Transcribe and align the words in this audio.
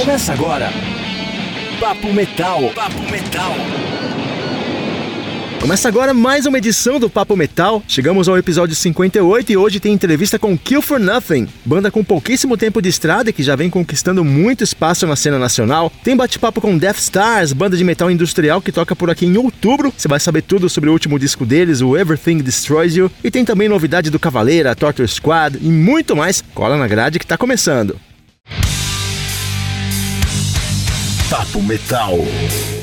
Começa 0.00 0.32
agora. 0.32 0.70
Papo 1.78 2.10
Metal. 2.10 2.70
Papo 2.74 3.02
Metal. 3.10 3.52
Começa 5.60 5.88
agora 5.88 6.14
mais 6.14 6.46
uma 6.46 6.56
edição 6.56 6.98
do 6.98 7.10
Papo 7.10 7.36
Metal. 7.36 7.82
Chegamos 7.86 8.26
ao 8.26 8.38
episódio 8.38 8.74
58 8.74 9.52
e 9.52 9.58
hoje 9.58 9.78
tem 9.78 9.92
entrevista 9.92 10.38
com 10.38 10.56
Kill 10.56 10.80
for 10.80 10.98
Nothing, 10.98 11.46
banda 11.66 11.90
com 11.90 12.02
pouquíssimo 12.02 12.56
tempo 12.56 12.80
de 12.80 12.88
estrada 12.88 13.30
que 13.30 13.42
já 13.42 13.54
vem 13.54 13.68
conquistando 13.68 14.24
muito 14.24 14.64
espaço 14.64 15.06
na 15.06 15.16
cena 15.16 15.38
nacional. 15.38 15.92
Tem 16.02 16.16
bate-papo 16.16 16.62
com 16.62 16.78
Death 16.78 16.96
Stars, 16.96 17.52
banda 17.52 17.76
de 17.76 17.84
metal 17.84 18.10
industrial 18.10 18.62
que 18.62 18.72
toca 18.72 18.96
por 18.96 19.10
aqui 19.10 19.26
em 19.26 19.36
outubro. 19.36 19.92
Você 19.94 20.08
vai 20.08 20.18
saber 20.18 20.40
tudo 20.40 20.70
sobre 20.70 20.88
o 20.88 20.94
último 20.94 21.18
disco 21.18 21.44
deles, 21.44 21.82
o 21.82 21.94
Everything 21.94 22.38
Destroys 22.38 22.96
You. 22.96 23.12
E 23.22 23.30
tem 23.30 23.44
também 23.44 23.68
novidade 23.68 24.08
do 24.08 24.18
Cavaleira, 24.18 24.74
Torture 24.74 25.06
Squad 25.06 25.58
e 25.60 25.68
muito 25.68 26.16
mais. 26.16 26.42
Cola 26.54 26.78
na 26.78 26.88
grade 26.88 27.18
que 27.18 27.26
tá 27.26 27.36
começando. 27.36 28.00
Papo 31.30 31.60
Metal. 31.62 32.79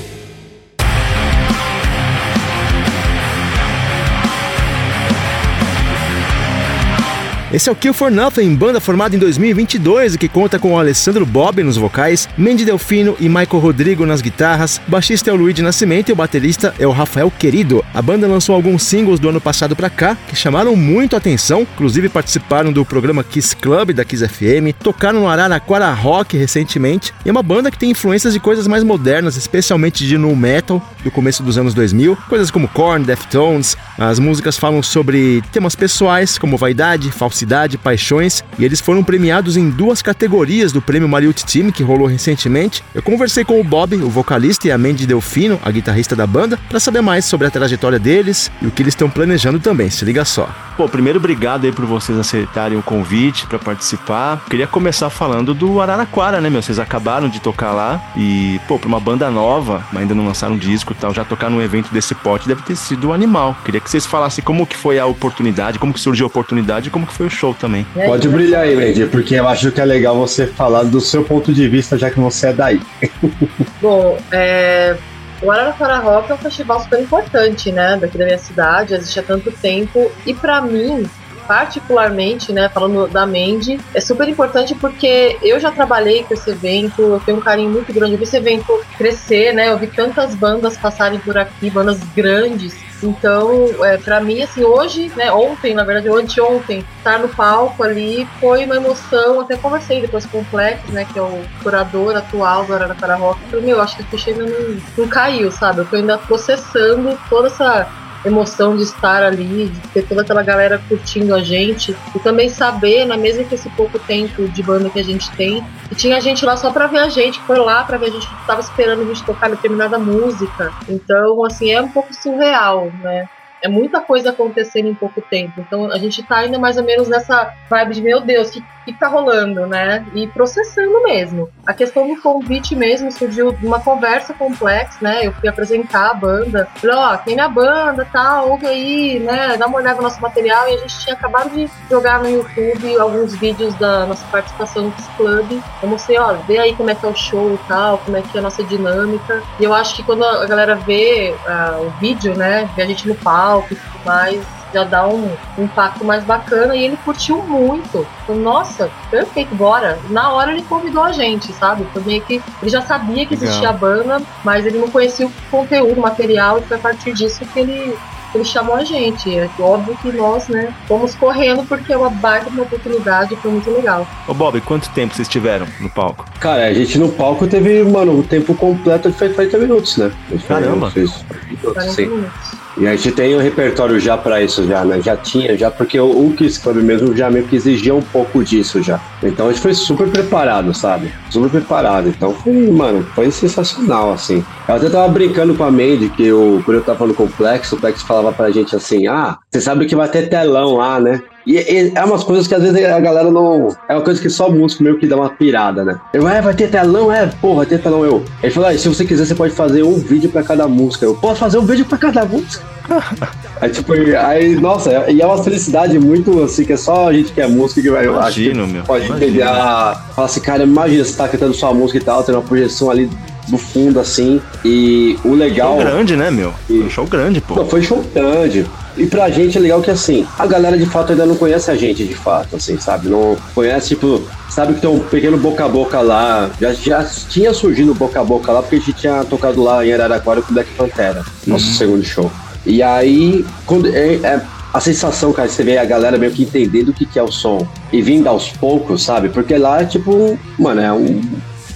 Esse 7.57 7.70
é 7.70 7.71
o 7.71 7.75
Kill 7.75 7.91
for 7.91 8.11
Nothing, 8.11 8.53
banda 8.53 8.79
formada 8.79 9.16
em 9.16 9.17
2022 9.17 10.13
e 10.13 10.17
que 10.20 10.29
conta 10.29 10.59
com 10.59 10.73
o 10.73 10.79
Alessandro 10.79 11.25
Bob 11.25 11.63
nos 11.63 11.75
vocais, 11.75 12.30
Mandy 12.38 12.63
Delfino 12.63 13.17
e 13.20 13.27
Michael 13.27 13.57
Rodrigo 13.57 14.05
nas 14.05 14.21
guitarras, 14.21 14.80
o 14.88 14.91
baixista 14.91 15.31
é 15.31 15.33
o 15.33 15.35
Luigi 15.35 15.63
Nascimento 15.63 16.09
e 16.09 16.11
o 16.11 16.16
baterista 16.16 16.71
é 16.77 16.85
o 16.85 16.91
Rafael 16.91 17.31
Querido. 17.31 17.83
A 17.95 17.99
banda 17.99 18.27
lançou 18.27 18.53
alguns 18.53 18.83
singles 18.83 19.20
do 19.20 19.30
ano 19.30 19.41
passado 19.41 19.75
para 19.75 19.89
cá 19.89 20.16
que 20.27 20.35
chamaram 20.35 20.75
muito 20.75 21.16
a 21.16 21.17
atenção, 21.17 21.61
inclusive 21.61 22.09
participaram 22.09 22.71
do 22.71 22.85
programa 22.85 23.23
Kiss 23.23 23.55
Club 23.55 23.91
da 23.91 24.05
Kiss 24.05 24.27
FM, 24.27 24.77
tocaram 24.80 25.21
no 25.21 25.27
Araraquara 25.27 25.91
Rock 25.91 26.38
recentemente, 26.38 27.11
e 27.25 27.30
é 27.30 27.31
uma 27.31 27.41
banda 27.41 27.71
que 27.71 27.80
tem 27.80 27.89
influências 27.89 28.33
de 28.33 28.39
coisas 28.39 28.67
mais 28.67 28.83
modernas, 28.83 29.35
especialmente 29.35 30.05
de 30.05 30.16
nu 30.16 30.35
metal 30.35 30.80
do 31.03 31.09
começo 31.09 31.41
dos 31.41 31.58
anos 31.58 31.73
2000, 31.73 32.16
coisas 32.30 32.52
como 32.52 32.67
Korn, 32.67 33.03
Deftones. 33.03 33.75
As 33.97 34.19
músicas 34.19 34.58
falam 34.58 34.83
sobre 34.83 35.41
temas 35.52 35.73
pessoais 35.73 36.38
como 36.38 36.55
vaidade, 36.55 37.11
falsidade 37.11 37.47
Cidade, 37.48 37.78
Paixões, 37.78 38.44
e 38.59 38.66
eles 38.66 38.81
foram 38.81 39.02
premiados 39.02 39.56
em 39.56 39.70
duas 39.70 40.02
categorias 40.02 40.73
do 40.73 40.81
Prêmio 40.81 41.08
Mariucci 41.08 41.45
Team, 41.45 41.72
que 41.72 41.81
rolou 41.81 42.06
recentemente. 42.06 42.84
Eu 42.94 43.02
conversei 43.02 43.45
com 43.45 43.62
o 43.62 43.64
Bob, 43.64 43.95
o 43.95 44.09
vocalista, 44.09 44.67
e 44.67 44.72
a 44.72 44.78
Mandy 44.78 45.08
Delfino, 45.08 45.58
a 45.64 45.72
guitarrista 45.72 46.14
da 46.14 46.28
banda, 46.28 46.59
para 46.68 46.78
saber 46.78 47.00
mais 47.00 47.23
sobre 47.23 47.48
a 47.48 47.50
trajetória 47.50 47.98
deles 47.98 48.52
e 48.62 48.68
o 48.68 48.72
que 48.72 48.84
eles 48.84 48.92
estão 48.92 49.09
planejando 49.09 49.62
também. 49.62 49.90
Se 49.90 50.03
liga 50.03 50.25
só. 50.25 50.50
Pô, 50.75 50.90
primeiro 50.90 51.20
obrigado 51.20 51.66
aí 51.66 51.72
por 51.72 51.86
vocês 51.86 52.20
aceitarem 52.20 52.78
o 52.78 52.84
convite 52.84 53.48
para 53.48 53.58
participar. 53.58 54.44
Queria 54.50 54.68
começar 54.68 55.09
falando 55.09 55.53
do 55.53 55.81
Araraquara, 55.81 56.42
né, 56.42 56.50
meu? 56.50 56.62
Vocês 56.62 56.80
acabaram 56.80 57.30
de 57.30 57.40
tocar 57.40 57.72
lá 57.72 58.12
e, 58.16 58.59
pô, 58.68 58.78
pra 58.78 58.90
uma 58.90 59.00
banda 59.00 59.31
nova, 59.31 59.84
mas 59.92 60.02
ainda 60.02 60.14
não 60.14 60.28
lançaram 60.28 60.56
um 60.56 60.58
disco 60.58 60.92
e 60.92 60.95
tal, 60.95 61.14
já 61.14 61.23
tocar 61.23 61.50
num 61.50 61.62
evento 61.62 61.92
desse 61.94 62.14
porte 62.14 62.48
deve 62.48 62.62
ter 62.62 62.75
sido 62.75 63.14
animal. 63.14 63.56
Queria 63.64 63.80
que 63.80 63.90
vocês 63.90 64.06
falassem 64.06 64.44
como 64.44 64.68
que 64.68 64.75
foi 64.75 65.00
a 65.00 65.06
oportunidade, 65.06 65.80
como 65.80 65.94
que 65.94 66.00
surgiu 66.00 66.25
a 66.25 66.28
oportunidade 66.28 66.90
e 66.90 66.92
como 66.92 67.08
que 67.08 67.14
foi 67.14 67.25
o 67.28 67.30
show 67.30 67.53
também. 67.53 67.86
Pode 68.06 68.28
brilhar 68.28 68.64
aí, 68.64 68.75
Lady, 68.75 69.06
porque 69.06 69.36
eu 69.36 69.47
acho 69.47 69.72
que 69.72 69.80
é 69.80 69.86
legal 69.86 70.17
você 70.17 70.47
falar 70.47 70.83
do 70.83 71.00
seu 71.00 71.23
ponto 71.23 71.53
de 71.53 71.67
vista, 71.67 71.97
já 71.97 72.09
que 72.09 72.19
você 72.19 72.47
é 72.47 72.53
daí. 72.53 72.81
Bom, 73.81 74.17
é, 74.31 74.97
o 75.42 75.52
Araraquara 75.52 75.97
Rock 76.00 76.31
é 76.31 76.36
um 76.36 76.38
festival 76.38 76.81
super 76.81 77.00
importante, 77.00 77.72
né, 77.72 77.97
daqui 78.00 78.17
da 78.17 78.25
minha 78.25 78.39
cidade, 78.39 78.94
existe 78.94 79.19
há 79.19 79.23
tanto 79.23 79.52
tempo, 79.52 80.11
e 80.25 80.34
para 80.34 80.61
mim, 80.61 81.08
particularmente, 81.47 82.52
né, 82.52 82.69
falando 82.69 83.08
da 83.08 83.25
Mandy, 83.25 83.80
é 83.94 84.02
super 84.02 84.28
importante 84.28 84.73
porque 84.75 85.38
eu 85.41 85.59
já 85.59 85.72
trabalhei 85.72 86.23
com 86.23 86.34
esse 86.34 86.50
evento, 86.50 87.02
eu 87.02 87.22
tenho 87.25 87.38
um 87.38 87.41
carinho 87.41 87.69
muito 87.69 87.94
grande, 87.94 88.14
eu 88.14 88.17
vi 88.17 88.23
esse 88.23 88.36
evento 88.36 88.81
crescer, 88.97 89.53
né, 89.53 89.69
eu 89.69 89.78
vi 89.78 89.88
tantas 89.88 90.34
bandas 90.34 90.75
passarem 90.75 91.19
por 91.19 91.38
aqui, 91.38 91.69
bandas 91.69 92.00
grandes, 92.16 92.75
então, 93.02 93.69
é, 93.85 93.97
para 93.97 94.19
mim, 94.19 94.41
assim, 94.41 94.63
hoje, 94.63 95.12
né, 95.16 95.31
ontem, 95.31 95.74
na 95.74 95.84
verdade, 95.84 96.09
anteontem, 96.09 96.84
estar 96.97 97.19
no 97.19 97.30
palco 97.30 97.84
ali 97.84 98.28
foi 98.40 98.66
uma 98.66 98.75
emoção. 98.75 99.41
Até 99.41 99.56
conversei 99.56 100.02
depois 100.02 100.25
com 100.25 100.40
o 100.40 100.46
Flex, 100.46 100.84
né, 100.90 101.06
que 101.06 101.19
é 101.19 101.22
o 101.22 101.44
curador 101.62 102.16
atual 102.16 102.66
do 102.66 102.74
Araraquara 102.74 103.16
Rock. 103.16 103.40
Falei, 103.50 103.66
meu, 103.66 103.81
acho 103.81 103.97
que 103.97 104.03
ficha 104.03 104.31
ainda 104.31 104.46
não, 104.46 104.81
não 104.97 105.07
caiu, 105.07 105.52
sabe? 105.52 105.80
Eu 105.80 105.86
tô 105.86 105.96
ainda 105.96 106.18
processando 106.18 107.18
toda 107.30 107.47
essa 107.47 107.88
emoção 108.27 108.75
de 108.75 108.83
estar 108.83 109.23
ali, 109.23 109.69
de 109.69 109.79
ter 109.89 110.07
toda 110.07 110.21
aquela 110.21 110.43
galera 110.43 110.81
curtindo 110.88 111.33
a 111.33 111.39
gente 111.39 111.95
e 112.15 112.19
também 112.19 112.49
saber, 112.49 113.05
né, 113.05 113.17
mesmo 113.17 113.45
que 113.45 113.55
esse 113.55 113.69
pouco 113.69 113.97
tempo 113.99 114.47
de 114.47 114.63
banda 114.63 114.89
que 114.89 114.99
a 114.99 115.03
gente 115.03 115.29
tem, 115.31 115.63
que 115.89 115.95
tinha 115.95 116.21
gente 116.21 116.45
lá 116.45 116.55
só 116.55 116.71
para 116.71 116.88
ver 116.88 116.99
a 116.99 117.09
gente, 117.09 117.39
foi 117.41 117.57
lá 117.57 117.83
para 117.83 117.97
ver 117.97 118.07
a 118.07 118.11
gente, 118.11 118.27
tava 118.45 118.61
esperando 118.61 119.01
a 119.01 119.05
gente 119.05 119.23
tocar 119.23 119.49
determinada 119.49 119.97
música. 119.97 120.71
Então, 120.88 121.43
assim, 121.45 121.71
é 121.71 121.81
um 121.81 121.89
pouco 121.89 122.13
surreal, 122.13 122.91
né? 123.01 123.27
É 123.67 123.69
muita 123.69 124.00
coisa 124.00 124.29
acontecendo 124.29 124.88
em 124.88 124.94
pouco 124.94 125.22
tempo. 125.22 125.59
Então 125.59 125.91
a 125.91 125.97
gente 125.97 126.23
tá 126.23 126.38
ainda 126.38 126.57
mais 126.57 126.78
ou 126.78 126.83
menos 126.83 127.07
nessa 127.07 127.53
vibe 127.69 127.95
de 127.95 128.01
meu 128.01 128.22
Deus, 128.22 128.50
o 128.50 128.51
que, 128.53 128.63
que 128.85 128.94
tá 128.94 129.07
rolando, 129.07 129.67
né? 129.67 130.05
E 130.16 130.25
processando 130.28 131.03
mesmo. 131.03 131.50
A 131.66 131.73
questão 131.73 132.07
do 132.07 132.22
convite 132.22 132.75
mesmo 132.75 133.11
surgiu 133.11 133.51
de 133.51 133.66
uma 133.67 133.79
conversa 133.79 134.33
complexa, 134.33 134.97
né? 135.01 135.27
Eu 135.27 135.33
fui 135.33 135.50
apresentar 135.50 136.11
a 136.11 136.13
banda, 136.13 136.67
falei, 136.75 136.95
ó, 136.95 137.13
oh, 137.13 137.17
tem 137.17 137.35
minha 137.35 137.50
banda, 137.50 138.07
tá, 138.11 138.41
ouve 138.44 138.66
aí, 138.66 139.19
né? 139.19 139.57
Dá 139.57 139.67
uma 139.67 139.77
olhada 139.77 139.97
no 139.97 140.03
nosso 140.03 140.22
material 140.22 140.67
e 140.69 140.75
a 140.75 140.77
gente 140.77 141.00
tinha 141.00 141.16
acabado 141.16 141.50
de 141.50 141.69
jogar 141.89 142.19
no 142.19 142.29
YouTube 142.29 142.97
alguns 142.97 143.35
vídeos 143.35 143.75
da 143.75 144.06
nossa 144.06 144.25
participação 144.27 144.85
no 144.85 144.94
Club. 145.17 145.61
Eu 145.81 145.89
mostrei, 145.89 146.17
ó, 146.17 146.33
vê 146.47 146.57
aí 146.57 146.75
como 146.75 146.89
é 146.89 146.95
que 146.95 147.06
é 147.06 147.09
o 147.09 147.16
show 147.16 147.53
e 147.53 147.67
tal, 147.67 147.97
como 148.00 148.16
é 148.16 148.22
que 148.22 148.38
é 148.38 148.39
a 148.39 148.44
nossa 148.44 148.63
dinâmica. 148.63 149.41
E 149.59 149.63
eu 149.63 149.73
acho 149.73 149.95
que 149.95 150.03
quando 150.03 150.23
a 150.23 150.45
galera 150.45 150.75
vê 150.75 151.35
uh, 151.45 151.88
o 151.88 151.89
vídeo, 152.00 152.35
né? 152.38 152.69
Vê 152.75 152.83
a 152.83 152.85
gente 152.85 153.07
no 153.07 153.16
palco, 153.16 153.56
palco 153.57 153.73
e 153.73 153.75
tudo 153.75 154.06
mais, 154.06 154.41
já 154.73 154.84
dá 154.84 155.07
um, 155.07 155.31
um 155.57 155.63
impacto 155.63 156.03
mais 156.03 156.23
bacana. 156.23 156.75
E 156.75 156.84
ele 156.84 156.97
curtiu 157.03 157.41
muito. 157.44 158.06
Falei, 158.25 158.41
Nossa, 158.41 158.90
perfeito, 159.09 159.56
bora. 159.56 159.97
Na 160.09 160.31
hora 160.31 160.51
ele 160.51 160.62
convidou 160.63 161.03
a 161.03 161.12
gente, 161.12 161.51
sabe? 161.53 161.85
Foi 161.94 162.03
meio 162.03 162.22
que. 162.22 162.41
Ele 162.62 162.72
já 162.72 162.81
sabia 162.81 163.25
que 163.25 163.34
existia 163.34 163.72
Legal. 163.72 163.73
a 163.73 163.78
banda, 163.78 164.22
mas 164.44 164.66
ele 164.66 164.78
não 164.78 164.90
conhecia 164.90 165.28
o 165.28 165.31
conteúdo, 165.50 166.00
o 166.00 166.01
material, 166.01 166.59
e 166.59 166.62
foi 166.63 166.78
a 166.78 166.79
partir 166.79 167.13
disso 167.13 167.45
que 167.45 167.59
ele 167.59 167.97
ele 168.35 168.44
chamou 168.44 168.75
a 168.75 168.84
gente. 168.84 169.34
É 169.35 169.50
óbvio 169.57 169.97
que 170.01 170.12
nós, 170.12 170.50
né, 170.50 170.74
fomos 170.85 171.16
correndo 171.16 171.63
porque 171.66 171.94
é 171.94 171.97
uma 171.97 172.09
baita 172.09 172.50
uma 172.50 172.63
oportunidade, 172.63 173.35
foi 173.38 173.50
muito 173.50 173.72
legal. 173.72 174.06
Ô 174.28 174.34
Bob, 174.34 174.59
quanto 174.62 174.89
tempo 174.89 175.16
vocês 175.16 175.29
tiveram 175.29 175.66
no 175.79 175.89
palco? 175.89 176.25
Cara, 176.39 176.66
a 176.66 176.74
gente 176.74 177.00
no 177.00 177.09
palco 177.09 177.47
teve, 177.47 177.84
mano, 177.84 178.19
o 178.19 178.24
tempo 178.24 178.53
completo 178.53 179.09
de 179.09 179.18
30 179.18 179.57
minutos, 179.57 179.97
né? 179.97 180.12
Caramba! 180.45 180.91
Fez 180.91 181.25
40 181.63 182.01
minutos. 182.01 182.66
E 182.79 182.88
a 182.88 182.95
gente 182.95 183.11
tem 183.11 183.35
um 183.35 183.39
repertório 183.39 183.99
já 183.99 184.15
para 184.15 184.41
isso 184.41 184.65
já, 184.67 184.85
né? 184.85 185.01
Já 185.01 185.17
tinha, 185.17 185.57
já 185.57 185.71
porque 185.71 185.99
o, 185.99 186.27
o 186.27 186.33
Kiss 186.33 186.59
Club 186.59 186.77
mesmo 186.77 187.15
já 187.15 187.29
meio 187.29 187.45
que 187.47 187.55
exigia 187.55 187.95
um 187.95 188.01
pouco 188.01 188.43
disso 188.43 188.81
já. 188.83 188.99
Então 189.23 189.47
a 189.47 189.51
gente 189.51 189.61
foi 189.61 189.73
super 189.73 190.07
preparado, 190.09 190.73
sabe? 190.73 191.11
Super 191.29 191.49
preparado. 191.49 192.09
Então 192.09 192.33
foi, 192.33 192.69
mano, 192.71 193.03
foi 193.15 193.31
sensacional, 193.31 194.11
assim. 194.11 194.45
Eu 194.67 194.75
até 194.75 194.89
tava 194.89 195.07
brincando 195.07 195.55
com 195.55 195.63
a 195.63 195.71
Mandy, 195.71 196.09
que 196.09 196.27
eu, 196.27 196.61
quando 196.63 196.77
eu 196.77 196.83
tava 196.83 197.07
no 197.07 197.15
Complexo, 197.15 197.75
o 197.75 197.79
Plex 197.79 198.03
falava 198.03 198.31
pra 198.31 198.51
gente 198.51 198.75
assim, 198.75 199.07
ah, 199.07 199.38
você 199.49 199.59
sabe 199.59 199.85
que 199.85 199.95
vai 199.95 200.07
ter 200.07 200.29
telão 200.29 200.75
lá, 200.75 200.99
né? 200.99 201.21
E, 201.47 201.56
e, 201.56 201.91
é 201.96 202.03
umas 202.03 202.25
coisas 202.25 202.46
que 202.46 202.53
às 202.53 202.62
vezes 202.62 202.84
a 202.84 203.00
galera 203.00 203.31
não. 203.31 203.74
É 203.88 203.96
uma 203.96 204.02
coisa 204.02 204.22
que 204.22 204.30
só 204.30 204.50
músico 204.50 204.84
meio 204.84 205.00
que 205.00 205.08
dá 205.08 205.16
uma 205.16 205.30
pirada, 205.30 205.81
né? 205.85 205.97
Eu, 206.13 206.28
é, 206.28 206.41
vai 206.41 206.53
ter 206.53 206.69
telão? 206.69 207.09
É, 207.09 207.25
pô, 207.40 207.56
vai 207.56 207.66
ter 207.66 207.80
telão. 207.80 208.03
Eu. 208.03 208.22
Ele 208.44 208.52
falou, 208.52 208.69
ah, 208.69 208.78
se 208.78 208.90
você 208.90 209.06
quiser, 209.06 209.25
você 209.25 209.34
pode 209.34 209.53
fazer 209.53 209.81
um 209.81 209.97
vídeo 209.97 210.30
pra 210.30 210.44
cada 210.44 210.68
música. 210.68 211.06
Eu 211.06 211.16
posso 211.16 211.40
fazer 211.40 211.57
um 211.57 211.66
vídeo 211.66 211.86
pra 211.86 211.97
cada 211.97 212.25
música. 212.25 212.66
aí, 213.62 213.69
tipo, 213.69 213.94
aí, 213.94 214.56
nossa, 214.56 215.09
e 215.09 215.22
é 215.22 215.25
uma 215.25 215.41
felicidade 215.41 215.97
muito 215.97 216.44
assim, 216.44 216.66
que 216.66 216.74
é 216.74 216.78
só 216.78 217.07
a 217.07 217.13
gente 217.13 217.31
que 217.31 217.40
é 217.40 217.47
música 217.47 217.81
que 217.81 217.90
vai. 217.90 218.06
Imagino, 218.06 218.63
acho 218.63 218.68
que 218.68 218.74
meu. 218.74 218.84
Pode 218.84 219.09
entender 219.09 219.44
a. 219.44 220.03
Fala 220.13 220.25
assim, 220.25 220.41
cara, 220.41 220.63
imagina 220.63 221.06
você 221.06 221.16
tá 221.16 221.30
cantando 221.30 221.53
sua 221.53 221.74
música 221.74 221.98
e 221.98 222.01
tal, 222.01 222.24
tem 222.24 222.36
uma 222.36 222.42
projeção 222.42 222.92
ali 222.92 223.10
no 223.50 223.57
fundo, 223.57 224.01
assim. 224.01 224.42
E 224.66 225.18
o 225.24 225.33
legal. 225.33 225.77
Show 225.77 225.86
grande, 225.86 226.16
né, 226.18 226.30
meu? 226.30 226.54
E... 226.69 226.81
Um 226.81 226.89
show 226.89 227.06
grande, 227.06 227.39
pô. 227.39 227.56
Não, 227.56 227.66
foi 227.66 227.81
show 227.81 228.04
grande. 228.13 228.66
E 228.97 229.05
pra 229.05 229.29
gente 229.29 229.57
é 229.57 229.61
legal 229.61 229.81
que 229.81 229.91
assim, 229.91 230.25
a 230.38 230.47
galera 230.47 230.77
de 230.77 230.85
fato 230.85 231.11
ainda 231.11 231.25
não 231.25 231.35
conhece 231.35 231.69
a 231.69 231.75
gente 231.75 232.03
de 232.03 232.15
fato, 232.15 232.55
assim, 232.55 232.79
sabe? 232.79 233.07
Não 233.09 233.38
conhece, 233.53 233.89
tipo, 233.89 234.23
sabe 234.49 234.73
que 234.73 234.81
tem 234.81 234.89
um 234.89 234.99
pequeno 234.99 235.38
boca 235.38 235.65
a 235.65 235.69
boca 235.69 236.01
lá. 236.01 236.49
Já, 236.59 236.73
já 236.73 237.03
tinha 237.03 237.53
surgido 237.53 237.94
boca 237.94 238.19
a 238.19 238.23
boca 238.23 238.51
lá, 238.51 238.61
porque 238.61 238.77
a 238.77 238.79
gente 238.79 238.94
tinha 238.94 239.23
tocado 239.23 239.61
lá 239.61 239.85
em 239.85 239.94
Araraquara 239.94 240.41
com 240.41 240.53
Black 240.53 240.69
Pantera, 240.73 241.23
nosso 241.45 241.67
uhum. 241.67 241.73
segundo 241.73 242.03
show. 242.03 242.31
E 242.65 242.81
aí, 242.81 243.45
quando, 243.65 243.88
é, 243.88 244.15
é, 244.15 244.41
a 244.73 244.79
sensação, 244.79 245.31
cara, 245.31 245.47
você 245.47 245.63
vê 245.63 245.77
a 245.77 245.85
galera 245.85 246.17
meio 246.17 246.31
que 246.31 246.44
entendendo 246.44 246.89
o 246.89 246.94
que, 246.94 247.05
que 247.05 247.17
é 247.17 247.23
o 247.23 247.31
som 247.31 247.67
e 247.94 248.01
vindo 248.01 248.27
aos 248.27 248.49
poucos, 248.49 249.03
sabe? 249.03 249.29
Porque 249.29 249.57
lá, 249.57 249.85
tipo, 249.85 250.38
mano, 250.57 250.81
é 250.81 250.91
um 250.91 251.21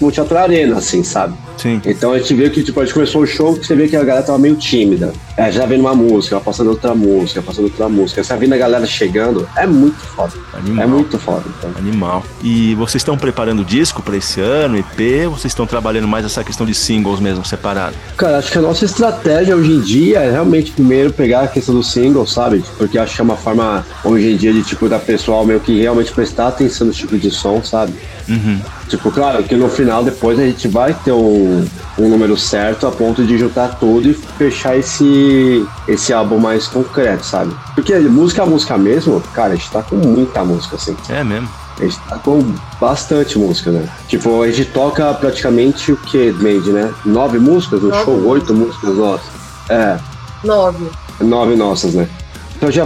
um 0.07 0.11
teatro 0.11 0.37
arena, 0.37 0.77
assim, 0.77 1.03
sabe? 1.03 1.35
Sim. 1.57 1.81
Então 1.85 2.13
a 2.13 2.17
gente 2.17 2.33
viu 2.33 2.49
que, 2.49 2.63
tipo, 2.63 2.79
a 2.79 2.85
gente 2.85 2.93
começou 2.93 3.21
o 3.21 3.27
show 3.27 3.55
você 3.55 3.75
vê 3.75 3.87
que 3.87 3.95
a 3.95 4.03
galera 4.03 4.25
tava 4.25 4.39
meio 4.39 4.55
tímida. 4.55 5.13
É, 5.37 5.51
já 5.51 5.65
vendo 5.65 5.81
uma 5.81 5.93
música, 5.93 6.39
passando 6.39 6.69
outra 6.71 6.95
música, 6.95 7.41
passando 7.41 7.65
outra 7.65 7.87
música. 7.87 8.23
Você 8.23 8.35
vendo 8.35 8.53
a 8.53 8.57
galera 8.57 8.85
chegando, 8.85 9.47
é 9.55 9.65
muito 9.67 9.97
foda. 9.97 10.33
Animal. 10.53 10.83
É 10.83 10.87
muito 10.87 11.19
foda. 11.19 11.43
Então. 11.57 11.71
Animal. 11.77 12.23
E 12.43 12.75
vocês 12.75 13.01
estão 13.01 13.17
preparando 13.17 13.63
disco 13.63 14.01
pra 14.01 14.17
esse 14.17 14.41
ano, 14.41 14.77
EP? 14.77 15.25
Ou 15.25 15.31
vocês 15.31 15.51
estão 15.51 15.65
trabalhando 15.65 16.07
mais 16.07 16.25
essa 16.25 16.43
questão 16.43 16.65
de 16.65 16.73
singles 16.73 17.19
mesmo, 17.19 17.45
separado? 17.45 17.95
Cara, 18.17 18.37
acho 18.37 18.51
que 18.51 18.57
a 18.57 18.61
nossa 18.61 18.85
estratégia 18.85 19.55
hoje 19.55 19.71
em 19.71 19.81
dia 19.81 20.19
é 20.19 20.31
realmente 20.31 20.71
primeiro 20.71 21.13
pegar 21.13 21.41
a 21.41 21.47
questão 21.47 21.75
do 21.75 21.83
single, 21.83 22.25
sabe? 22.25 22.63
Porque 22.77 22.97
acho 22.97 23.15
que 23.15 23.21
é 23.21 23.23
uma 23.23 23.37
forma 23.37 23.85
hoje 24.03 24.31
em 24.31 24.37
dia 24.37 24.51
de, 24.53 24.63
tipo, 24.63 24.89
da 24.89 24.99
pessoal 24.99 25.45
meio 25.45 25.59
que 25.59 25.79
realmente 25.79 26.11
prestar 26.11 26.47
atenção 26.47 26.87
no 26.87 26.93
tipo 26.93 27.17
de 27.17 27.29
som, 27.29 27.63
sabe? 27.63 27.93
Uhum. 28.27 28.59
Tipo, 28.91 29.09
claro 29.09 29.41
que 29.41 29.55
no 29.55 29.69
final 29.69 30.03
depois 30.03 30.37
a 30.37 30.43
gente 30.43 30.67
vai 30.67 30.93
ter 30.93 31.13
um, 31.13 31.65
um 31.97 32.09
número 32.09 32.35
certo 32.35 32.85
a 32.85 32.91
ponto 32.91 33.23
de 33.23 33.37
juntar 33.37 33.79
tudo 33.79 34.09
e 34.09 34.13
fechar 34.13 34.77
esse, 34.77 35.65
esse 35.87 36.11
álbum 36.11 36.37
mais 36.37 36.67
concreto, 36.67 37.25
sabe? 37.25 37.55
Porque 37.73 37.97
música 37.99 38.43
a 38.43 38.45
música 38.45 38.77
mesmo, 38.77 39.21
cara, 39.33 39.53
a 39.53 39.55
gente 39.55 39.71
tá 39.71 39.81
com 39.81 39.95
muita 39.95 40.43
música, 40.43 40.75
assim. 40.75 40.93
É 41.07 41.23
mesmo. 41.23 41.47
A 41.79 41.83
gente 41.85 41.99
tá 42.01 42.17
com 42.17 42.53
bastante 42.81 43.39
música, 43.39 43.71
né? 43.71 43.87
Tipo, 44.09 44.43
a 44.43 44.51
gente 44.51 44.65
toca 44.71 45.13
praticamente 45.13 45.93
o 45.93 45.95
que, 45.95 46.33
Mandy, 46.33 46.71
né? 46.71 46.93
Nove 47.05 47.39
músicas 47.39 47.81
no 47.81 47.87
Nove 47.87 48.03
show, 48.03 48.27
oito 48.27 48.53
músicas 48.53 48.93
nossas. 48.93 49.29
É, 49.69 49.97
Nove. 50.43 50.85
nove 51.21 51.55
nossas, 51.55 51.93
né? 51.93 52.09
Então 52.57 52.69
já 52.69 52.85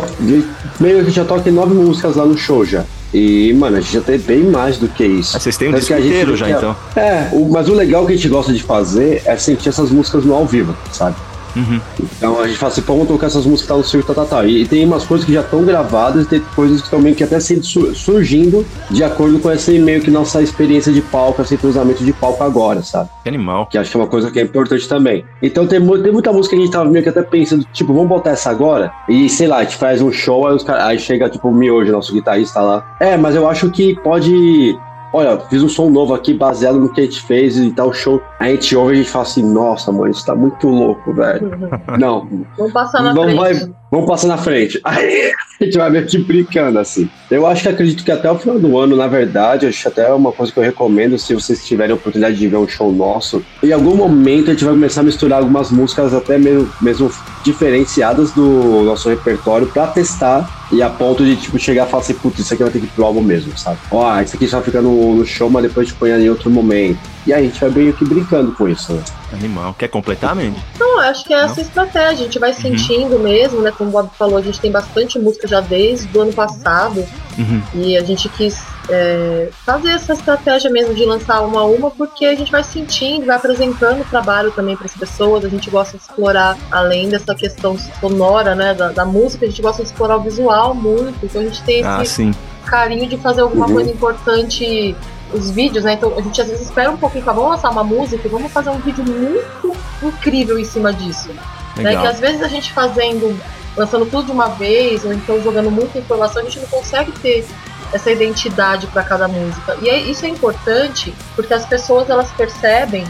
meio 0.80 1.04
que 1.04 1.10
já 1.10 1.26
toca 1.26 1.52
nove 1.52 1.74
músicas 1.74 2.16
lá 2.16 2.26
no 2.26 2.38
show 2.38 2.64
já. 2.64 2.86
E, 3.14 3.54
mano, 3.54 3.78
a 3.78 3.82
gente 3.82 3.94
já 3.94 4.02
tem 4.02 4.18
bem 4.18 4.44
mais 4.44 4.78
do 4.78 4.88
que 4.90 5.06
isso. 5.06 5.38
Ah, 5.38 5.40
vocês 5.40 5.56
têm 5.56 5.70
um 5.70 5.74
disco 5.74 5.94
inteiro 5.94 6.36
já, 6.36 6.48
quer- 6.48 6.58
então. 6.58 6.76
É, 6.96 7.30
o- 7.32 7.48
mas 7.50 7.70
o 7.70 7.74
legal 7.74 8.06
que 8.06 8.14
a 8.14 8.16
gente 8.16 8.28
gosta 8.28 8.52
de 8.52 8.62
fazer 8.62 9.22
é 9.26 9.38
sentir 9.38 9.70
essas 9.70 9.90
músicas 9.92 10.26
no 10.26 10.34
ao 10.34 10.46
vivo, 10.46 10.76
sabe? 10.92 11.16
Uhum. 11.56 11.80
Então 12.18 12.40
a 12.40 12.48
gente 12.48 12.58
fala 12.58 12.72
assim, 12.72 12.82
pô, 12.82 12.94
vamos 12.94 13.08
tocar 13.08 13.28
essas 13.28 13.46
músicas 13.46 13.62
que 13.62 13.68
tá 13.68 13.78
no 13.78 13.84
circo, 13.84 14.06
tal, 14.14 14.16
tal, 14.16 14.26
tal. 14.40 14.48
E, 14.48 14.64
e 14.64 14.68
tem 14.68 14.86
umas 14.86 15.04
coisas 15.06 15.26
que 15.26 15.34
já 15.34 15.42
estão 15.42 15.64
gravadas 15.64 16.26
e 16.26 16.30
tem 16.30 16.42
coisas 16.56 16.80
que 16.80 16.88
estão 16.88 17.00
meio 17.00 17.16
que 17.16 17.24
até 17.24 17.40
sendo 17.40 17.64
su- 17.66 17.94
surgindo 17.96 18.66
de 18.90 19.04
acordo 19.04 19.40
com 19.40 19.50
essa 19.50 19.72
meio 19.72 20.02
que 20.02 20.12
nossa 20.12 20.42
experiência 20.42 20.92
de 20.92 21.02
palco, 21.02 21.42
esse 21.42 21.58
cruzamento 21.58 22.04
de 22.04 22.14
palco 22.14 22.44
agora, 22.44 22.82
sabe? 22.84 23.10
Que 23.24 23.30
animal. 23.30 23.66
Que 23.68 23.78
acho 23.78 23.90
que 23.92 23.98
é 23.98 24.00
uma 24.00 24.08
coisa 24.08 24.30
que 24.32 24.40
é 24.40 24.44
importante 24.44 24.88
também. 24.88 25.26
Então 25.42 25.66
tem, 25.66 25.80
tem 26.02 26.12
muita 26.12 26.32
música 26.32 26.56
que 26.56 26.62
a 26.62 26.66
gente 26.66 26.72
tava 26.74 26.90
meio 26.90 27.04
que 27.04 27.10
até 27.10 27.22
pensando, 27.22 27.66
tipo, 27.74 27.94
vamos 27.94 28.10
botar 28.10 28.32
essa 28.32 28.50
agora? 28.50 28.92
E 29.10 29.28
sei 29.30 29.48
lá, 29.48 29.58
a 29.58 29.64
gente 29.64 29.76
faz 29.78 30.02
um 30.02 30.12
show, 30.12 30.48
aí, 30.48 30.56
os 30.56 30.64
cara, 30.64 30.86
aí 30.86 31.00
chega 31.00 31.30
tipo 31.30 31.48
o 31.50 31.54
Miojo, 31.54 31.92
nosso 31.92 32.14
guitarrista 32.14 32.62
lá. 32.62 32.86
É, 33.00 33.18
mas 33.18 33.36
eu 33.36 33.48
acho 33.50 33.70
que 33.72 33.96
pode. 34.02 34.78
Olha, 35.16 35.40
fiz 35.50 35.64
um 35.64 35.70
som 35.70 35.90
novo 35.90 36.14
aqui 36.14 36.34
baseado 36.34 36.78
no 36.78 36.92
que 36.92 37.00
a 37.00 37.04
gente 37.06 37.22
fez 37.22 37.56
e 37.58 37.72
tal 37.72 37.94
show. 37.94 38.22
A 38.38 38.50
gente 38.50 38.76
ouve 38.76 38.92
e 38.92 38.94
a 38.96 38.98
gente 38.98 39.10
fala 39.10 39.24
assim, 39.24 39.44
nossa, 39.44 39.90
mano, 39.90 40.12
isso 40.12 40.26
tá 40.26 40.36
muito 40.36 40.68
louco, 40.68 41.14
velho. 41.14 41.52
Não, 41.98 42.28
Vamos 42.58 42.74
passar 42.74 43.02
na 43.02 43.14
Vamos, 43.14 43.34
frente. 43.34 43.60
vai- 43.62 43.76
vamos 43.92 44.06
passar 44.08 44.28
na 44.28 44.38
frente. 44.38 44.78
Aí 44.84 45.32
a 45.62 45.64
gente 45.64 45.78
vai 45.78 45.90
meio 45.90 46.06
que 46.06 46.18
brincando 46.18 46.80
assim. 46.80 47.10
Eu 47.30 47.48
acho 47.48 47.64
que 47.64 47.70
acredito 47.70 48.04
que 48.04 48.12
até 48.12 48.30
o 48.30 48.38
final 48.38 48.60
do 48.60 48.78
ano, 48.78 48.96
na 48.96 49.08
verdade, 49.08 49.66
acho 49.66 49.82
que 49.82 49.88
até 49.88 50.08
é 50.08 50.14
uma 50.14 50.32
coisa 50.32 50.52
que 50.52 50.60
eu 50.60 50.64
recomendo 50.64 51.18
se 51.18 51.34
vocês 51.34 51.66
tiverem 51.66 51.92
a 51.92 51.96
oportunidade 51.96 52.36
de 52.36 52.48
ver 52.48 52.58
um 52.58 52.68
show 52.68 52.92
nosso. 52.92 53.44
Em 53.64 53.72
algum 53.72 53.96
momento 53.96 54.52
a 54.52 54.54
gente 54.54 54.64
vai 54.64 54.74
começar 54.74 55.02
a 55.02 55.04
misturar 55.04 55.40
algumas 55.40 55.72
músicas 55.72 56.14
até 56.14 56.38
mesmo, 56.38 56.70
mesmo 56.82 57.12
diferenciadas 57.44 58.32
do 58.32 58.84
nosso 58.84 59.10
repertório 59.10 59.68
pra 59.68 59.88
testar 59.88 60.66
e 60.72 60.82
a 60.82 60.90
ponto 60.90 61.24
de 61.24 61.36
tipo 61.36 61.58
chegar 61.60 61.88
e 61.88 61.90
falar 61.90 62.04
assim, 62.04 62.14
putz, 62.14 62.40
isso 62.40 62.54
aqui 62.54 62.64
vai 62.64 62.72
ter 62.72 62.80
que 62.80 62.86
ir 62.86 62.90
pro 62.90 63.06
álbum 63.06 63.22
mesmo, 63.22 63.58
sabe? 63.58 63.78
Ó, 63.92 64.22
isso 64.22 64.36
aqui 64.36 64.48
só 64.48 64.62
fica 64.62 64.82
no, 64.82 65.16
no 65.16 65.26
show, 65.26 65.50
mas 65.50 65.64
depois 65.64 65.88
a 65.88 65.90
gente 65.90 66.00
põe 66.00 66.12
em 66.12 66.30
outro 66.30 66.50
momento. 66.50 67.00
E 67.28 67.34
aí 67.34 67.46
a 67.46 67.48
gente 67.48 67.60
vai 67.60 67.70
meio 67.72 67.94
que 67.94 68.06
brincando 68.06 68.52
com 68.52 68.68
isso, 68.68 68.94
né? 68.94 69.04
Animal. 69.34 69.74
Quer 69.74 69.88
completar, 69.88 70.36
Mandy? 70.36 70.58
Não, 70.80 71.02
eu 71.02 71.10
acho 71.10 71.26
que 71.26 71.34
é 71.34 71.38
essa 71.38 71.60
estratégia. 71.60 72.12
A 72.12 72.26
gente 72.26 72.40
vai 72.40 72.54
sentindo 72.54 73.20
mesmo, 73.20 73.62
né? 73.62 73.72
Como 73.76 73.90
o 73.90 73.94
Bob 73.94 74.10
falou, 74.18 74.38
a 74.38 74.42
gente 74.42 74.60
tem 74.60 74.72
bastante 74.72 75.18
música 75.18 75.48
já 75.48 75.60
desde 75.60 76.16
o 76.16 76.22
ano 76.22 76.34
passado. 76.34 77.04
Uhum. 77.38 77.62
E 77.74 77.98
a 77.98 78.04
gente 78.04 78.30
quis 78.30 78.64
é, 78.90 79.50
fazer 79.66 79.90
essa 79.90 80.14
estratégia 80.14 80.70
mesmo 80.70 80.94
de 80.94 81.06
lançar 81.06 81.42
uma 81.42 81.62
a 81.62 81.66
uma, 81.66 81.92
porque 81.92 82.26
a 82.26 82.36
gente 82.36 82.52
vai 82.52 82.64
sentindo, 82.64 83.26
vai 83.26 83.36
apresentando 83.36 84.02
o 84.02 84.06
trabalho 84.06 84.52
também 84.52 84.76
para 84.76 84.86
as 84.86 84.94
pessoas. 84.96 85.44
A 85.44 85.50
gente 85.50 85.70
gosta 85.70 85.98
de 85.98 86.04
explorar, 86.04 86.58
além 86.72 87.10
dessa 87.10 87.34
questão 87.36 87.78
sonora, 88.00 88.56
né, 88.56 88.74
da, 88.74 88.90
da 88.90 89.06
música, 89.06 89.46
a 89.46 89.50
gente 89.50 89.62
gosta 89.62 89.82
de 89.84 89.90
explorar 89.90 90.18
o 90.18 90.22
visual 90.22 90.74
muito. 90.74 91.18
Então 91.26 91.42
a 91.42 91.44
gente 91.46 91.62
tem 91.64 91.80
esse 91.80 91.88
Ah, 91.88 92.06
sim. 92.06 92.32
carinho 92.66 93.08
de 93.08 93.18
fazer 93.18 93.42
alguma 93.42 93.68
Uhum. 93.68 93.74
coisa 93.74 93.92
importante. 93.92 94.96
Os 95.34 95.50
vídeos, 95.50 95.84
né? 95.84 95.94
Então 95.94 96.14
a 96.18 96.22
gente 96.22 96.40
às 96.40 96.48
vezes 96.48 96.68
espera 96.68 96.90
um 96.92 96.98
pouquinho, 96.98 97.24
fala, 97.24 97.38
vamos 97.38 97.52
lançar 97.56 97.72
uma 97.72 97.84
música, 97.84 98.26
e 98.26 98.30
vamos 98.30 98.52
fazer 98.52 98.70
um 98.70 98.78
vídeo 98.78 99.04
muito 99.04 99.76
incrível 100.04 100.58
em 100.60 100.64
cima 100.64 100.94
disso 100.94 101.30
né? 101.30 101.42
Que 101.76 101.82
Legal. 101.84 102.06
às 102.06 102.20
vezes 102.20 102.42
a 102.42 102.48
gente 102.48 102.72
fazendo, 102.72 103.38
lançando 103.78 104.06
tudo 104.06 104.26
de 104.28 104.32
uma 104.32 104.48
vez, 104.50 105.04
ou 105.06 105.12
então 105.14 105.42
jogando 105.42 105.70
muita 105.72 105.98
informação, 106.00 106.42
a 106.42 106.46
gente 106.46 106.60
não 106.60 106.68
consegue 106.68 107.12
ter 107.14 107.46
essa 107.94 108.12
identidade 108.12 108.88
para 108.88 109.04
cada 109.04 109.28
música. 109.28 109.78
E 109.82 109.90
é- 109.90 110.00
isso 110.00 110.26
é 110.26 110.30
importante 110.30 111.14
porque 111.36 111.54
as 111.54 111.66
pessoas 111.66 112.10
elas 112.10 112.32
percebem, 112.32 113.06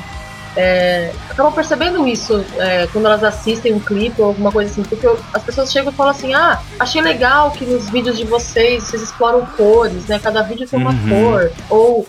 é, 0.57 1.11
acabam 1.29 1.51
percebendo 1.51 2.07
isso 2.07 2.43
é, 2.57 2.87
quando 2.91 3.05
elas 3.05 3.23
assistem 3.23 3.73
um 3.73 3.79
clipe 3.79 4.21
ou 4.21 4.27
alguma 4.27 4.51
coisa 4.51 4.71
assim, 4.71 4.83
porque 4.83 5.05
eu- 5.05 5.19
as 5.33 5.43
pessoas 5.43 5.71
chegam 5.71 5.91
e 5.91 5.95
falam 5.95 6.11
assim: 6.11 6.33
ah, 6.33 6.59
achei 6.79 7.01
legal 7.01 7.51
que 7.51 7.65
nos 7.65 7.89
vídeos 7.89 8.17
de 8.17 8.23
vocês 8.25 8.83
vocês 8.83 9.01
exploram 9.03 9.45
cores, 9.57 10.05
né? 10.07 10.17
Cada 10.19 10.41
vídeo 10.43 10.67
tem 10.67 10.79
uma 10.79 10.91
Uhum. 10.91 11.09
cor. 11.09 11.51
Ou 11.69 12.05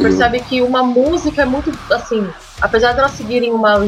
percebe 0.00 0.40
que 0.40 0.60
uma 0.62 0.82
música 0.82 1.42
é 1.42 1.44
muito 1.44 1.72
assim, 1.92 2.26
apesar 2.60 2.92
de 2.92 2.98
elas 3.00 3.12
seguirem 3.12 3.52
uma 3.52 3.86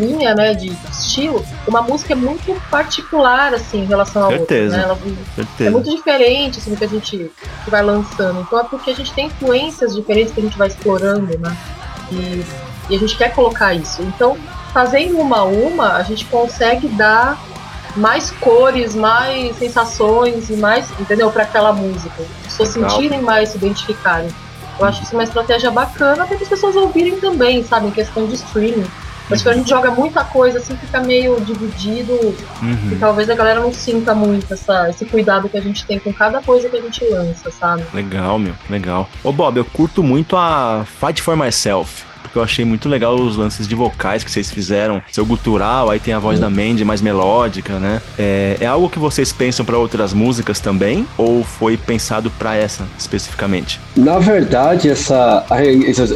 linha, 0.00 0.34
né, 0.34 0.54
de 0.54 0.72
estilo, 0.90 1.44
uma 1.66 1.82
música 1.82 2.12
é 2.12 2.16
muito 2.16 2.54
particular, 2.70 3.54
assim, 3.54 3.82
em 3.82 3.86
relação 3.86 4.22
outra, 4.22 4.38
Certeza. 4.38 4.76
né? 4.76 4.82
Ela 4.82 4.94
é 4.94 5.34
Certeza. 5.34 5.70
muito 5.70 5.90
diferente, 5.94 6.58
assim, 6.58 6.70
do 6.70 6.76
que 6.76 6.84
a 6.84 6.88
gente 6.88 7.30
vai 7.68 7.82
lançando. 7.82 8.40
Então 8.40 8.58
é 8.58 8.64
porque 8.64 8.90
a 8.90 8.94
gente 8.94 9.12
tem 9.12 9.26
influências 9.26 9.94
diferentes 9.94 10.32
que 10.32 10.40
a 10.40 10.42
gente 10.42 10.58
vai 10.58 10.68
explorando, 10.68 11.38
né? 11.38 11.56
E, 12.10 12.44
e 12.88 12.96
a 12.96 12.98
gente 12.98 13.16
quer 13.16 13.32
colocar 13.34 13.74
isso. 13.74 14.02
Então, 14.02 14.36
fazendo 14.72 15.18
uma 15.18 15.38
a 15.38 15.44
uma, 15.44 15.96
a 15.96 16.02
gente 16.02 16.24
consegue 16.26 16.88
dar 16.88 17.38
mais 17.96 18.30
cores, 18.30 18.94
mais 18.94 19.56
sensações 19.56 20.48
e 20.48 20.54
mais, 20.54 20.88
entendeu? 20.98 21.30
Para 21.30 21.42
aquela 21.42 21.72
música. 21.72 22.22
As 22.46 22.56
pessoas 22.56 22.74
Legal. 22.74 22.90
sentirem 22.90 23.20
mais, 23.22 23.50
se 23.50 23.56
identificarem. 23.56 24.30
Eu 24.78 24.86
acho 24.86 25.02
isso 25.02 25.14
uma 25.14 25.24
estratégia 25.24 25.70
bacana 25.70 26.26
para 26.26 26.36
as 26.36 26.48
pessoas 26.48 26.74
ouvirem 26.74 27.20
também, 27.20 27.62
sabe? 27.62 27.88
Em 27.88 27.90
questão 27.90 28.26
de 28.26 28.34
streaming. 28.34 28.86
Mas 29.30 29.42
quando 29.42 29.54
a 29.54 29.58
gente 29.58 29.70
joga 29.70 29.90
muita 29.92 30.24
coisa, 30.24 30.58
assim, 30.58 30.76
fica 30.76 31.00
meio 31.00 31.40
dividido 31.40 32.12
e 32.12 32.64
Uhum. 32.64 32.96
talvez 32.98 33.30
a 33.30 33.34
galera 33.34 33.60
não 33.60 33.72
sinta 33.72 34.14
muito 34.14 34.52
essa, 34.52 34.90
esse 34.90 35.04
cuidado 35.06 35.48
que 35.48 35.56
a 35.56 35.60
gente 35.60 35.86
tem 35.86 35.98
com 35.98 36.12
cada 36.12 36.42
coisa 36.42 36.68
que 36.68 36.76
a 36.76 36.80
gente 36.80 37.04
lança, 37.04 37.50
sabe? 37.50 37.84
Legal, 37.94 38.38
meu, 38.38 38.54
legal. 38.68 39.08
Ô 39.22 39.32
Bob, 39.32 39.56
eu 39.56 39.64
curto 39.64 40.02
muito 40.02 40.36
a 40.36 40.84
Fight 41.00 41.22
for 41.22 41.36
Myself. 41.36 42.04
Porque 42.22 42.38
eu 42.38 42.42
achei 42.42 42.64
muito 42.64 42.88
legal 42.88 43.14
os 43.14 43.36
lances 43.36 43.66
de 43.66 43.74
vocais 43.74 44.22
que 44.22 44.30
vocês 44.30 44.50
fizeram. 44.50 45.02
Seu 45.10 45.24
gutural, 45.26 45.90
aí 45.90 45.98
tem 45.98 46.14
a 46.14 46.18
voz 46.18 46.38
da 46.38 46.48
Mandy 46.48 46.84
mais 46.84 47.00
melódica, 47.00 47.78
né? 47.78 48.00
É, 48.18 48.56
é 48.60 48.66
algo 48.66 48.88
que 48.88 48.98
vocês 48.98 49.32
pensam 49.32 49.64
pra 49.64 49.78
outras 49.78 50.12
músicas 50.12 50.60
também? 50.60 51.06
Ou 51.16 51.42
foi 51.44 51.76
pensado 51.76 52.30
pra 52.30 52.54
essa 52.54 52.86
especificamente? 52.98 53.80
Na 53.96 54.18
verdade, 54.18 54.88
essa. 54.88 55.44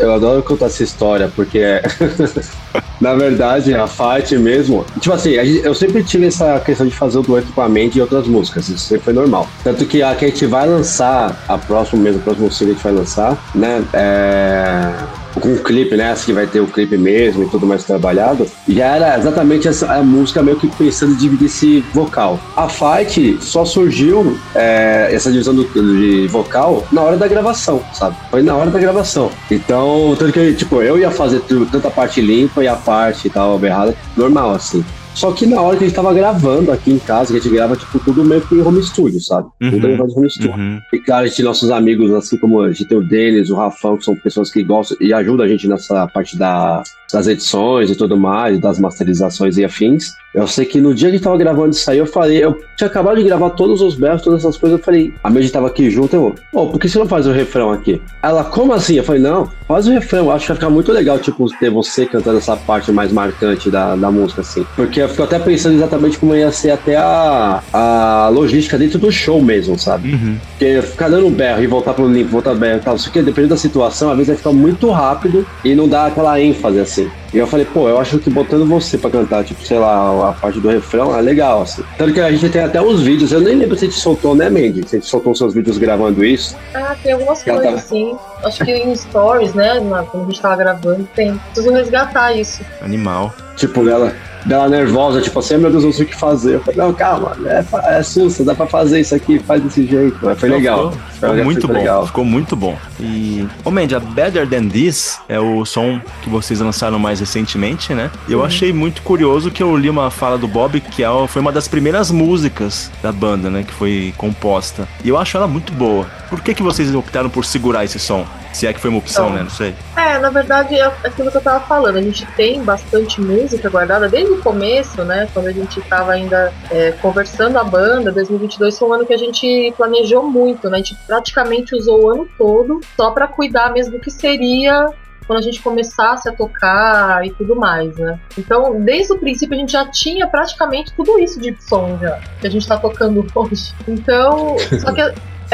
Eu 0.01 0.15
adoro 0.15 0.43
contar 0.43 0.67
essa 0.67 0.83
história, 0.83 1.31
porque 1.35 1.59
é. 1.59 1.83
Na 3.01 3.15
verdade, 3.15 3.75
a 3.75 3.87
Fight 3.87 4.37
mesmo. 4.39 4.85
Tipo 5.01 5.15
assim, 5.15 5.31
eu 5.31 5.75
sempre 5.75 6.03
tive 6.03 6.27
essa 6.27 6.59
questão 6.61 6.87
de 6.87 6.95
fazer 6.95 7.19
o 7.19 7.23
dueto 7.23 7.53
com 7.53 7.61
a 7.61 7.69
Mandy 7.69 7.99
e 7.99 8.01
outras 8.01 8.27
músicas. 8.27 8.69
Isso 8.69 8.87
sempre 8.87 9.05
foi 9.05 9.13
normal. 9.13 9.49
Tanto 9.63 9.85
que 9.85 10.03
a 10.03 10.15
que 10.15 10.25
a 10.25 10.29
gente 10.29 10.47
vai 10.47 10.67
lançar, 10.67 11.45
a 11.49 11.59
próxima 11.59 12.03
mesmo, 12.03 12.21
a 12.21 12.25
próxima 12.25 12.51
single 12.51 12.67
que 12.67 12.71
a 12.71 12.75
gente 12.75 12.85
vai 12.85 12.93
lançar, 12.93 13.51
né? 13.55 13.85
É. 13.93 15.24
Com 15.41 15.55
o 15.55 15.59
clipe, 15.59 15.97
né? 15.97 16.15
Que 16.25 16.33
vai 16.33 16.47
ter 16.47 16.61
o 16.61 16.67
clipe 16.67 16.97
mesmo 16.97 17.45
e 17.45 17.49
tudo 17.49 17.67
mais 17.67 17.85
trabalhado. 17.85 18.47
Já 18.69 18.97
era 18.97 19.19
exatamente 19.19 19.69
essa 19.69 19.93
a 19.93 20.03
música 20.03 20.43
meio 20.43 20.59
que 20.59 20.69
pensando 20.69 21.13
em 21.13 21.17
dividir 21.17 21.47
esse 21.47 21.81
vocal. 21.93 22.39
A 22.57 22.69
Fight 22.69 23.39
só 23.41 23.65
surgiu 23.65 24.37
é, 24.55 25.09
essa 25.13 25.31
divisão 25.31 25.55
do, 25.55 25.65
de 25.65 26.27
vocal 26.29 26.87
na 26.93 27.03
hora 27.03 27.17
da 27.17 27.29
gravação, 27.29 27.83
sabe? 27.93 28.17
Foi 28.31 28.43
na 28.43 28.55
hora 28.55 28.71
da 28.71 28.79
gravação. 28.79 29.31
Então, 29.51 30.15
tanto 30.19 30.33
que, 30.33 30.55
tipo, 30.55 30.83
eu 30.83 30.99
ia 30.99 31.11
fazer 31.11 31.41
tudo, 31.41 31.67
tanto 31.67 31.89
a 31.89 31.91
parte 31.91 32.21
limpa 32.21 32.63
e 32.63 32.69
a 32.69 32.77
parte 32.77 33.29
e 33.29 33.31
tal, 33.31 33.59
berrada, 33.59 33.95
normal, 34.17 34.53
assim. 34.53 34.85
Só 35.15 35.33
que 35.33 35.47
na 35.47 35.61
hora 35.61 35.77
que 35.77 35.85
a 35.85 35.87
gente 35.87 35.97
tava 35.97 36.13
gravando 36.13 36.73
aqui 36.73 36.91
em 36.91 36.99
casa, 36.99 37.33
que 37.33 37.39
a 37.39 37.41
gente 37.41 37.53
grava, 37.55 37.77
tipo, 37.77 37.99
tudo 38.01 38.25
meio 38.25 38.41
que 38.43 38.55
em 38.55 38.63
home 38.63 38.83
studio, 38.83 39.21
sabe? 39.21 39.49
Uhum. 39.63 39.71
Tudo 39.71 39.89
em 39.89 40.01
home 40.01 40.31
studio. 40.31 40.53
Uhum. 40.53 40.81
E 40.93 40.99
claro, 40.99 41.25
a 41.25 41.29
gente 41.29 41.43
nossos 41.43 41.71
amigos, 41.71 42.13
assim 42.13 42.37
como 42.37 42.63
a 42.63 42.71
gente 42.71 42.85
tem 42.87 42.99
o 42.99 43.07
Denis, 43.07 43.49
o 43.49 43.55
Rafão, 43.55 43.97
que 43.97 44.05
são 44.05 44.17
pessoas 44.17 44.51
que 44.51 44.63
gostam 44.63 44.97
e 45.01 45.13
ajudam 45.13 45.47
a 45.47 45.49
gente 45.49 45.69
nessa 45.69 46.07
parte 46.09 46.37
da, 46.37 46.83
das 47.15 47.27
edições 47.27 47.91
e 47.91 47.97
tudo 47.97 48.17
mais, 48.17 48.59
das 48.59 48.79
masterizações 48.79 49.57
e 49.57 49.65
afins. 49.65 50.15
Eu 50.35 50.49
sei 50.49 50.65
que 50.65 50.81
no 50.81 50.93
dia 50.93 51.09
que 51.11 51.15
gente 51.15 51.25
tava 51.25 51.37
gravando 51.37 51.71
isso 51.71 51.89
aí, 51.89 51.99
eu 51.99 52.07
falei, 52.07 52.45
eu 52.45 52.61
tinha 52.77 52.89
acabado 52.89 53.17
de 53.17 53.23
gravar 53.23 53.51
todos 53.51 53.81
os 53.81 53.95
berros, 53.95 54.21
todas 54.21 54.41
essas 54.41 54.57
coisas, 54.57 54.79
eu 54.79 54.85
falei, 54.85 55.15
a 55.23 55.31
Mandy 55.31 55.49
tava 55.49 55.69
aqui 55.69 55.89
junto, 55.89 56.15
eu, 56.15 56.35
pô, 56.53 56.67
por 56.67 56.79
que 56.81 56.89
você 56.89 56.99
não 56.99 57.07
faz 57.07 57.27
o 57.29 57.33
refrão 57.33 57.71
aqui? 57.71 58.03
Ela, 58.21 58.43
como 58.43 58.73
assim? 58.73 58.97
Eu 58.97 59.05
falei, 59.05 59.23
não, 59.23 59.49
faz 59.69 59.87
o 59.87 59.93
refrão, 59.93 60.33
acho 60.33 60.45
que 60.45 60.49
vai 60.49 60.57
ficar 60.57 60.71
muito 60.71 60.91
legal, 60.91 61.21
tipo, 61.21 61.47
ter 61.59 61.71
você 61.71 62.05
cantando 62.05 62.39
essa 62.39 62.57
parte 62.57 62.91
mais 62.91 63.13
marcante 63.13 63.71
da, 63.71 63.95
da 63.95 64.11
música, 64.11 64.41
assim. 64.41 64.67
Porque 64.75 65.01
eu 65.01 65.09
fico 65.09 65.23
até 65.23 65.39
pensando 65.39 65.77
exatamente 65.77 66.19
como 66.19 66.35
ia 66.35 66.51
ser 66.51 66.73
até 66.73 66.97
a, 66.97 67.63
a 67.73 68.29
logística 68.29 68.77
dentro 68.77 68.99
do 68.99 69.13
show 69.13 69.41
mesmo, 69.41 69.79
sabe? 69.79 70.15
Uhum. 70.15 70.37
Porque 70.51 70.83
ficar 70.83 71.09
dando 71.09 71.29
um 71.29 71.33
berro 71.33 71.63
e 71.63 71.67
voltar 71.69 71.95
pro 71.95 72.09
limpo, 72.09 72.31
voltar 72.31 72.55
berro 72.55 72.79
e 72.79 72.83
tal, 72.83 72.97
isso 72.97 73.09
aqui, 73.09 73.23
dependendo 73.23 73.55
da 73.55 73.57
situação, 73.57 74.11
às 74.11 74.17
vezes 74.17 74.29
vai 74.29 74.37
ficar 74.37 74.53
muito 74.53 74.91
rápido 74.91 75.47
e 75.65 75.77
não 75.77 75.89
dá 75.89 76.07
aquela 76.07 76.41
ênfase, 76.41 76.81
assim. 76.81 77.04
E 77.33 77.39
eu 77.39 77.47
falei, 77.47 77.67
pô, 77.67 77.89
eu 77.89 77.99
acho 77.99 78.19
que 78.19 78.31
botando 78.31 78.65
você 78.67 78.97
pra 78.99 79.11
cantar, 79.11 79.45
tipo, 79.45 79.63
sei 79.65 79.79
lá, 79.79 80.29
a 80.31 80.33
parte 80.33 80.61
do 80.61 80.69
refrão 80.69 81.17
é 81.17 81.21
legal, 81.21 81.63
assim. 81.63 81.83
Tanto 81.99 82.13
que 82.13 82.21
a 82.21 82.31
gente 82.31 82.49
tem 82.49 82.63
até 82.63 82.81
os 82.81 83.01
vídeos, 83.03 83.33
eu 83.33 83.41
nem 83.41 83.57
lembro 83.57 83.77
se 83.77 83.85
a 83.85 83.89
gente 83.89 84.01
soltou, 84.01 84.35
né, 84.35 84.49
Mandy? 84.49 84.89
Se 84.89 84.97
a 84.97 84.99
gente 85.01 85.09
soltou 85.09 85.35
seus 85.35 85.53
vídeos 85.55 85.79
gravando 85.79 86.25
isso. 86.25 86.57
Ah, 86.75 86.95
tem 87.03 87.13
algumas 87.13 87.47
Ela 87.47 87.61
coisas, 87.61 87.83
tá- 87.83 87.89
sim. 87.89 88.17
Acho 88.45 88.65
que 88.65 88.71
em 88.73 88.95
stories, 88.95 89.55
né? 89.55 89.75
quando 90.11 90.25
a 90.25 90.27
gente 90.27 90.41
tava 90.41 90.57
gravando, 90.57 91.09
tem. 91.15 91.37
Preciso 91.53 91.73
resgatar 91.73 92.33
isso. 92.37 92.63
Animal. 92.83 93.35
Tipo, 93.57 93.85
dela, 93.85 94.13
dela 94.45 94.69
nervosa, 94.69 95.21
tipo 95.21 95.39
assim, 95.39 95.55
"Ai, 95.55 95.61
meu 95.61 95.71
Deus, 95.71 95.85
não 95.85 95.93
sei 95.93 96.05
o 96.05 96.09
que 96.09 96.17
fazer. 96.17 96.55
Eu 96.55 96.61
falei, 96.61 96.81
não, 96.81 96.93
calma, 96.93 97.37
é, 97.47 97.65
é 97.99 98.03
sussa, 98.03 98.45
dá 98.45 98.55
pra 98.55 98.67
fazer 98.67 99.01
isso 99.01 99.15
aqui, 99.15 99.39
faz 99.39 99.63
desse 99.63 99.87
jeito. 99.87 100.19
Mas 100.23 100.39
foi 100.39 100.49
Não, 100.49 100.57
legal. 100.57 100.93
Ficou, 101.15 101.35
muito 101.45 101.67
bom. 101.67 101.73
legal. 101.75 102.07
Ficou 102.07 102.25
muito 102.25 102.57
bom. 102.57 102.77
E, 103.01 103.47
ô 103.65 103.71
Mandy, 103.71 103.95
a 103.95 104.01
Better 104.01 104.47
Than 104.49 104.69
This 104.69 105.19
é 105.29 105.41
o 105.41 105.65
som 105.65 105.99
que 106.23 106.29
vocês 106.29 106.61
lançaram 106.61 106.99
mais 106.99 107.21
recentemente, 107.21 107.95
né? 107.95 108.11
E 108.29 108.33
eu 108.33 108.45
achei 108.45 108.73
muito 108.73 109.01
curioso 109.03 109.51
que 109.51 109.63
eu 109.63 109.75
li 109.77 109.89
uma 109.89 110.11
fala 110.11 110.37
do 110.37 110.47
Bob 110.47 110.81
que 110.81 111.03
é- 111.03 111.27
foi 111.29 111.41
uma 111.41 111.51
das 111.53 111.67
primeiras 111.67 112.11
músicas 112.11 112.91
da 113.03 113.11
banda, 113.13 113.49
né? 113.49 113.63
Que 113.63 113.73
foi 113.73 114.13
composta. 114.19 114.87
E 115.03 115.09
eu 115.09 115.17
acho 115.17 115.37
ela 115.37 115.47
muito 115.47 115.73
boa. 115.73 116.07
Por 116.29 116.41
que, 116.41 116.53
que 116.55 116.63
vocês 116.63 116.95
optaram 116.95 117.31
por 117.31 117.45
segurar 117.45 117.85
esse 117.85 117.99
som? 117.99 118.27
Se 118.53 118.67
é 118.67 118.73
que 118.73 118.79
foi 118.81 118.91
uma 118.91 118.99
opção, 118.99 119.27
Então, 119.27 119.37
né? 119.37 119.43
Não 119.45 119.51
sei. 119.51 119.75
É, 119.97 120.19
na 120.19 120.31
verdade, 120.31 120.75
é 120.77 120.85
aquilo 121.05 121.31
que 121.31 121.37
eu 121.37 121.41
tava 121.41 121.61
falando. 121.61 121.97
A 121.97 122.03
gente 122.03 122.25
tem 122.37 122.63
bastante 122.63 123.21
música 123.21 123.69
guardada 123.69 124.09
desde 124.09 124.34
o 124.35 124.43
começo, 124.43 125.05
né? 125.05 125.29
Quando 125.33 125.47
a 125.47 125.53
gente 125.53 125.81
tava 125.83 126.13
ainda 126.13 126.53
é, 126.71 126.93
conversando 126.93 127.59
a 127.59 127.65
banda. 127.65 128.13
2022 128.13 128.79
foi 128.79 128.89
um 128.89 128.93
ano 128.93 129.07
que 129.07 129.15
a 129.15 129.19
gente 129.19 129.73
planejou 129.77 130.23
muito, 130.25 130.69
né? 130.69 130.77
A 130.77 130.79
gente 130.79 130.97
praticamente 131.07 131.75
usou 131.75 132.05
o 132.05 132.11
ano 132.11 132.29
todo 132.37 132.81
só 132.97 133.11
pra 133.11 133.27
cuidar 133.27 133.73
mesmo 133.73 133.93
do 133.93 134.01
que 134.01 134.11
seria 134.11 134.89
quando 135.27 135.39
a 135.39 135.43
gente 135.43 135.63
começasse 135.63 136.29
a 136.29 136.33
tocar 136.33 137.27
e 137.27 137.33
tudo 137.33 137.57
mais, 137.57 137.97
né? 137.97 138.19
Então, 138.37 138.81
desde 138.81 139.13
o 139.13 139.19
princípio, 139.19 139.57
a 139.57 139.59
gente 139.59 139.73
já 139.73 139.87
tinha 139.87 140.27
praticamente 140.27 140.93
tudo 140.93 141.19
isso 141.19 141.41
de 141.41 141.57
som 141.61 141.99
já, 141.99 142.21
que 142.41 142.47
a 142.47 142.51
gente 142.51 142.67
tá 142.67 142.77
tocando 142.77 143.27
hoje. 143.35 143.73
Então, 143.89 144.57
só 144.81 144.93
que 144.93 145.01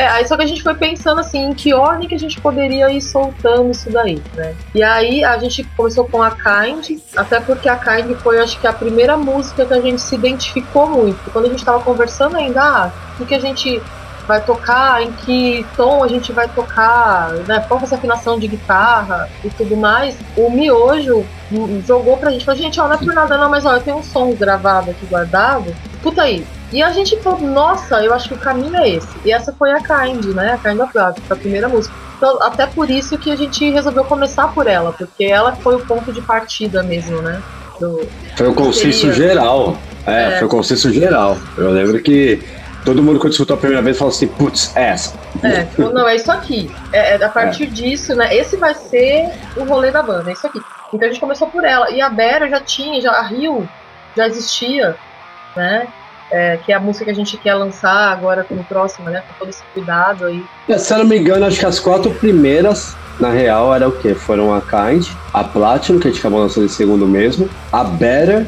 é, 0.01 0.09
aí 0.09 0.27
só 0.27 0.35
que 0.35 0.43
a 0.43 0.47
gente 0.47 0.63
foi 0.63 0.75
pensando 0.75 1.21
assim, 1.21 1.51
em 1.51 1.53
que 1.53 1.75
ordem 1.75 2.09
que 2.09 2.15
a 2.15 2.19
gente 2.19 2.41
poderia 2.41 2.91
ir 2.91 3.03
soltando 3.03 3.71
isso 3.71 3.91
daí, 3.91 4.23
né? 4.35 4.55
E 4.75 4.83
aí 4.83 5.23
a 5.23 5.37
gente 5.37 5.63
começou 5.77 6.07
com 6.07 6.23
a 6.23 6.31
Kind, 6.31 6.99
até 7.15 7.39
porque 7.39 7.69
a 7.69 7.77
Kind 7.77 8.17
foi, 8.17 8.41
acho 8.41 8.59
que, 8.59 8.67
a 8.67 8.73
primeira 8.73 9.15
música 9.19 9.67
que 9.67 9.75
a 9.75 9.81
gente 9.81 10.01
se 10.01 10.15
identificou 10.15 10.89
muito. 10.89 11.31
Quando 11.31 11.45
a 11.45 11.49
gente 11.51 11.63
tava 11.63 11.81
conversando 11.81 12.37
ainda, 12.37 12.63
ah, 12.63 12.91
o 13.21 13.27
que 13.27 13.35
a 13.35 13.39
gente 13.39 13.83
vai 14.27 14.41
tocar, 14.41 15.03
em 15.03 15.13
que 15.13 15.67
tom 15.77 16.03
a 16.03 16.09
gente 16.09 16.33
vai 16.33 16.49
tocar, 16.49 17.33
né? 17.47 17.63
Qual 17.69 17.79
vai 17.79 17.89
a 17.93 17.95
afinação 17.95 18.39
de 18.39 18.49
guitarra 18.49 19.29
e 19.45 19.51
tudo 19.51 19.77
mais. 19.77 20.17
O 20.35 20.51
Miojo 20.51 21.27
jogou 21.87 22.17
pra 22.17 22.31
gente, 22.31 22.47
falou, 22.47 22.59
gente, 22.59 22.81
ó, 22.81 22.89
não 22.89 22.95
é 22.95 22.97
por 22.97 23.13
nada 23.13 23.37
não, 23.37 23.51
mas 23.51 23.67
ó, 23.67 23.75
eu 23.75 23.83
tenho 23.83 23.99
um 23.99 24.03
som 24.03 24.33
gravado 24.33 24.93
aqui 24.93 25.05
guardado, 25.05 25.75
escuta 25.93 26.23
aí. 26.23 26.47
E 26.73 26.83
a 26.83 26.91
gente 26.93 27.19
falou, 27.21 27.41
nossa, 27.41 28.03
eu 28.05 28.15
acho 28.15 28.29
que 28.29 28.35
o 28.35 28.39
caminho 28.39 28.77
é 28.77 28.89
esse. 28.91 29.09
E 29.25 29.33
essa 29.33 29.53
foi 29.53 29.73
a 29.73 29.79
Kind, 29.79 30.25
né? 30.35 30.53
A 30.53 30.59
Kind 30.59 30.81
of 30.81 30.93
God, 30.93 31.17
a 31.29 31.37
primeira 31.37 31.69
música. 31.69 31.95
Então, 32.17 32.41
até 32.43 32.67
por 32.67 32.91
isso 32.91 33.19
que 33.19 33.31
a 33.31 33.37
gente 33.37 33.69
resolveu 33.71 34.05
começar 34.05 34.49
por 34.49 34.67
ela, 34.67 34.93
porque 34.93 35.25
ela 35.25 35.57
foi 35.57 35.75
o 35.77 35.81
ponto 35.81 36.13
de 36.13 36.21
partida 36.21 36.83
mesmo, 36.83 37.21
né? 37.23 37.43
Do... 37.81 38.07
Foi 38.37 38.47
o 38.47 38.55
consenso 38.55 39.13
Seria. 39.13 39.15
geral. 39.15 39.77
É, 40.07 40.35
É. 40.35 40.39
foi 40.39 40.47
o 40.47 40.51
consenso 40.51 40.93
geral. 40.93 41.37
Eu 41.57 41.71
lembro 41.71 42.01
que 42.03 42.43
todo 42.85 43.03
mundo, 43.03 43.19
quando 43.19 43.33
escutou 43.33 43.55
a 43.55 43.59
primeira 43.59 43.83
vez, 43.83 43.99
falou 43.99 44.13
assim: 44.13 44.29
putz, 44.29 44.75
é 44.77 44.91
essa. 44.91 45.15
É, 45.43 45.67
não, 45.79 46.07
é 46.07 46.17
isso 46.17 46.31
aqui. 46.31 46.71
É, 46.93 47.17
é 47.17 47.25
a 47.25 47.29
partir 47.29 47.67
disso, 47.67 48.15
né? 48.15 48.35
Esse 48.35 48.57
vai 48.57 48.75
ser 48.75 49.31
o 49.57 49.65
rolê 49.65 49.91
da 49.91 50.03
banda, 50.03 50.31
é 50.31 50.33
isso 50.35 50.47
aqui. 50.47 50.61
Então 50.93 51.09
a 51.09 51.11
gente 51.11 51.21
começou 51.21 51.49
por 51.49 51.65
ela. 51.65 51.91
E 51.91 52.01
a 52.01 52.09
Bera 52.09 52.49
já 52.49 52.61
tinha, 52.61 53.01
já, 53.01 53.13
a 53.13 53.23
Rio 53.23 53.69
já 54.17 54.27
existia, 54.27 54.97
né? 55.57 55.87
É, 56.33 56.59
que 56.65 56.73
é 56.73 56.77
a 56.77 56.81
música 56.81 57.07
que 57.07 57.11
a 57.11 57.15
gente 57.15 57.37
quer 57.37 57.55
lançar 57.55 58.13
agora 58.13 58.45
como 58.45 58.63
próxima, 58.65 59.11
né? 59.11 59.23
Com 59.27 59.35
todo 59.41 59.49
esse 59.49 59.63
cuidado 59.75 60.27
aí. 60.27 60.45
É, 60.69 60.79
se 60.79 60.93
eu 60.95 60.99
não 60.99 61.05
me 61.05 61.19
engano, 61.19 61.45
acho 61.45 61.59
que 61.59 61.67
as 61.67 61.81
quatro 61.81 62.11
primeiras, 62.13 62.97
na 63.19 63.31
real, 63.31 63.75
era 63.75 63.89
o 63.89 63.93
quê? 63.93 64.15
Foram 64.15 64.55
a 64.55 64.61
Kind, 64.61 65.09
a 65.35 65.43
Platinum, 65.43 65.99
que 65.99 66.07
a 66.07 66.11
gente 66.11 66.21
acabou 66.21 66.41
lançando 66.41 66.67
em 66.67 66.69
segundo 66.69 67.07
mesmo, 67.07 67.51
a 67.73 67.83
Better, 67.83 68.47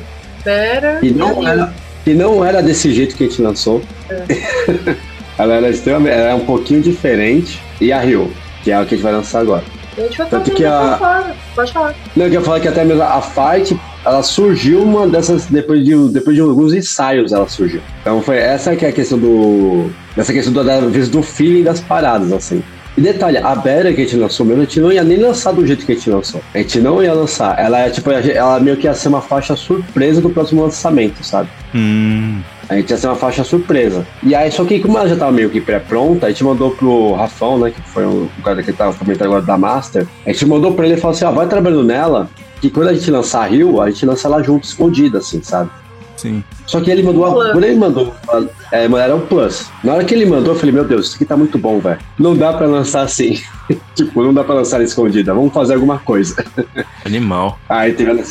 que 1.00 1.08
e 1.08 1.12
não 1.12 1.46
era, 1.46 1.74
que 2.04 2.14
não 2.14 2.44
era 2.44 2.62
desse 2.62 2.92
jeito 2.92 3.16
que 3.16 3.24
a 3.24 3.28
gente 3.28 3.42
lançou. 3.42 3.82
Ela 5.38 5.54
era 5.54 5.70
extremamente, 5.70 6.12
ela 6.12 6.24
era 6.24 6.36
um 6.36 6.44
pouquinho 6.44 6.82
diferente, 6.82 7.60
e 7.80 7.90
a 7.90 7.98
Rio, 7.98 8.30
que 8.62 8.70
é 8.70 8.74
a 8.76 8.84
que 8.84 8.94
a 8.94 8.96
gente 8.96 9.02
vai 9.02 9.12
lançar 9.12 9.40
agora. 9.40 9.64
E 9.96 10.00
a 10.00 10.04
gente 10.04 10.16
foi 10.16 10.26
Tanto 10.26 10.50
que 10.50 10.64
a-. 10.64 11.34
Pode 11.54 11.72
falar. 11.72 11.94
Não, 12.14 12.26
eu 12.26 12.32
ia 12.32 12.40
falar 12.40 12.60
que 12.60 12.68
até 12.68 12.84
mesmo 12.84 13.02
a 13.02 13.20
Fight, 13.20 13.78
ela 14.04 14.22
surgiu 14.22 14.82
uma 14.82 15.06
dessas, 15.06 15.46
depois 15.46 15.84
de, 15.84 15.96
depois 16.08 16.36
de 16.36 16.42
alguns 16.42 16.72
ensaios 16.72 17.32
ela 17.32 17.48
surgiu. 17.48 17.80
Então 18.00 18.20
foi 18.22 18.36
essa 18.36 18.74
que 18.74 18.84
é 18.84 18.88
a 18.88 18.92
questão 18.92 19.18
do, 19.18 19.90
essa 20.16 20.32
questão 20.32 20.52
do, 20.52 20.64
da 20.64 20.80
do 20.80 21.22
feeling 21.22 21.62
das 21.62 21.80
paradas, 21.80 22.32
assim. 22.32 22.62
E 22.96 23.00
detalhe, 23.00 23.38
a 23.38 23.54
Bera 23.54 23.92
que 23.92 24.02
a 24.02 24.04
gente 24.04 24.16
lançou 24.16 24.44
mesmo, 24.44 24.62
a 24.62 24.64
gente 24.66 24.80
não 24.80 24.92
ia 24.92 25.02
nem 25.02 25.16
lançar 25.16 25.52
do 25.52 25.66
jeito 25.66 25.86
que 25.86 25.92
a 25.92 25.94
gente 25.94 26.10
lançou. 26.10 26.42
A 26.54 26.58
gente 26.58 26.78
não 26.78 27.02
ia 27.02 27.14
lançar. 27.14 27.58
Ela 27.58 27.80
é 27.80 27.90
tipo, 27.90 28.10
ela 28.10 28.60
meio 28.60 28.76
que 28.76 28.86
ia 28.86 28.92
ser 28.92 29.08
uma 29.08 29.22
faixa 29.22 29.56
surpresa 29.56 30.20
do 30.20 30.28
próximo 30.28 30.62
lançamento, 30.62 31.24
sabe? 31.24 31.48
Hum. 31.74 32.42
A 32.68 32.76
gente 32.76 32.90
ia 32.90 32.96
ser 32.96 33.06
uma 33.08 33.16
faixa 33.16 33.44
surpresa. 33.44 34.06
E 34.22 34.34
aí, 34.34 34.50
só 34.50 34.64
que 34.64 34.80
como 34.80 34.96
ela 34.98 35.08
já 35.08 35.16
tava 35.16 35.32
meio 35.32 35.50
que 35.50 35.60
pré-pronta, 35.60 36.26
a 36.26 36.30
gente 36.30 36.44
mandou 36.44 36.70
pro 36.70 37.12
Rafão, 37.14 37.58
né? 37.58 37.70
Que 37.70 37.80
foi 37.82 38.04
o, 38.04 38.30
o 38.38 38.42
cara 38.42 38.62
que 38.62 38.72
tava 38.72 38.94
comentando 38.94 39.26
agora 39.26 39.42
da 39.42 39.58
Master. 39.58 40.06
A 40.24 40.32
gente 40.32 40.46
mandou 40.46 40.72
pra 40.74 40.86
ele 40.86 40.94
e 40.94 41.00
falou 41.00 41.14
assim: 41.14 41.24
ó, 41.24 41.32
vai 41.32 41.46
trabalhando 41.46 41.84
nela, 41.84 42.30
que 42.60 42.70
quando 42.70 42.88
a 42.88 42.94
gente 42.94 43.10
lançar 43.10 43.42
a 43.42 43.46
Rio, 43.46 43.80
a 43.80 43.90
gente 43.90 44.06
lança 44.06 44.28
ela 44.28 44.42
junto, 44.42 44.64
escondida, 44.64 45.18
assim, 45.18 45.42
sabe? 45.42 45.70
Sim. 46.16 46.44
Só 46.66 46.80
que 46.80 46.88
ele 46.88 47.02
mandou, 47.02 47.24
quando 47.32 47.64
ele 47.64 47.76
mandou, 47.76 48.14
é, 48.70 48.84
era 48.84 49.16
um 49.16 49.20
plus. 49.26 49.68
Na 49.82 49.94
hora 49.94 50.04
que 50.04 50.14
ele 50.14 50.24
mandou, 50.24 50.54
eu 50.54 50.58
falei, 50.58 50.72
meu 50.72 50.84
Deus, 50.84 51.06
isso 51.06 51.16
aqui 51.16 51.24
tá 51.24 51.36
muito 51.36 51.58
bom, 51.58 51.80
velho. 51.80 51.98
Não 52.16 52.36
dá 52.36 52.52
pra 52.52 52.66
lançar 52.66 53.02
assim. 53.02 53.40
tipo, 53.96 54.22
não 54.22 54.32
dá 54.32 54.44
pra 54.44 54.54
lançar 54.54 54.76
ela 54.76 54.84
escondida, 54.84 55.34
vamos 55.34 55.52
fazer 55.52 55.74
alguma 55.74 55.98
coisa. 55.98 56.44
Animal. 57.04 57.58
Aí 57.68 57.92
teve, 57.92 58.22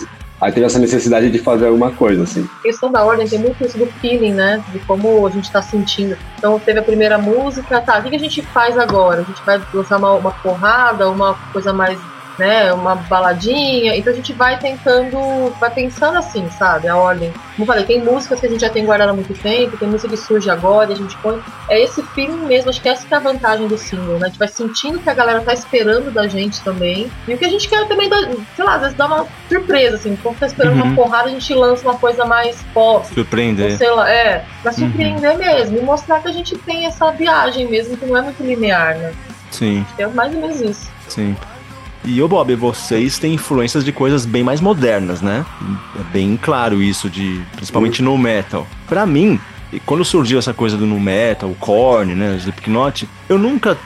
aí 0.42 0.52
teve 0.52 0.66
essa 0.66 0.80
necessidade 0.80 1.30
de 1.30 1.38
fazer 1.38 1.68
alguma 1.68 1.92
coisa, 1.92 2.24
assim. 2.24 2.50
A 2.60 2.64
questão 2.64 2.92
da 2.92 3.04
ordem 3.06 3.28
tem 3.28 3.40
muito 3.40 3.64
isso 3.64 3.78
do 3.78 3.86
feeling, 3.86 4.34
né? 4.34 4.64
De 4.70 4.80
como 4.80 5.26
a 5.26 5.30
gente 5.30 5.52
tá 5.52 5.62
sentindo. 5.62 6.18
Então 6.38 6.60
teve 6.60 6.80
a 6.80 6.84
primeira 6.84 7.18
música, 7.18 7.80
tá, 7.80 8.00
o 8.00 8.04
que 8.04 8.10
que 8.10 8.16
a 8.16 8.20
gente 8.20 8.42
faz 8.42 8.78
agora? 8.78 9.22
A 9.22 9.24
gente 9.24 9.42
vai 9.46 9.62
lançar 9.74 9.98
uma, 9.98 10.14
uma 10.14 10.32
porrada, 10.32 11.10
uma 11.10 11.36
coisa 11.54 11.72
mais, 11.72 12.00
né, 12.42 12.74
uma 12.74 12.96
baladinha. 12.96 13.96
Então 13.96 14.12
a 14.12 14.16
gente 14.16 14.34
vai 14.34 14.58
tentando, 14.58 15.54
vai 15.60 15.70
pensando 15.70 16.18
assim, 16.18 16.50
sabe? 16.58 16.88
A 16.88 16.98
ordem. 16.98 17.32
Como 17.32 17.62
eu 17.64 17.66
falei, 17.68 17.86
tem 17.86 18.04
músicas 18.04 18.40
que 18.40 18.48
a 18.48 18.50
gente 18.50 18.62
já 18.62 18.70
tem 18.70 18.84
guardado 18.84 19.10
há 19.10 19.14
muito 19.14 19.34
tempo, 19.36 19.78
tem 19.78 19.88
música 19.88 20.10
que 20.10 20.18
surge 20.18 20.50
agora 20.50 20.90
e 20.90 20.94
a 20.94 20.98
gente 20.98 21.16
põe. 21.18 21.40
É 21.70 21.80
esse 21.80 22.02
feeling 22.02 22.46
mesmo, 22.48 22.70
acho 22.72 22.82
que 22.82 22.90
essa 22.90 23.06
que 23.08 23.14
é 23.14 23.18
a 23.18 23.20
vantagem 23.20 23.68
do 23.68 23.78
single, 23.78 24.18
né? 24.18 24.26
A 24.26 24.30
gente 24.30 24.40
vai 24.40 24.48
sentindo 24.48 24.98
que 25.00 25.10
a 25.10 25.14
galera 25.14 25.42
tá 25.42 25.54
esperando 25.54 26.12
da 26.12 26.28
gente 26.28 26.62
também. 26.64 27.12
E 27.28 27.34
o 27.34 27.38
que 27.38 27.46
a 27.46 27.50
gente 27.50 27.70
quer 27.70 27.88
também, 27.88 28.10
sei 28.56 28.66
lá, 28.66 28.76
às 28.76 28.82
vezes 28.82 28.98
dar 28.98 29.06
uma 29.06 29.28
surpresa, 29.48 29.96
assim. 29.98 30.18
Quando 30.22 30.40
tá 30.40 30.48
esperando 30.48 30.78
Uhum. 30.78 30.84
uma 30.88 30.96
porrada, 30.96 31.26
a 31.30 31.32
gente 31.32 31.54
lança 31.54 31.84
uma 31.88 31.98
coisa 31.98 32.26
mais 32.26 32.58
pop. 32.74 33.06
Surpreender. 33.14 33.78
sei 33.78 33.90
lá, 33.92 34.10
é, 34.10 34.44
pra 34.64 34.72
surpreender 34.72 35.38
mesmo 35.38 35.78
e 35.78 35.82
mostrar 35.82 36.20
que 36.22 36.28
a 36.28 36.32
gente 36.32 36.58
tem 36.58 36.86
essa 36.88 37.12
viagem 37.12 37.68
mesmo, 37.68 37.96
que 37.98 38.06
não 38.06 38.18
é 38.18 38.22
muito 38.22 38.42
linear, 38.44 38.98
né? 38.98 39.14
Sim, 39.52 39.86
É 39.98 40.08
mais 40.08 40.34
ou 40.34 40.42
menos 40.42 40.62
isso. 40.62 40.90
sim. 41.08 41.36
E 42.04 42.22
ô 42.22 42.28
Bob, 42.28 42.56
vocês 42.56 43.20
têm 43.20 43.36
influências 43.36 43.86
de 43.86 43.92
coisas 43.92 44.26
bem 44.26 44.44
mais 44.44 44.60
modernas, 44.60 45.22
né? 45.22 45.46
É 46.00 46.04
bem 46.12 46.38
claro 46.42 46.82
isso, 46.82 47.10
de 47.10 47.42
principalmente 47.56 48.02
no 48.02 48.18
metal. 48.18 48.68
Pra 48.88 49.06
mim, 49.06 49.40
quando 49.86 50.04
surgiu 50.04 50.40
essa 50.40 50.54
coisa 50.54 50.76
do 50.78 50.86
no 50.86 51.00
metal, 51.00 51.50
o 51.50 51.56
Korn, 51.56 52.16
né, 52.16 52.34
o 52.34 52.38
Slipknot, 52.38 53.08
eu 53.30 53.38
nunca 53.38 53.78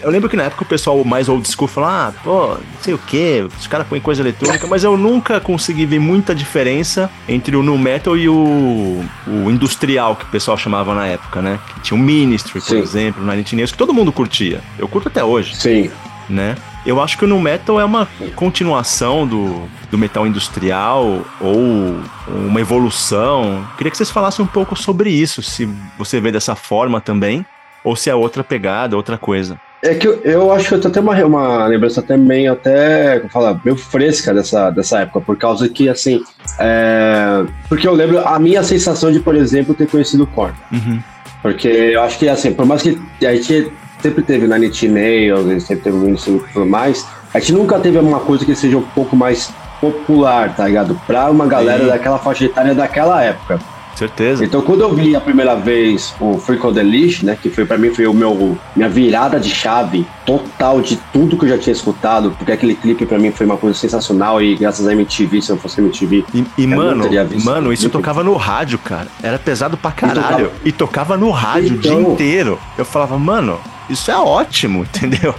eu 0.00 0.10
lembro 0.10 0.30
que 0.30 0.36
na 0.36 0.44
época 0.44 0.62
o 0.62 0.66
pessoal 0.66 1.04
mais 1.04 1.28
old 1.28 1.46
school 1.46 1.68
falava, 1.68 2.08
ah, 2.08 2.20
pô, 2.24 2.48
não 2.54 2.80
sei 2.80 2.94
o 2.94 2.98
que, 2.98 3.46
os 3.58 3.66
caras 3.66 3.86
põem 3.86 4.00
coisa 4.00 4.22
eletrônica, 4.22 4.66
mas 4.66 4.82
eu 4.82 4.96
nunca 4.96 5.40
consegui 5.40 5.84
ver 5.84 5.98
muita 5.98 6.34
diferença 6.34 7.10
entre 7.28 7.54
o 7.54 7.62
nu 7.62 7.76
metal 7.76 8.16
e 8.16 8.28
o, 8.28 9.04
o 9.26 9.50
industrial, 9.50 10.16
que 10.16 10.24
o 10.24 10.28
pessoal 10.28 10.56
chamava 10.56 10.94
na 10.94 11.06
época, 11.06 11.42
né? 11.42 11.58
Que 11.74 11.80
tinha 11.80 12.00
o 12.00 12.02
Ministry, 12.02 12.60
por 12.60 12.62
Sim. 12.62 12.78
exemplo, 12.78 13.22
o 13.22 13.26
Nine 13.26 13.42
Inch 13.42 13.52
Nails, 13.52 13.72
que 13.72 13.78
todo 13.78 13.92
mundo 13.92 14.10
curtia. 14.10 14.60
Eu 14.78 14.88
curto 14.88 15.08
até 15.08 15.22
hoje. 15.22 15.54
Sim. 15.54 15.90
Né? 16.28 16.56
Eu 16.84 17.00
acho 17.00 17.16
que 17.16 17.24
o 17.24 17.28
nu 17.28 17.40
metal 17.40 17.80
é 17.80 17.84
uma 17.84 18.08
continuação 18.34 19.26
do, 19.26 19.62
do 19.90 19.96
metal 19.96 20.26
industrial 20.26 21.22
ou 21.40 21.96
uma 22.28 22.60
evolução. 22.60 23.66
Queria 23.76 23.90
que 23.90 23.96
vocês 23.96 24.10
falassem 24.10 24.44
um 24.44 24.48
pouco 24.48 24.76
sobre 24.76 25.10
isso, 25.10 25.42
se 25.42 25.68
você 25.96 26.20
vê 26.20 26.30
dessa 26.30 26.54
forma 26.54 27.00
também, 27.00 27.44
ou 27.82 27.96
se 27.96 28.10
é 28.10 28.14
outra 28.14 28.44
pegada, 28.44 28.96
outra 28.96 29.16
coisa. 29.16 29.58
É 29.82 29.94
que 29.94 30.08
eu, 30.08 30.18
eu 30.24 30.50
acho 30.50 30.68
que 30.68 30.86
eu 30.86 30.90
tenho 30.90 31.04
uma, 31.04 31.24
uma 31.26 31.66
lembrança 31.66 32.00
também 32.00 32.48
até, 32.48 33.18
como 33.18 33.30
fala, 33.30 33.60
meio 33.62 33.76
fresca 33.76 34.32
dessa, 34.32 34.70
dessa 34.70 35.00
época, 35.00 35.20
por 35.20 35.36
causa 35.36 35.68
que, 35.68 35.90
assim, 35.90 36.22
é, 36.58 37.44
porque 37.68 37.86
eu 37.86 37.92
lembro 37.92 38.26
a 38.26 38.38
minha 38.38 38.62
sensação 38.62 39.12
de, 39.12 39.20
por 39.20 39.34
exemplo, 39.34 39.74
ter 39.74 39.86
conhecido 39.86 40.24
o 40.24 40.26
Korn. 40.26 40.54
Uhum. 40.72 41.02
Porque 41.42 41.68
eu 41.68 42.02
acho 42.02 42.18
que, 42.18 42.26
assim, 42.26 42.54
por 42.54 42.64
mais 42.64 42.80
que 42.80 42.98
a 43.22 43.34
gente 43.34 43.70
sempre 44.04 44.22
teve 44.22 44.46
na 44.46 44.58
Nine 44.58 44.88
Nails, 44.88 45.62
sempre 45.62 45.84
teve 45.84 45.96
muito 45.96 46.20
e 46.30 46.52
tudo 46.52 46.66
mais, 46.66 47.06
a 47.32 47.38
gente 47.40 47.54
nunca 47.54 47.78
teve 47.80 47.96
uma 47.98 48.20
coisa 48.20 48.44
que 48.44 48.54
seja 48.54 48.76
um 48.76 48.82
pouco 48.82 49.16
mais 49.16 49.50
popular, 49.80 50.54
tá 50.54 50.66
ligado? 50.66 51.00
Pra 51.06 51.30
uma 51.30 51.46
galera 51.46 51.84
Sim. 51.84 51.88
daquela 51.88 52.18
faixa 52.18 52.44
etária 52.44 52.74
daquela 52.74 53.22
época. 53.22 53.58
Certeza. 53.96 54.44
Então, 54.44 54.60
quando 54.60 54.80
eu 54.82 54.92
vi 54.92 55.14
a 55.16 55.20
primeira 55.20 55.54
vez 55.54 56.14
o 56.20 56.36
Freak 56.36 56.66
on 56.66 56.72
the 56.74 56.82
Leash, 56.82 57.22
né, 57.22 57.38
que 57.40 57.48
foi 57.48 57.64
para 57.64 57.78
mim 57.78 57.94
foi 57.94 58.06
o 58.06 58.12
meu 58.12 58.58
minha 58.76 58.88
virada 58.88 59.38
de 59.40 59.48
chave 59.48 60.04
total 60.26 60.80
de 60.82 60.96
tudo 61.12 61.38
que 61.38 61.44
eu 61.44 61.48
já 61.50 61.56
tinha 61.58 61.72
escutado, 61.72 62.32
porque 62.36 62.50
aquele 62.52 62.74
clipe 62.74 63.06
para 63.06 63.18
mim 63.18 63.30
foi 63.30 63.46
uma 63.46 63.56
coisa 63.56 63.78
sensacional 63.78 64.42
e 64.42 64.56
graças 64.56 64.86
a 64.86 64.92
MTV, 64.92 65.40
se 65.40 65.50
não 65.50 65.58
fosse 65.58 65.80
MTV, 65.80 66.24
E, 66.34 66.44
e, 66.58 66.66
mano, 66.66 67.08
mano, 67.44 67.72
isso 67.72 67.88
tocava 67.88 68.22
no 68.24 68.34
rádio, 68.34 68.78
cara. 68.78 69.06
Era 69.22 69.38
pesado 69.38 69.76
pra 69.78 69.92
caralho. 69.92 70.20
tocava- 70.20 70.50
E 70.64 70.72
tocava 70.72 71.16
no 71.16 71.30
rádio 71.30 71.76
o 71.76 71.78
dia 71.78 71.92
Então- 71.94 72.12
inteiro. 72.12 72.58
Eu 72.76 72.84
falava, 72.84 73.16
mano, 73.16 73.58
isso 73.88 74.10
é 74.10 74.16
ótimo, 74.16 74.82
entendeu? 74.94 75.34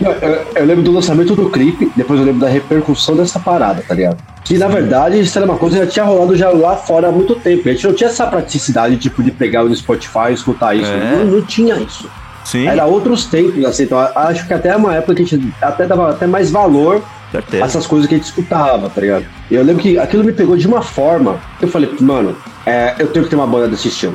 Eu, 0.00 0.12
eu- 0.12 0.46
eu 0.54 0.64
lembro 0.64 0.82
do 0.84 0.92
lançamento 0.92 1.34
do 1.34 1.48
clipe, 1.50 1.90
depois 1.96 2.20
eu 2.20 2.26
lembro 2.26 2.40
da 2.40 2.48
repercussão 2.48 3.16
dessa 3.16 3.38
parada, 3.40 3.82
tá 3.86 3.94
ligado? 3.94 4.18
Que 4.44 4.56
na 4.58 4.68
verdade 4.68 5.18
isso 5.18 5.36
era 5.38 5.44
uma 5.46 5.56
coisa 5.56 5.78
que 5.80 5.84
já 5.86 5.90
tinha 5.90 6.04
rolado 6.04 6.36
já 6.36 6.50
lá 6.50 6.76
fora 6.76 7.08
há 7.08 7.12
muito 7.12 7.34
tempo. 7.34 7.68
A 7.68 7.72
gente 7.72 7.86
não 7.86 7.94
tinha 7.94 8.08
essa 8.10 8.26
praticidade 8.26 8.96
tipo 8.96 9.22
de 9.22 9.30
pegar 9.32 9.64
no 9.64 9.74
Spotify 9.74 10.30
e 10.30 10.34
escutar 10.34 10.74
isso. 10.76 10.90
É. 10.90 11.16
Não, 11.16 11.24
não 11.24 11.42
tinha 11.42 11.74
isso. 11.76 12.08
Sim, 12.44 12.68
Era 12.68 12.84
outros 12.86 13.24
tempos, 13.26 13.64
assim. 13.64 13.82
Então 13.84 13.98
acho 13.98 14.46
que 14.46 14.54
até 14.54 14.76
uma 14.76 14.94
época 14.94 15.16
que 15.16 15.22
a 15.22 15.26
gente 15.26 15.52
até 15.60 15.84
dava 15.84 16.10
até 16.10 16.28
mais 16.28 16.48
valor 16.52 17.02
certeza. 17.32 17.64
essas 17.64 17.88
coisas 17.88 18.06
que 18.08 18.14
a 18.14 18.18
gente 18.18 18.26
escutava, 18.28 18.88
tá 18.88 19.00
ligado? 19.00 19.24
E 19.50 19.54
eu 19.56 19.64
lembro 19.64 19.82
que 19.82 19.98
aquilo 19.98 20.22
me 20.22 20.32
pegou 20.32 20.56
de 20.56 20.64
uma 20.68 20.80
forma 20.80 21.40
que 21.58 21.64
eu 21.64 21.68
falei, 21.68 21.92
mano, 22.00 22.36
é, 22.64 22.94
eu 23.00 23.08
tenho 23.08 23.24
que 23.24 23.30
ter 23.30 23.34
uma 23.36 23.48
banda 23.48 23.66
desse 23.66 23.88
estilo. 23.88 24.14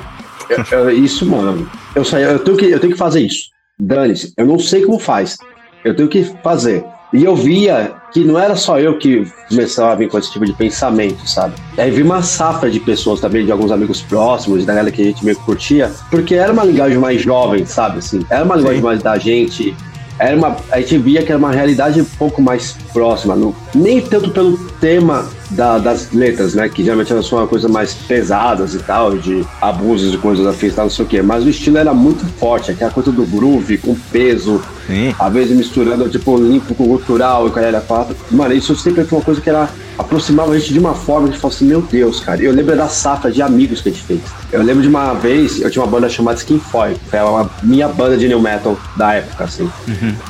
Eu- 0.49 0.63
eu- 0.79 0.89
isso, 0.91 1.25
mano, 1.25 1.69
eu, 1.93 2.05
saí, 2.05 2.23
eu, 2.23 2.39
tenho 2.39 2.55
que, 2.55 2.65
eu 2.69 2.79
tenho 2.79 2.93
que 2.93 2.97
fazer 2.99 3.19
isso. 3.19 3.49
Dane-se, 3.79 4.33
eu 4.37 4.45
não 4.45 4.59
sei 4.59 4.83
como 4.83 4.99
faz. 4.99 5.37
Eu 5.83 5.95
tenho 5.95 6.07
que 6.07 6.23
fazer. 6.43 6.85
E 7.13 7.25
eu 7.25 7.35
via 7.35 7.93
que 8.13 8.23
não 8.23 8.39
era 8.39 8.55
só 8.55 8.79
eu 8.79 8.97
que 8.97 9.25
começava 9.49 9.91
a 9.91 9.95
vir 9.95 10.09
com 10.09 10.17
esse 10.17 10.31
tipo 10.31 10.45
de 10.45 10.53
pensamento, 10.53 11.27
sabe? 11.27 11.55
E 11.77 11.81
aí 11.81 11.91
vi 11.91 12.03
uma 12.03 12.21
safra 12.21 12.69
de 12.69 12.79
pessoas 12.79 13.19
também, 13.19 13.45
de 13.45 13.51
alguns 13.51 13.71
amigos 13.71 14.01
próximos, 14.01 14.65
da 14.65 14.73
galera 14.73 14.91
que 14.91 15.01
a 15.01 15.05
gente 15.05 15.23
meio 15.25 15.37
que 15.37 15.43
curtia, 15.43 15.91
porque 16.09 16.35
era 16.35 16.53
uma 16.53 16.63
linguagem 16.63 16.97
mais 16.97 17.21
jovem, 17.21 17.65
sabe? 17.65 17.99
Assim, 17.99 18.25
era 18.29 18.45
uma 18.45 18.55
linguagem 18.55 18.79
Sim. 18.79 18.85
mais 18.85 19.03
da 19.03 19.17
gente, 19.17 19.75
era 20.21 20.37
uma, 20.37 20.55
a 20.71 20.79
gente 20.79 20.97
via 20.99 21.23
que 21.23 21.31
era 21.31 21.39
uma 21.39 21.51
realidade 21.51 21.99
um 21.99 22.05
pouco 22.05 22.41
mais 22.41 22.75
próxima, 22.93 23.35
não, 23.35 23.55
nem 23.73 23.99
tanto 23.99 24.29
pelo 24.29 24.55
tema 24.79 25.27
da- 25.49 25.79
das 25.79 26.11
letras, 26.11 26.53
né? 26.53 26.69
Que 26.69 26.83
geralmente 26.83 27.11
elas 27.11 27.25
são 27.27 27.39
uma 27.39 27.47
coisa 27.47 27.67
mais 27.67 27.93
pesadas 27.93 28.75
e 28.75 28.79
tal, 28.79 29.17
de 29.17 29.43
abusos 29.59 30.13
e 30.13 30.17
coisas 30.17 30.45
afins, 30.45 30.75
tal, 30.75 30.85
não 30.85 30.89
sei 30.91 31.05
o 31.05 31.07
quê. 31.07 31.21
Mas 31.21 31.43
o 31.43 31.49
estilo 31.49 31.77
era 31.77 31.93
muito 31.93 32.23
forte, 32.37 32.71
aquela 32.71 32.91
coisa 32.91 33.11
do 33.11 33.25
groove, 33.25 33.77
com 33.79 33.95
peso, 34.11 34.61
Sim. 34.87 35.13
às 35.19 35.33
vezes 35.33 35.57
misturando, 35.57 36.07
tipo, 36.07 36.37
limpo 36.37 36.75
com 36.75 36.85
cultural 36.85 37.47
e 37.47 37.51
caralho 37.51 37.77
a 37.77 37.81
quatro. 37.81 38.15
Mano, 38.29 38.53
isso 38.53 38.75
sempre 38.75 39.03
foi 39.03 39.17
uma 39.19 39.25
coisa 39.25 39.41
que 39.41 39.49
era 39.49 39.69
aproximava 39.97 40.53
a 40.53 40.59
gente 40.59 40.73
de 40.73 40.79
uma 40.79 40.93
forma 40.93 41.27
que 41.27 41.29
a 41.29 41.33
gente 41.33 41.41
falava 41.41 41.55
assim, 41.55 41.65
meu 41.65 41.81
Deus, 41.81 42.19
cara. 42.19 42.41
Eu 42.41 42.51
lembro 42.51 42.75
da 42.75 42.87
safra 42.87 43.31
de 43.31 43.41
amigos 43.41 43.81
que 43.81 43.89
a 43.89 43.91
gente 43.91 44.03
fez. 44.03 44.21
Eu 44.51 44.61
lembro 44.63 44.81
de 44.81 44.87
uma 44.87 45.13
vez, 45.13 45.61
eu 45.61 45.69
tinha 45.69 45.83
uma 45.83 45.91
banda 45.91 46.09
chamada 46.09 46.37
Skin 46.37 46.59
Foil, 46.59 46.95
que 47.09 47.15
era 47.15 47.29
uma 47.29 47.49
minha 47.63 47.87
banda 47.87 48.17
de 48.17 48.27
new 48.27 48.39
metal 48.41 48.77
da 48.95 49.13
época, 49.13 49.43
assim. 49.43 49.69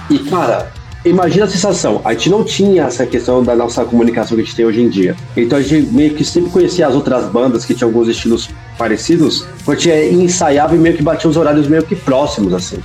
E, 0.09 0.19
cara, 0.19 0.71
imagina 1.05 1.45
a 1.45 1.49
sensação. 1.49 2.01
A 2.03 2.13
gente 2.13 2.29
não 2.29 2.43
tinha 2.43 2.83
essa 2.83 3.05
questão 3.05 3.43
da 3.43 3.55
nossa 3.55 3.83
comunicação 3.85 4.35
que 4.35 4.43
a 4.43 4.45
gente 4.45 4.55
tem 4.55 4.65
hoje 4.65 4.81
em 4.81 4.89
dia. 4.89 5.15
Então 5.35 5.57
a 5.57 5.61
gente 5.61 5.91
meio 5.91 6.13
que 6.13 6.23
sempre 6.23 6.49
conhecia 6.51 6.87
as 6.87 6.95
outras 6.95 7.25
bandas 7.25 7.65
que 7.65 7.73
tinham 7.73 7.89
alguns 7.89 8.07
estilos 8.07 8.49
parecidos, 8.77 9.45
porque 9.63 10.09
ensaiava 10.11 10.75
e 10.75 10.77
meio 10.79 10.95
que 10.95 11.03
batia 11.03 11.29
os 11.29 11.37
horários 11.37 11.67
meio 11.67 11.83
que 11.83 11.95
próximos, 11.95 12.53
assim. 12.53 12.77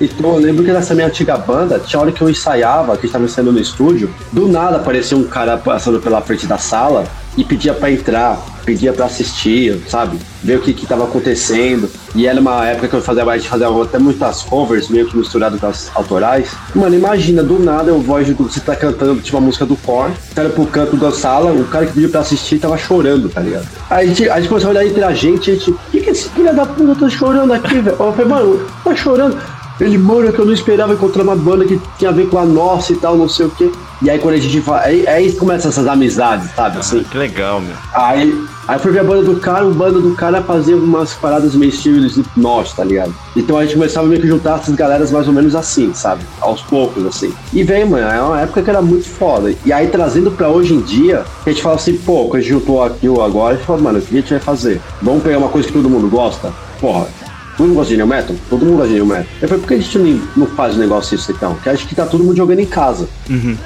Então 0.00 0.34
eu 0.34 0.38
lembro 0.38 0.64
que 0.64 0.72
nessa 0.72 0.94
minha 0.94 1.06
antiga 1.06 1.36
banda, 1.36 1.78
tinha 1.78 2.00
hora 2.00 2.12
que 2.12 2.20
eu 2.20 2.28
ensaiava, 2.28 2.92
que 2.96 3.00
a 3.00 3.02
gente 3.02 3.12
tava 3.12 3.24
ensaiando 3.24 3.52
no 3.52 3.60
estúdio, 3.60 4.12
do 4.32 4.48
nada 4.48 4.76
aparecia 4.76 5.16
um 5.16 5.24
cara 5.24 5.56
passando 5.56 6.00
pela 6.00 6.20
frente 6.20 6.46
da 6.46 6.58
sala 6.58 7.04
e 7.36 7.44
pedia 7.44 7.74
pra 7.74 7.90
entrar, 7.90 8.42
pedia 8.64 8.92
pra 8.92 9.04
assistir, 9.04 9.78
sabe? 9.88 10.18
Ver 10.42 10.58
o 10.58 10.62
que 10.62 10.72
que 10.72 10.86
tava 10.86 11.04
acontecendo. 11.04 11.88
E 12.14 12.26
era 12.26 12.40
uma 12.40 12.66
época 12.66 12.88
que 12.88 12.94
eu 12.94 13.02
fazia, 13.02 13.24
a 13.24 13.36
gente 13.36 13.48
fazia 13.48 13.68
até 13.68 13.98
muitas 13.98 14.42
covers, 14.42 14.88
meio 14.88 15.06
que 15.06 15.16
misturado 15.16 15.58
com 15.58 15.66
as 15.66 15.90
autorais. 15.94 16.50
Mano, 16.74 16.94
imagina, 16.94 17.42
do 17.42 17.58
nada 17.58 17.90
eu 17.90 18.00
voz 18.00 18.26
do, 18.26 18.34
você 18.44 18.60
tá 18.60 18.74
cantando 18.74 19.20
tipo 19.20 19.36
uma 19.36 19.46
música 19.46 19.66
do 19.66 19.76
você 19.76 20.40
olha 20.40 20.48
pro 20.48 20.66
canto 20.66 20.96
da 20.96 21.12
sala, 21.12 21.52
o 21.52 21.64
cara 21.64 21.86
que 21.86 21.92
pediu 21.92 22.08
pra 22.08 22.20
assistir 22.20 22.58
tava 22.58 22.78
chorando, 22.78 23.28
tá 23.28 23.40
ligado? 23.40 23.68
Aí 23.90 24.06
a 24.06 24.08
gente, 24.08 24.30
a 24.30 24.36
gente 24.40 24.48
começou 24.48 24.68
a 24.68 24.70
olhar 24.72 24.86
entre 24.86 25.04
a 25.04 25.12
gente, 25.12 25.50
a 25.50 25.54
gente, 25.54 25.70
o 25.70 25.78
que 25.90 26.00
que 26.00 26.10
esse 26.10 26.28
filho 26.30 26.54
da 26.54 26.64
puta 26.64 26.94
tá 26.98 27.08
chorando 27.08 27.52
aqui, 27.52 27.80
velho? 27.80 27.96
Eu 28.00 28.12
falei, 28.12 28.26
mano, 28.26 28.66
tá 28.82 28.96
chorando. 28.96 29.36
Ele, 29.80 29.98
mano, 29.98 30.28
é 30.28 30.32
que 30.32 30.38
eu 30.38 30.46
não 30.46 30.52
esperava 30.52 30.94
encontrar 30.94 31.22
uma 31.22 31.36
banda 31.36 31.64
que 31.64 31.80
tinha 31.98 32.10
a 32.10 32.12
ver 32.12 32.28
com 32.28 32.38
a 32.38 32.44
nossa 32.44 32.92
e 32.92 32.96
tal, 32.96 33.16
não 33.16 33.28
sei 33.28 33.46
o 33.46 33.50
quê. 33.50 33.70
E 34.02 34.10
aí 34.10 34.18
quando 34.18 34.34
a 34.34 34.38
gente 34.38 34.60
fala, 34.60 34.80
aí, 34.80 35.06
aí 35.06 35.32
começa 35.32 35.68
essas 35.68 35.86
amizades, 35.86 36.50
sabe, 36.54 36.78
assim. 36.78 37.02
Que 37.02 37.16
legal, 37.16 37.60
meu. 37.60 37.74
Aí, 37.94 38.46
aí 38.68 38.78
foi 38.78 38.92
ver 38.92 39.00
a 39.00 39.04
banda 39.04 39.22
do 39.22 39.40
cara, 39.40 39.66
o 39.66 39.72
banda 39.72 40.00
do 40.00 40.14
cara 40.14 40.42
fazia 40.42 40.76
umas 40.76 41.14
paradas 41.14 41.54
meio 41.54 41.70
estilo 41.70 42.04
Slipknot, 42.04 42.74
tá 42.74 42.84
ligado? 42.84 43.14
Então 43.34 43.56
a 43.56 43.64
gente 43.64 43.74
começava 43.74 44.06
meio 44.06 44.20
que 44.20 44.28
juntar 44.28 44.58
essas 44.58 44.74
galeras 44.74 45.10
mais 45.10 45.26
ou 45.26 45.32
menos 45.32 45.54
assim, 45.54 45.92
sabe? 45.94 46.22
Aos 46.40 46.60
poucos, 46.62 47.06
assim. 47.06 47.34
E 47.52 47.62
vem, 47.62 47.86
mano, 47.86 48.06
é 48.06 48.22
uma 48.22 48.40
época 48.40 48.62
que 48.62 48.70
era 48.70 48.82
muito 48.82 49.08
foda. 49.08 49.54
E 49.64 49.72
aí 49.72 49.88
trazendo 49.88 50.30
pra 50.30 50.48
hoje 50.48 50.74
em 50.74 50.80
dia, 50.80 51.24
a 51.44 51.50
gente 51.50 51.62
fala 51.62 51.76
assim, 51.76 51.96
pô, 51.96 52.30
a 52.34 52.40
gente 52.40 52.50
juntou 52.50 52.82
aquilo 52.82 53.22
agora, 53.22 53.54
a 53.54 53.56
gente 53.56 53.66
fala, 53.66 53.80
mano, 53.80 53.98
o 53.98 54.02
que 54.02 54.16
a 54.16 54.20
gente 54.20 54.30
vai 54.30 54.40
fazer? 54.40 54.80
Vamos 55.00 55.22
pegar 55.22 55.38
uma 55.38 55.48
coisa 55.48 55.66
que 55.68 55.72
todo 55.72 55.88
mundo 55.88 56.08
gosta? 56.08 56.52
Porra, 56.80 57.08
Todo 57.56 57.66
mundo 57.68 57.76
gosta 57.76 57.90
de 57.90 57.96
New 57.96 58.06
Metal? 58.06 58.36
Todo 58.50 58.64
mundo 58.64 58.76
gosta 58.76 58.88
de 58.88 58.94
New 58.94 59.06
Metal. 59.06 59.26
Eu 59.40 59.48
falei, 59.48 59.62
por 59.62 59.68
que 59.68 59.74
a 59.74 59.78
gente 59.78 59.98
não, 59.98 60.22
não 60.36 60.46
faz 60.46 60.76
um 60.76 60.78
negócio 60.78 61.14
isso 61.14 61.32
então? 61.32 61.54
Porque 61.54 61.68
acho 61.68 61.88
que 61.88 61.94
tá 61.94 62.04
todo 62.06 62.22
mundo 62.22 62.36
jogando 62.36 62.60
em 62.60 62.66
casa, 62.66 63.08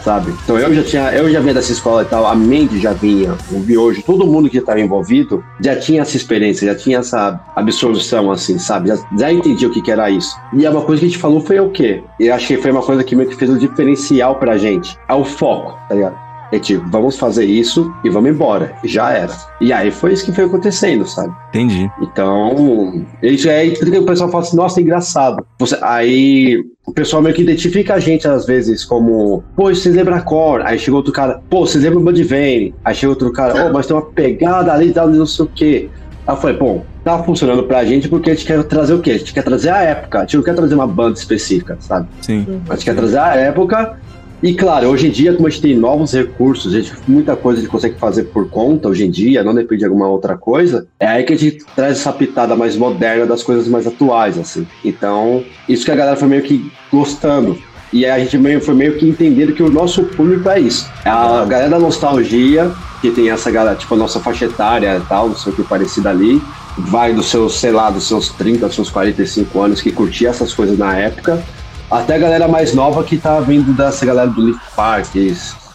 sabe? 0.05 0.33
Então 0.45 0.59
eu 0.59 0.75
já 0.75 0.83
tinha, 0.83 1.13
eu 1.13 1.31
já 1.31 1.41
vinha 1.41 1.55
dessa 1.55 1.73
escola 1.73 2.03
e 2.03 2.05
tal, 2.05 2.27
a 2.27 2.35
Mandy 2.35 2.81
já 2.81 2.93
vinha, 2.93 3.35
o 3.51 3.59
Biojo, 3.59 4.03
todo 4.03 4.27
mundo 4.27 4.49
que 4.49 4.59
estava 4.59 4.81
envolvido 4.81 5.43
já 5.61 5.77
tinha 5.77 6.03
essa 6.03 6.17
experiência, 6.17 6.67
já 6.67 6.75
tinha 6.75 6.99
essa 6.99 7.41
absorção, 7.57 8.31
assim, 8.31 8.59
sabe? 8.59 8.89
Já, 8.89 8.99
já 9.19 9.33
entendia 9.33 9.69
o 9.69 9.71
que, 9.71 9.83
que 9.83 9.91
era 9.91 10.09
isso. 10.11 10.37
E 10.53 10.65
é 10.65 10.71
uma 10.71 10.83
coisa 10.83 11.01
que 11.01 11.07
a 11.07 11.09
gente 11.09 11.19
falou 11.19 11.41
foi 11.41 11.59
o 11.59 11.71
quê? 11.71 12.03
E 12.19 12.31
acho 12.31 12.47
que 12.47 12.57
foi 12.59 12.71
uma 12.71 12.83
coisa 12.83 13.03
que 13.03 13.17
meio 13.17 13.29
que 13.29 13.37
fez 13.37 13.51
um 13.51 13.59
diferencial 13.59 14.37
pra 14.37 14.57
gente. 14.57 14.97
É 15.09 15.15
o 15.15 15.25
foco, 15.25 15.77
tá 15.89 15.95
ligado? 15.95 16.30
É 16.53 16.59
tipo, 16.59 16.85
vamos 16.91 17.17
fazer 17.17 17.45
isso 17.45 17.93
e 18.05 18.11
vamos 18.11 18.31
embora. 18.31 18.75
Já 18.85 19.13
era. 19.13 19.33
E 19.61 19.73
aí 19.73 19.91
foi 19.91 20.13
isso 20.13 20.25
que 20.25 20.33
foi 20.33 20.45
acontecendo, 20.45 21.07
sabe? 21.07 21.33
Entendi. 21.51 21.91
Então, 22.01 23.05
isso 23.23 23.49
é 23.49 23.71
tudo 23.71 23.91
que 23.91 23.99
o 23.99 24.05
pessoal 24.05 24.31
fala 24.31 24.43
assim, 24.43 24.57
nossa, 24.57 24.81
engraçado. 24.81 25.45
Você, 25.59 25.79
aí 25.81 26.65
o 26.85 26.93
pessoal 26.93 27.23
meio 27.23 27.35
que 27.35 27.43
identifica 27.43 27.95
a 27.95 28.01
gente 28.01 28.27
às 28.27 28.47
vezes 28.47 28.85
como, 28.85 29.45
pô, 29.55 29.73
vocês 29.73 29.95
lembram 29.95 30.17
a 30.17 30.21
Core? 30.21 30.65
Aí 30.65 30.79
chegou 30.79 30.99
outro 30.99 31.13
cara, 31.13 31.41
pô, 31.49 31.67
vocês 31.67 31.83
lembram 31.85 32.01
o 32.01 32.05
Budvane? 32.05 32.75
Aí 32.85 32.95
chegou 32.95 33.15
outro 33.15 33.33
cara, 33.33 33.67
oh, 33.67 33.73
mas 33.73 33.87
tem 33.87 33.95
uma 33.95 34.03
pegada 34.03 34.73
ali 34.73 34.93
tal, 34.93 35.09
não 35.09 35.27
sei 35.27 35.45
o 35.45 35.49
quê. 35.49 35.89
Aí 36.27 36.37
falei, 36.37 36.57
bom, 36.57 36.85
tá 37.05 37.23
funcionando 37.23 37.63
pra 37.65 37.85
gente 37.85 38.09
porque 38.09 38.31
a 38.31 38.35
gente 38.35 38.47
quer 38.47 38.63
trazer 38.65 38.95
o 38.95 39.01
quê? 39.01 39.13
A 39.13 39.19
gente 39.19 39.33
quer 39.33 39.43
trazer 39.43 39.71
a 39.71 39.83
época, 39.83 40.19
a 40.19 40.21
gente 40.23 40.37
não 40.37 40.43
quer 40.43 40.55
trazer 40.55 40.75
uma 40.75 40.87
banda 40.87 41.19
específica, 41.19 41.77
sabe? 41.81 42.09
Sim. 42.21 42.61
A 42.69 42.75
gente 42.75 42.85
quer 42.85 42.97
trazer 42.97 43.19
a 43.19 43.35
época. 43.37 43.97
E 44.43 44.55
claro, 44.55 44.89
hoje 44.89 45.09
em 45.09 45.11
dia, 45.11 45.35
como 45.35 45.47
a 45.47 45.51
gente 45.51 45.61
tem 45.61 45.77
novos 45.77 46.15
recursos, 46.15 46.73
gente, 46.73 46.95
muita 47.07 47.37
coisa 47.37 47.59
a 47.59 47.63
gente 47.63 47.71
consegue 47.71 47.99
fazer 47.99 48.25
por 48.25 48.49
conta 48.49 48.89
hoje 48.89 49.05
em 49.05 49.11
dia, 49.11 49.45
não 49.45 49.55
depende 49.55 49.81
de 49.81 49.85
alguma 49.85 50.09
outra 50.09 50.35
coisa, 50.35 50.87
é 50.99 51.07
aí 51.07 51.25
que 51.25 51.35
a 51.35 51.37
gente 51.37 51.63
traz 51.77 51.99
essa 51.99 52.11
pitada 52.11 52.57
mais 52.57 52.75
moderna 52.75 53.27
das 53.27 53.43
coisas 53.43 53.69
mais 53.69 53.87
atuais, 53.87 54.39
assim. 54.39 54.67
Então, 54.83 55.45
isso 55.69 55.85
que 55.85 55.91
a 55.91 55.95
galera 55.95 56.17
foi 56.17 56.27
meio 56.27 56.43
que 56.43 56.73
gostando. 56.91 57.59
E 57.93 58.07
aí 58.07 58.13
a 58.13 58.25
gente 58.25 58.39
meio, 58.39 58.63
foi 58.63 58.75
meio 58.75 58.97
que 58.97 59.07
entendendo 59.07 59.53
que 59.53 59.63
o 59.63 59.71
nosso 59.71 60.05
público 60.05 60.49
é 60.49 60.59
isso. 60.59 60.89
É 61.05 61.11
a 61.11 61.45
galera 61.45 61.71
da 61.71 61.79
nostalgia, 61.79 62.71
que 63.03 63.11
tem 63.11 63.29
essa 63.29 63.51
galera, 63.51 63.77
tipo, 63.77 63.93
a 63.93 63.99
nossa 63.99 64.21
faixa 64.21 64.47
etária 64.47 64.97
e 64.97 65.07
tal, 65.07 65.29
não 65.29 65.37
sei 65.37 65.53
o 65.53 65.57
que 65.57 65.65
parecida 65.65 66.09
ali, 66.09 66.41
vai 66.79 67.13
dos 67.13 67.27
seus, 67.27 67.59
sei 67.59 67.73
lá, 67.73 67.91
dos 67.91 68.09
seus 68.09 68.31
30, 68.31 68.67
dos 68.67 68.75
seus 68.75 68.91
45 68.91 69.61
anos, 69.61 69.83
que 69.83 69.93
curtia 69.93 70.31
essas 70.31 70.55
coisas 70.55 70.79
na 70.79 70.97
época, 70.97 71.43
até 71.91 72.15
a 72.15 72.19
galera 72.19 72.47
mais 72.49 72.75
nova 72.75 73.03
que 73.03 73.17
tá 73.17 73.41
vindo 73.41 73.73
dessa 73.73 74.05
galera 74.07 74.29
do 74.31 74.41
Leaf 74.43 74.59
Park, 74.77 75.09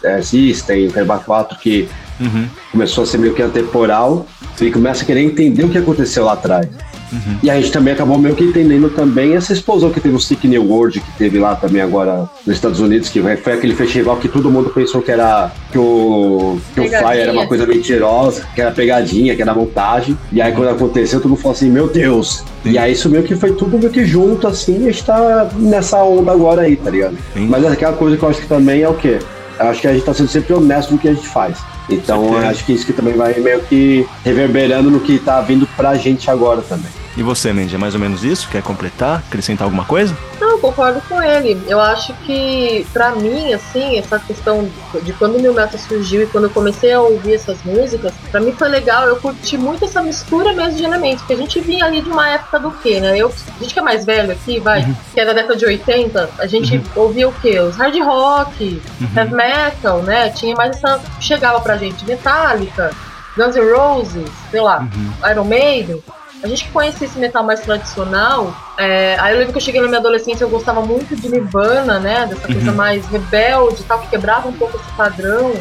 é, 0.04 0.22
System, 0.22 0.90
Perba 0.90 1.18
4, 1.18 1.58
que 1.58 1.88
Uhum. 2.18 2.48
começou 2.72 3.04
a 3.04 3.06
ser 3.06 3.18
meio 3.18 3.34
que 3.34 3.42
atemporal 3.42 4.26
e 4.58 4.70
começa 4.70 5.02
a 5.02 5.06
querer 5.06 5.20
entender 5.20 5.64
o 5.64 5.68
que 5.68 5.76
aconteceu 5.76 6.24
lá 6.24 6.32
atrás. 6.32 6.66
Uhum. 7.12 7.38
E 7.42 7.50
a 7.50 7.60
gente 7.60 7.72
também 7.72 7.94
acabou 7.94 8.18
meio 8.18 8.34
que 8.34 8.44
entendendo 8.44 8.88
também 8.90 9.34
essa 9.34 9.52
explosão 9.52 9.90
que 9.90 10.00
teve 10.00 10.12
no 10.12 10.20
Sick 10.20 10.46
New 10.46 10.64
World, 10.64 11.00
que 11.00 11.12
teve 11.12 11.38
lá 11.38 11.54
também 11.54 11.80
agora 11.80 12.28
nos 12.46 12.56
Estados 12.56 12.80
Unidos, 12.80 13.08
que 13.08 13.20
foi 13.36 13.52
aquele 13.52 13.74
festival 13.74 14.16
que 14.16 14.28
todo 14.28 14.50
mundo 14.50 14.70
pensou 14.70 15.02
que 15.02 15.10
era 15.10 15.50
que 15.70 15.78
o, 15.78 16.58
que 16.74 16.80
o 16.80 16.88
Fly 16.88 17.18
era 17.18 17.32
uma 17.32 17.46
coisa 17.46 17.66
mentirosa, 17.66 18.46
que 18.54 18.60
era 18.60 18.70
pegadinha, 18.70 19.34
que 19.34 19.42
era 19.42 19.54
montagem. 19.54 20.16
E 20.32 20.40
aí 20.40 20.52
quando 20.52 20.68
aconteceu, 20.68 21.20
todo 21.20 21.30
mundo 21.30 21.40
falou 21.40 21.54
assim, 21.54 21.70
meu 21.70 21.88
Deus. 21.88 22.44
Sim. 22.62 22.70
E 22.72 22.78
aí 22.78 22.92
isso 22.92 23.08
meio 23.08 23.22
que 23.22 23.36
foi 23.36 23.52
tudo 23.52 23.78
meio 23.78 23.90
que 23.90 24.04
junto, 24.04 24.46
assim, 24.46 24.84
e 24.84 24.88
a 24.88 24.92
gente 24.92 25.04
tá 25.04 25.48
nessa 25.56 26.02
onda 26.02 26.32
agora 26.32 26.62
aí, 26.62 26.76
tá 26.76 26.90
ligado? 26.90 27.16
Sim. 27.34 27.46
Mas 27.46 27.64
aquela 27.64 27.92
coisa 27.92 28.16
que 28.16 28.22
eu 28.22 28.28
acho 28.28 28.40
que 28.40 28.48
também 28.48 28.82
é 28.82 28.88
o 28.88 28.94
quê? 28.94 29.18
Eu 29.58 29.66
acho 29.66 29.80
que 29.80 29.86
a 29.86 29.92
gente 29.92 30.04
tá 30.04 30.12
sendo 30.12 30.28
sempre 30.28 30.52
honesto 30.52 30.90
no 30.92 30.98
que 30.98 31.08
a 31.08 31.14
gente 31.14 31.26
faz. 31.26 31.58
Então 31.88 32.36
acho 32.38 32.64
que 32.64 32.72
isso 32.72 32.84
que 32.84 32.92
também 32.92 33.14
vai 33.14 33.38
meio 33.38 33.60
que 33.60 34.06
reverberando 34.24 34.90
no 34.90 35.00
que 35.00 35.18
tá 35.18 35.40
vindo 35.40 35.66
pra 35.76 35.94
gente 35.94 36.30
agora 36.30 36.60
também. 36.62 36.90
E 37.16 37.22
você, 37.22 37.50
Mandy, 37.50 37.74
é 37.74 37.78
mais 37.78 37.94
ou 37.94 38.00
menos 38.00 38.22
isso? 38.22 38.48
Quer 38.48 38.62
completar? 38.62 39.22
Acrescentar 39.26 39.64
alguma 39.64 39.86
coisa? 39.86 40.14
Não, 40.38 40.58
concordo 40.58 41.00
com 41.08 41.22
ele. 41.22 41.58
Eu 41.66 41.80
acho 41.80 42.12
que, 42.24 42.86
para 42.92 43.12
mim, 43.12 43.54
assim, 43.54 43.98
essa 43.98 44.18
questão 44.18 44.68
de 45.02 45.12
quando 45.14 45.36
o 45.36 45.38
New 45.38 45.54
Metal 45.54 45.78
surgiu 45.78 46.22
e 46.22 46.26
quando 46.26 46.44
eu 46.44 46.50
comecei 46.50 46.92
a 46.92 47.00
ouvir 47.00 47.34
essas 47.34 47.62
músicas, 47.64 48.12
para 48.30 48.40
mim 48.40 48.52
foi 48.52 48.68
legal. 48.68 49.06
Eu 49.06 49.16
curti 49.16 49.56
muito 49.56 49.86
essa 49.86 50.02
mistura 50.02 50.52
mesmo 50.52 50.76
de 50.76 50.84
elementos, 50.84 51.20
porque 51.20 51.32
a 51.32 51.36
gente 51.36 51.58
vinha 51.60 51.86
ali 51.86 52.02
de 52.02 52.10
uma 52.10 52.28
época 52.28 52.58
do 52.58 52.70
quê, 52.70 53.00
né? 53.00 53.16
Eu, 53.16 53.28
a 53.28 53.62
gente 53.62 53.72
que 53.72 53.78
é 53.78 53.82
mais 53.82 54.04
velho 54.04 54.32
aqui, 54.32 54.60
vai, 54.60 54.82
uhum. 54.82 54.94
que 55.14 55.20
é 55.20 55.24
da 55.24 55.32
década 55.32 55.56
de 55.56 55.64
80, 55.64 56.30
a 56.38 56.46
gente 56.46 56.76
uhum. 56.76 56.84
ouvia 56.96 57.28
o 57.28 57.32
quê? 57.32 57.58
Os 57.60 57.76
hard 57.76 57.96
rock, 58.02 58.82
uhum. 59.00 59.08
heavy 59.16 59.34
metal, 59.34 60.02
né? 60.02 60.28
Tinha 60.30 60.54
mais 60.54 60.76
essa. 60.76 61.00
Chegava 61.18 61.60
pra 61.60 61.78
gente 61.78 62.04
Metallica, 62.04 62.90
Guns 63.36 63.56
N' 63.56 63.72
Roses, 63.72 64.30
sei 64.50 64.60
lá, 64.60 64.80
uhum. 64.80 65.30
Iron 65.30 65.44
Maiden. 65.44 66.02
A 66.42 66.48
gente 66.48 66.64
que 66.64 66.70
conhecia 66.70 67.06
esse 67.06 67.18
metal 67.18 67.42
mais 67.42 67.60
tradicional, 67.60 68.54
é, 68.78 69.16
aí 69.18 69.32
eu 69.32 69.38
lembro 69.38 69.52
que 69.52 69.58
eu 69.58 69.62
cheguei 69.62 69.80
na 69.80 69.88
minha 69.88 69.98
adolescência, 69.98 70.44
eu 70.44 70.50
gostava 70.50 70.82
muito 70.82 71.16
de 71.16 71.28
Nirvana, 71.28 71.98
né? 71.98 72.26
Dessa 72.26 72.46
coisa 72.46 72.70
uhum. 72.70 72.76
mais 72.76 73.06
rebelde 73.06 73.82
tal, 73.84 74.00
que 74.00 74.08
quebrava 74.08 74.48
um 74.48 74.52
pouco 74.52 74.76
esse 74.76 74.92
padrão, 74.96 75.52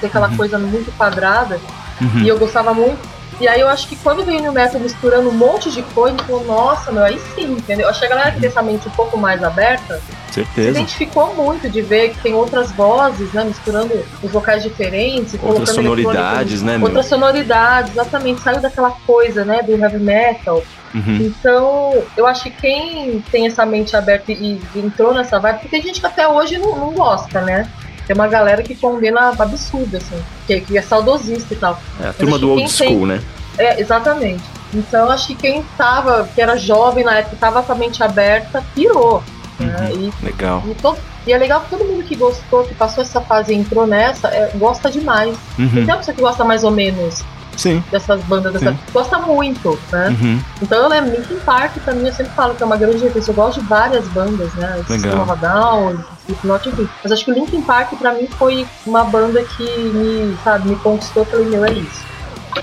ter 0.00 0.06
aquela 0.06 0.28
uhum. 0.28 0.36
coisa 0.36 0.58
muito 0.58 0.96
quadrada. 0.96 1.60
Uhum. 2.00 2.20
E 2.22 2.28
eu 2.28 2.38
gostava 2.38 2.72
muito. 2.72 3.19
E 3.40 3.48
aí 3.48 3.60
eu 3.60 3.68
acho 3.68 3.88
que 3.88 3.96
quando 3.96 4.22
veio 4.22 4.42
no 4.42 4.52
metal 4.52 4.78
misturando 4.78 5.30
um 5.30 5.32
monte 5.32 5.70
de 5.70 5.82
coisa, 5.82 6.16
falou, 6.18 6.44
nossa, 6.44 6.92
meu, 6.92 7.02
aí 7.02 7.18
sim, 7.34 7.52
entendeu? 7.52 7.86
Eu 7.86 7.90
acho 7.90 8.00
que 8.00 8.06
a 8.06 8.08
galera 8.10 8.32
que 8.32 8.40
tem 8.40 8.48
essa 8.48 8.62
mente 8.62 8.86
um 8.86 8.90
pouco 8.90 9.16
mais 9.16 9.42
aberta, 9.42 10.00
Certeza. 10.30 10.62
se 10.62 10.68
identificou 10.68 11.34
muito 11.34 11.68
de 11.68 11.80
ver 11.80 12.10
que 12.10 12.18
tem 12.20 12.34
outras 12.34 12.70
vozes, 12.72 13.32
né? 13.32 13.44
Misturando 13.44 13.98
os 14.22 14.30
vocais 14.30 14.62
diferentes, 14.62 15.38
outras 15.42 15.70
sonoridades, 15.70 16.62
né? 16.62 16.78
Outras 16.80 17.06
sonoridades, 17.06 17.92
exatamente. 17.92 18.42
Saiu 18.42 18.60
daquela 18.60 18.90
coisa, 19.06 19.44
né, 19.44 19.62
do 19.62 19.74
heavy 19.76 19.98
metal. 19.98 20.62
Uhum. 20.94 21.16
Então, 21.16 22.02
eu 22.16 22.26
acho 22.26 22.44
que 22.44 22.50
quem 22.50 23.20
tem 23.30 23.46
essa 23.46 23.64
mente 23.64 23.96
aberta 23.96 24.32
e, 24.32 24.60
e 24.74 24.78
entrou 24.78 25.14
nessa 25.14 25.38
vibe, 25.38 25.60
porque 25.60 25.68
tem 25.68 25.82
gente 25.82 26.00
que 26.00 26.06
até 26.06 26.28
hoje 26.28 26.58
não, 26.58 26.76
não 26.76 26.92
gosta, 26.92 27.40
né? 27.40 27.70
Tem 28.10 28.16
uma 28.16 28.26
galera 28.26 28.60
que 28.60 28.74
condena 28.74 29.32
absurdo, 29.38 29.96
assim, 29.96 30.20
que, 30.44 30.60
que 30.62 30.76
é 30.76 30.82
saudosista 30.82 31.54
e 31.54 31.56
tal. 31.56 31.80
É 32.02 32.08
a 32.08 32.12
turma 32.12 32.40
do 32.40 32.50
old 32.50 32.68
school, 32.68 32.88
tem... 32.88 33.06
né? 33.06 33.22
É, 33.56 33.80
exatamente. 33.80 34.42
Então 34.74 35.08
acho 35.08 35.28
que 35.28 35.36
quem 35.36 35.64
tava, 35.78 36.28
que 36.34 36.42
era 36.42 36.56
jovem 36.56 37.04
na 37.04 37.18
época, 37.18 37.36
tava 37.38 37.62
com 37.62 37.70
a 37.70 37.74
mente 37.76 38.02
aberta, 38.02 38.64
pirou. 38.74 39.22
Né? 39.60 39.90
Uhum, 39.92 40.12
e, 40.20 40.24
legal. 40.26 40.64
E, 40.66 40.74
todo, 40.74 40.98
e, 41.24 41.32
é 41.32 41.38
legal 41.38 41.60
que 41.60 41.70
todo 41.70 41.84
mundo 41.84 42.02
que 42.02 42.16
gostou, 42.16 42.64
que 42.64 42.74
passou 42.74 43.04
essa 43.04 43.20
fase 43.20 43.52
e 43.52 43.56
entrou 43.56 43.86
nessa, 43.86 44.26
é, 44.26 44.50
gosta 44.56 44.90
demais. 44.90 45.38
Uhum. 45.56 45.68
Tem 45.68 45.84
uma 45.84 45.98
pessoa 45.98 46.12
que 46.12 46.20
gosta 46.20 46.42
mais 46.42 46.64
ou 46.64 46.72
menos 46.72 47.22
Sim. 47.56 47.82
dessas 47.90 48.22
bandas, 48.24 48.52
dessa, 48.52 48.76
gosta 48.92 49.18
muito, 49.18 49.78
né? 49.92 50.08
Uhum. 50.08 50.40
Então 50.62 50.82
eu 50.82 50.88
lembro, 50.88 51.10
Linkin 51.10 51.38
Park 51.40 51.76
pra 51.84 51.92
mim 51.92 52.06
eu 52.06 52.12
sempre 52.12 52.32
falo 52.32 52.54
que 52.54 52.62
é 52.62 52.66
uma 52.66 52.76
grande 52.76 52.98
referência. 52.98 53.30
Eu 53.30 53.34
gosto 53.34 53.60
de 53.60 53.66
várias 53.66 54.06
bandas, 54.08 54.52
né? 54.54 54.82
Legal. 54.88 55.36
Down, 55.36 55.98
Slipknot, 56.24 56.68
enfim. 56.68 56.88
Mas 57.02 57.12
acho 57.12 57.24
que 57.24 57.30
o 57.30 57.34
Linkin 57.34 57.62
Park 57.62 57.94
pra 57.98 58.12
mim 58.12 58.26
foi 58.38 58.66
uma 58.86 59.04
banda 59.04 59.42
que 59.42 59.64
me, 59.64 60.36
sabe, 60.42 60.68
me 60.68 60.76
conquistou. 60.76 61.24
falei, 61.24 61.46
meu, 61.46 61.64
é 61.64 61.72
isso. 61.72 62.10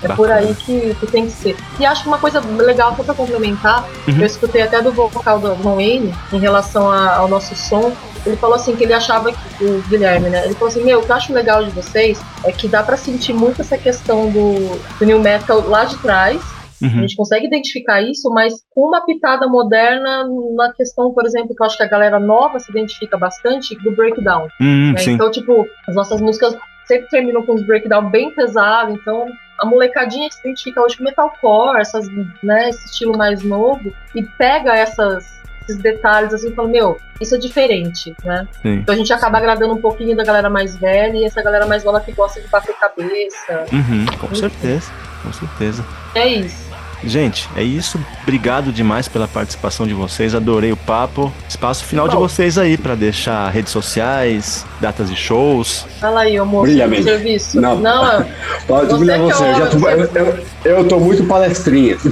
É 0.01 0.13
por 0.13 0.29
aí 0.31 0.53
que, 0.53 0.95
que, 0.95 1.07
tem 1.07 1.25
que 1.25 1.31
ser. 1.31 1.57
E 1.79 1.85
acho 1.85 2.03
que 2.03 2.07
uma 2.07 2.17
coisa 2.17 2.41
legal, 2.41 2.95
só 2.95 3.03
pra 3.03 3.13
complementar, 3.13 3.87
uhum. 4.07 4.19
eu 4.19 4.25
escutei 4.25 4.61
até 4.61 4.81
do 4.81 4.91
vocal 4.91 5.39
do 5.39 5.53
Ron 5.53 5.75
Wayne 5.75 6.13
em 6.33 6.39
relação 6.39 6.91
a, 6.91 7.15
ao 7.15 7.27
nosso 7.27 7.55
som. 7.55 7.93
Ele 8.27 8.37
falou 8.37 8.55
assim 8.55 8.75
que 8.75 8.83
ele 8.83 8.93
achava 8.93 9.31
que 9.31 9.63
o 9.63 9.81
Guilherme, 9.83 10.29
né? 10.29 10.45
Ele 10.45 10.53
falou 10.53 10.67
assim: 10.67 10.83
Meu, 10.83 10.99
o 10.99 11.03
que 11.03 11.11
eu 11.11 11.15
acho 11.15 11.33
legal 11.33 11.63
de 11.63 11.71
vocês 11.71 12.19
é 12.43 12.51
que 12.51 12.67
dá 12.67 12.83
para 12.83 12.97
sentir 12.97 13.33
muito 13.33 13.61
essa 13.61 13.77
questão 13.77 14.29
do, 14.29 14.77
do 14.99 15.05
new 15.05 15.19
metal 15.19 15.67
lá 15.67 15.85
de 15.85 15.97
trás. 15.97 16.41
Uhum. 16.81 16.89
A 16.89 17.01
gente 17.01 17.15
consegue 17.15 17.47
identificar 17.47 18.01
isso, 18.01 18.29
mas 18.29 18.53
com 18.69 18.87
uma 18.87 19.03
pitada 19.03 19.47
moderna 19.47 20.27
na 20.55 20.71
questão, 20.73 21.11
por 21.11 21.25
exemplo, 21.25 21.55
que 21.55 21.61
eu 21.61 21.65
acho 21.65 21.77
que 21.77 21.83
a 21.83 21.87
galera 21.87 22.19
nova 22.19 22.59
se 22.59 22.69
identifica 22.69 23.17
bastante, 23.17 23.75
do 23.75 23.95
breakdown. 23.95 24.47
Uhum, 24.61 24.93
né? 24.93 25.03
Então, 25.07 25.31
tipo, 25.31 25.67
as 25.87 25.95
nossas 25.95 26.21
músicas 26.21 26.55
sempre 26.85 27.09
terminam 27.09 27.43
com 27.43 27.53
os 27.53 27.63
breakdown 27.63 28.09
bem 28.09 28.31
pesados, 28.31 28.93
então 28.93 29.25
a 29.59 29.65
molecadinha 29.65 30.29
que 30.29 30.35
se 30.35 30.41
identifica 30.41 30.81
hoje 30.81 30.97
com 30.97 31.03
metalcore, 31.03 31.79
essas, 31.79 32.07
né, 32.43 32.69
esse 32.69 32.85
estilo 32.85 33.17
mais 33.17 33.43
novo, 33.43 33.91
e 34.15 34.23
pega 34.23 34.73
essas, 34.73 35.36
esses 35.67 35.81
detalhes 35.81 36.33
assim 36.33 36.49
e 36.49 36.55
fala, 36.55 36.67
meu, 36.67 36.97
isso 37.19 37.35
é 37.35 37.37
diferente, 37.37 38.15
né? 38.23 38.47
Sim. 38.61 38.75
Então 38.75 38.95
a 38.95 38.97
gente 38.97 39.11
acaba 39.11 39.37
agradando 39.37 39.73
um 39.73 39.81
pouquinho 39.81 40.15
da 40.15 40.23
galera 40.23 40.49
mais 40.49 40.75
velha 40.75 41.17
e 41.17 41.25
essa 41.25 41.41
galera 41.41 41.65
mais 41.65 41.83
nova 41.83 41.99
que 41.99 42.11
gosta 42.11 42.41
de 42.41 42.47
bater 42.47 42.75
cabeça. 42.75 43.65
Uhum, 43.71 44.05
com 44.19 44.33
certeza, 44.33 44.91
com 45.23 45.33
certeza. 45.33 45.85
É 46.15 46.27
isso. 46.27 46.67
Gente, 47.03 47.47
é 47.55 47.61
isso. 47.61 47.99
Obrigado 48.23 48.71
demais 48.71 49.07
pela 49.07 49.27
participação 49.27 49.85
de 49.85 49.93
vocês. 49.93 50.33
Adorei 50.33 50.71
o 50.71 50.77
papo. 50.77 51.31
Espaço 51.47 51.83
final 51.83 52.07
Bom. 52.07 52.11
de 52.11 52.17
vocês 52.17 52.57
aí 52.57 52.75
para 52.75 52.95
deixar 52.95 53.49
redes 53.49 53.71
sociais, 53.71 54.65
datas 54.81 55.09
de 55.09 55.15
shows. 55.15 55.85
Fala 55.99 56.21
aí, 56.21 56.37
amor. 56.37 56.63
Brilhamento. 56.63 57.03
Serviço. 57.03 57.61
Não, 57.61 57.77
Não 57.77 58.25
pode 58.67 58.95
brilhar 58.95 59.19
você. 59.19 59.43
Eu, 59.43 59.55
já 59.55 59.67
tô, 59.67 59.89
eu, 59.89 60.09
eu, 60.15 60.45
eu 60.65 60.87
tô 60.87 60.99
muito 60.99 61.23
palestrinha. 61.25 61.97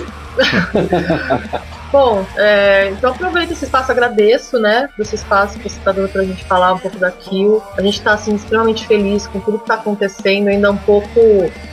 Bom, 1.91 2.25
é, 2.35 2.89
então 2.89 3.11
aproveito 3.11 3.51
esse 3.51 3.65
espaço, 3.65 3.91
agradeço, 3.91 4.59
né, 4.59 4.89
desse 4.97 5.15
espaço 5.15 5.57
que 5.59 5.69
você 5.69 5.77
está 5.77 5.91
dando 5.91 6.09
para 6.09 6.21
a 6.21 6.25
gente 6.25 6.43
falar 6.43 6.73
um 6.73 6.79
pouco 6.79 6.97
daquilo. 6.97 7.63
A 7.77 7.81
gente 7.81 7.99
está 7.99 8.13
assim, 8.13 8.35
extremamente 8.35 8.85
feliz 8.87 9.27
com 9.27 9.39
tudo 9.39 9.57
que 9.57 9.63
está 9.63 9.75
acontecendo, 9.75 10.47
ainda 10.47 10.71
um 10.71 10.77
pouco, 10.77 11.19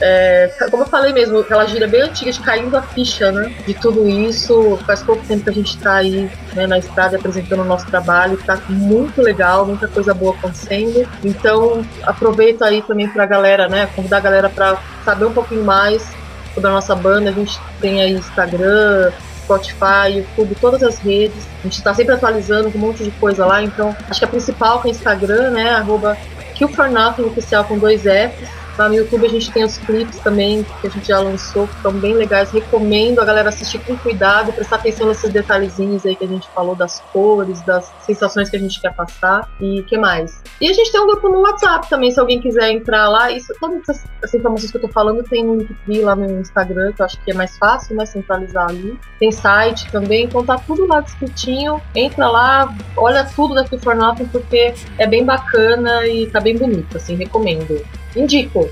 é, 0.00 0.52
como 0.70 0.84
eu 0.84 0.86
falei 0.86 1.12
mesmo, 1.12 1.38
aquela 1.38 1.66
gíria 1.66 1.88
bem 1.88 2.02
antiga 2.02 2.30
de 2.30 2.40
caindo 2.40 2.76
a 2.76 2.82
ficha, 2.82 3.32
né, 3.32 3.52
de 3.66 3.74
tudo 3.74 4.08
isso. 4.08 4.78
Faz 4.86 5.02
pouco 5.02 5.24
tempo 5.26 5.44
que 5.44 5.50
a 5.50 5.54
gente 5.54 5.76
está 5.76 5.94
aí 5.96 6.30
né, 6.54 6.66
na 6.66 6.78
estrada 6.78 7.16
apresentando 7.16 7.62
o 7.62 7.64
nosso 7.64 7.86
trabalho, 7.86 8.34
está 8.34 8.56
muito 8.68 9.20
legal, 9.20 9.66
muita 9.66 9.88
coisa 9.88 10.14
boa 10.14 10.34
acontecendo. 10.34 11.08
Então, 11.24 11.84
aproveito 12.04 12.62
aí 12.62 12.82
também 12.82 13.08
para 13.08 13.24
a 13.24 13.26
galera, 13.26 13.68
né, 13.68 13.88
convidar 13.94 14.18
a 14.18 14.20
galera 14.20 14.48
para 14.48 14.78
saber 15.04 15.24
um 15.24 15.32
pouquinho 15.32 15.64
mais 15.64 16.06
sobre 16.54 16.68
a 16.68 16.72
nossa 16.72 16.94
banda. 16.94 17.30
A 17.30 17.32
gente 17.32 17.58
tem 17.80 18.00
aí 18.00 18.12
Instagram, 18.12 19.10
Spotify, 19.42 20.16
YouTube, 20.16 20.56
todas 20.60 20.82
as 20.82 20.98
redes. 20.98 21.46
A 21.60 21.62
gente 21.64 21.78
está 21.78 21.94
sempre 21.94 22.14
atualizando 22.14 22.70
com 22.70 22.78
um 22.78 22.80
monte 22.80 23.04
de 23.04 23.10
coisa 23.12 23.44
lá, 23.44 23.62
então 23.62 23.94
acho 24.08 24.18
que 24.18 24.24
a 24.24 24.28
principal 24.28 24.80
que 24.80 24.88
é 24.88 24.90
Instagram, 24.90 25.50
né? 25.50 25.70
Arroba 25.70 26.16
Kill 26.54 26.68
for 26.68 26.88
Nothing 26.88 27.24
oficial 27.24 27.64
com 27.64 27.78
dois 27.78 28.02
Fs. 28.02 28.61
Lá 28.78 28.88
no 28.88 28.94
YouTube 28.94 29.26
a 29.26 29.28
gente 29.28 29.50
tem 29.52 29.64
os 29.64 29.76
clipes 29.78 30.18
também 30.20 30.64
que 30.80 30.86
a 30.86 30.90
gente 30.90 31.08
já 31.08 31.20
lançou, 31.20 31.66
que 31.68 31.74
estão 31.76 31.92
bem 31.92 32.14
legais. 32.14 32.50
Recomendo 32.50 33.20
a 33.20 33.24
galera 33.24 33.50
assistir 33.50 33.78
com 33.80 33.96
cuidado, 33.96 34.52
prestar 34.52 34.76
atenção 34.76 35.08
nesses 35.08 35.30
detalhezinhos 35.30 36.06
aí 36.06 36.16
que 36.16 36.24
a 36.24 36.28
gente 36.28 36.48
falou, 36.54 36.74
das 36.74 37.00
cores, 37.12 37.60
das 37.62 37.92
sensações 38.00 38.48
que 38.48 38.56
a 38.56 38.58
gente 38.58 38.80
quer 38.80 38.94
passar 38.94 39.48
e 39.60 39.82
que 39.82 39.98
mais. 39.98 40.42
E 40.60 40.68
a 40.68 40.72
gente 40.72 40.90
tem 40.90 41.00
um 41.00 41.06
grupo 41.06 41.28
no 41.28 41.40
WhatsApp 41.40 41.88
também, 41.88 42.10
se 42.10 42.18
alguém 42.18 42.40
quiser 42.40 42.70
entrar 42.70 43.08
lá. 43.08 43.30
Isso, 43.30 43.52
todas 43.60 43.80
essas, 43.82 44.04
essas 44.22 44.34
informações 44.34 44.70
que 44.70 44.76
eu 44.76 44.82
tô 44.82 44.88
falando 44.88 45.22
tem 45.22 45.44
no 45.44 45.56
Linktree 45.56 46.00
lá 46.00 46.16
no 46.16 46.40
Instagram, 46.40 46.92
que 46.92 47.02
eu 47.02 47.06
acho 47.06 47.22
que 47.22 47.30
é 47.30 47.34
mais 47.34 47.56
fácil, 47.58 47.94
né, 47.94 48.06
centralizar 48.06 48.68
ali. 48.68 48.98
Tem 49.18 49.30
site 49.30 49.90
também, 49.92 50.24
então 50.24 50.44
tá 50.44 50.56
tudo 50.56 50.86
lá 50.86 51.00
discutinho. 51.00 51.80
Entra 51.94 52.28
lá, 52.28 52.74
olha 52.96 53.24
tudo 53.24 53.54
daqui 53.54 53.78
for 53.78 53.94
Nothing, 53.94 54.26
porque 54.26 54.74
é 54.98 55.06
bem 55.06 55.24
bacana 55.24 56.06
e 56.06 56.26
tá 56.26 56.40
bem 56.40 56.56
bonito, 56.56 56.96
assim, 56.96 57.14
recomendo. 57.14 57.82
Indico. 58.16 58.68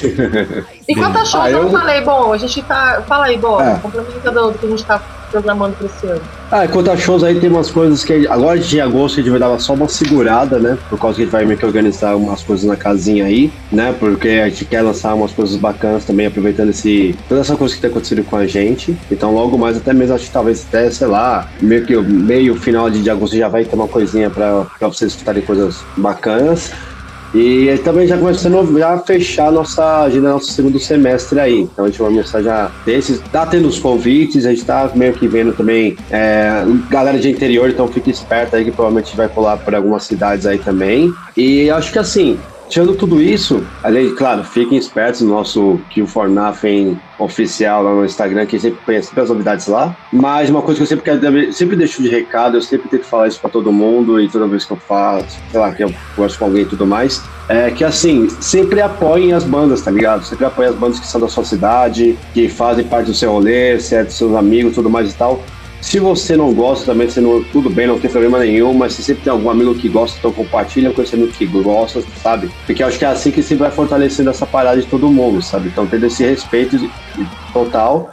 e 0.88 0.94
quanto 0.94 1.18
a 1.18 1.24
shows, 1.24 1.44
ah, 1.44 1.50
eu... 1.50 1.62
eu 1.64 1.70
falei, 1.70 2.00
bom, 2.00 2.32
a 2.32 2.38
gente 2.38 2.62
tá. 2.62 3.02
Fala 3.06 3.26
aí, 3.26 3.36
Bob, 3.36 3.62
é. 3.62 3.78
complementa 3.80 4.30
do, 4.30 4.50
do 4.52 4.58
que 4.58 4.66
a 4.66 4.70
gente 4.70 4.84
tá 4.84 4.98
programando 5.30 5.76
pra 5.76 5.86
esse 5.86 6.06
ano. 6.06 6.20
Ah, 6.50 6.66
quanto 6.66 6.90
a 6.90 6.96
shows 6.96 7.22
aí, 7.22 7.38
tem 7.38 7.48
umas 7.48 7.70
coisas 7.70 8.02
que. 8.02 8.26
Agora 8.26 8.58
de 8.58 8.80
agosto 8.80 9.20
a 9.20 9.22
gente 9.22 9.30
vai 9.30 9.38
dar 9.38 9.58
só 9.58 9.74
uma 9.74 9.88
segurada, 9.88 10.58
né? 10.58 10.76
Por 10.88 10.98
causa 10.98 11.16
que 11.16 11.22
a 11.22 11.24
gente 11.24 11.32
vai 11.32 11.44
meio 11.44 11.58
que 11.58 11.64
organizar 11.64 12.16
umas 12.16 12.42
coisas 12.42 12.66
na 12.66 12.76
casinha 12.76 13.24
aí, 13.24 13.52
né? 13.70 13.94
Porque 13.98 14.28
a 14.28 14.48
gente 14.48 14.64
quer 14.64 14.82
lançar 14.82 15.14
umas 15.14 15.32
coisas 15.32 15.56
bacanas 15.56 16.04
também, 16.04 16.26
aproveitando 16.26 16.70
esse, 16.70 17.16
toda 17.28 17.40
essa 17.40 17.56
coisa 17.56 17.74
que 17.74 17.80
tá 17.80 17.88
acontecendo 17.88 18.24
com 18.24 18.36
a 18.36 18.46
gente. 18.46 18.96
Então, 19.10 19.32
logo 19.32 19.56
mais, 19.56 19.76
até 19.76 19.92
mesmo 19.92 20.14
acho 20.14 20.26
que 20.26 20.32
talvez 20.32 20.66
até, 20.66 20.90
sei 20.90 21.06
lá, 21.06 21.48
meio 21.60 21.86
que 21.86 21.96
meio 21.96 22.56
final 22.56 22.90
de, 22.90 23.02
de 23.02 23.10
agosto 23.10 23.36
já 23.36 23.48
vai 23.48 23.64
ter 23.64 23.76
uma 23.76 23.88
coisinha 23.88 24.28
pra, 24.28 24.66
pra 24.78 24.88
vocês 24.88 25.12
escutarem 25.12 25.42
coisas 25.42 25.84
bacanas. 25.96 26.72
E 27.34 27.78
também 27.84 28.06
já 28.06 28.18
começando 28.18 28.78
já 28.78 28.94
a 28.94 28.98
fechar 28.98 29.48
a 29.48 29.52
nossa 29.52 30.02
agenda, 30.02 30.30
nosso 30.30 30.52
segundo 30.52 30.78
semestre 30.78 31.38
aí. 31.38 31.60
Então 31.60 31.84
a 31.84 31.88
gente 31.88 32.00
vai 32.00 32.10
começar 32.10 32.42
já 32.42 32.70
desses. 32.84 33.20
Tá 33.30 33.46
tendo 33.46 33.68
os 33.68 33.78
convites, 33.78 34.44
a 34.46 34.50
gente 34.50 34.64
tá 34.64 34.90
meio 34.94 35.12
que 35.12 35.28
vendo 35.28 35.52
também 35.52 35.96
é, 36.10 36.64
galera 36.88 37.18
de 37.18 37.30
interior, 37.30 37.68
então 37.68 37.86
fique 37.86 38.10
esperto 38.10 38.56
aí 38.56 38.64
que 38.64 38.72
provavelmente 38.72 39.16
vai 39.16 39.28
pular 39.28 39.56
por 39.58 39.74
algumas 39.74 40.04
cidades 40.04 40.44
aí 40.44 40.58
também. 40.58 41.12
E 41.36 41.70
acho 41.70 41.92
que 41.92 41.98
assim, 41.98 42.38
Tirando 42.70 42.94
tudo 42.94 43.20
isso, 43.20 43.66
além, 43.82 44.14
claro, 44.14 44.44
fiquem 44.44 44.78
espertos 44.78 45.22
no 45.22 45.30
nosso 45.30 45.80
Kill 45.90 46.06
for 46.06 46.28
Nothing 46.28 46.96
oficial 47.18 47.82
lá 47.82 47.92
no 47.92 48.04
Instagram, 48.04 48.46
que 48.46 48.60
sempre 48.60 48.78
põe 48.86 49.02
sempre 49.02 49.22
as 49.22 49.28
novidades 49.28 49.66
lá. 49.66 49.96
Mas 50.12 50.48
uma 50.48 50.62
coisa 50.62 50.78
que 50.78 50.82
eu 50.84 50.86
sempre 50.86 51.04
quero, 51.04 51.52
sempre 51.52 51.74
deixo 51.74 52.00
de 52.00 52.08
recado, 52.08 52.56
eu 52.56 52.62
sempre 52.62 52.88
tenho 52.88 53.02
que 53.02 53.08
falar 53.08 53.26
isso 53.26 53.40
para 53.40 53.50
todo 53.50 53.72
mundo 53.72 54.20
e 54.20 54.28
toda 54.28 54.46
vez 54.46 54.64
que 54.64 54.72
eu 54.72 54.76
faço, 54.76 55.36
sei 55.50 55.58
lá, 55.58 55.74
que 55.74 55.82
eu 55.82 55.92
converso 56.14 56.38
com 56.38 56.44
alguém 56.44 56.62
e 56.62 56.66
tudo 56.66 56.86
mais, 56.86 57.20
é 57.48 57.72
que 57.72 57.82
assim, 57.82 58.28
sempre 58.40 58.80
apoiem 58.80 59.32
as 59.32 59.42
bandas, 59.42 59.82
tá 59.82 59.90
ligado? 59.90 60.24
Sempre 60.24 60.44
apoiem 60.44 60.70
as 60.70 60.76
bandas 60.76 61.00
que 61.00 61.08
são 61.08 61.20
da 61.20 61.26
sua 61.26 61.44
cidade, 61.44 62.16
que 62.32 62.48
fazem 62.48 62.84
parte 62.84 63.06
do 63.06 63.14
seu 63.14 63.32
rolê, 63.32 63.74
dos 63.74 63.84
seus 63.84 64.32
amigos, 64.36 64.76
tudo 64.76 64.88
mais 64.88 65.10
e 65.10 65.16
tal 65.16 65.42
se 65.80 65.98
você 65.98 66.36
não 66.36 66.52
gosta 66.52 66.86
também, 66.86 67.08
você 67.08 67.20
não, 67.20 67.42
tudo 67.44 67.70
bem, 67.70 67.86
não 67.86 67.98
tem 67.98 68.10
problema 68.10 68.38
nenhum, 68.38 68.74
mas 68.74 68.92
se 68.92 69.02
sempre 69.02 69.24
tem 69.24 69.32
algum 69.32 69.48
amigo 69.48 69.74
que 69.74 69.88
gosta, 69.88 70.18
então 70.18 70.30
compartilha 70.30 70.92
com 70.92 71.02
esse 71.02 71.14
amigo 71.14 71.32
que 71.32 71.46
gosta, 71.46 72.02
sabe? 72.22 72.50
Porque 72.66 72.82
acho 72.82 72.98
que 72.98 73.04
é 73.04 73.08
assim 73.08 73.30
que 73.30 73.42
você 73.42 73.56
vai 73.56 73.70
fortalecendo 73.70 74.30
essa 74.30 74.46
parada 74.46 74.80
de 74.80 74.86
todo 74.86 75.08
mundo, 75.08 75.40
sabe? 75.40 75.68
Então 75.68 75.86
tendo 75.86 76.06
esse 76.06 76.24
respeito 76.24 76.90
total. 77.52 78.12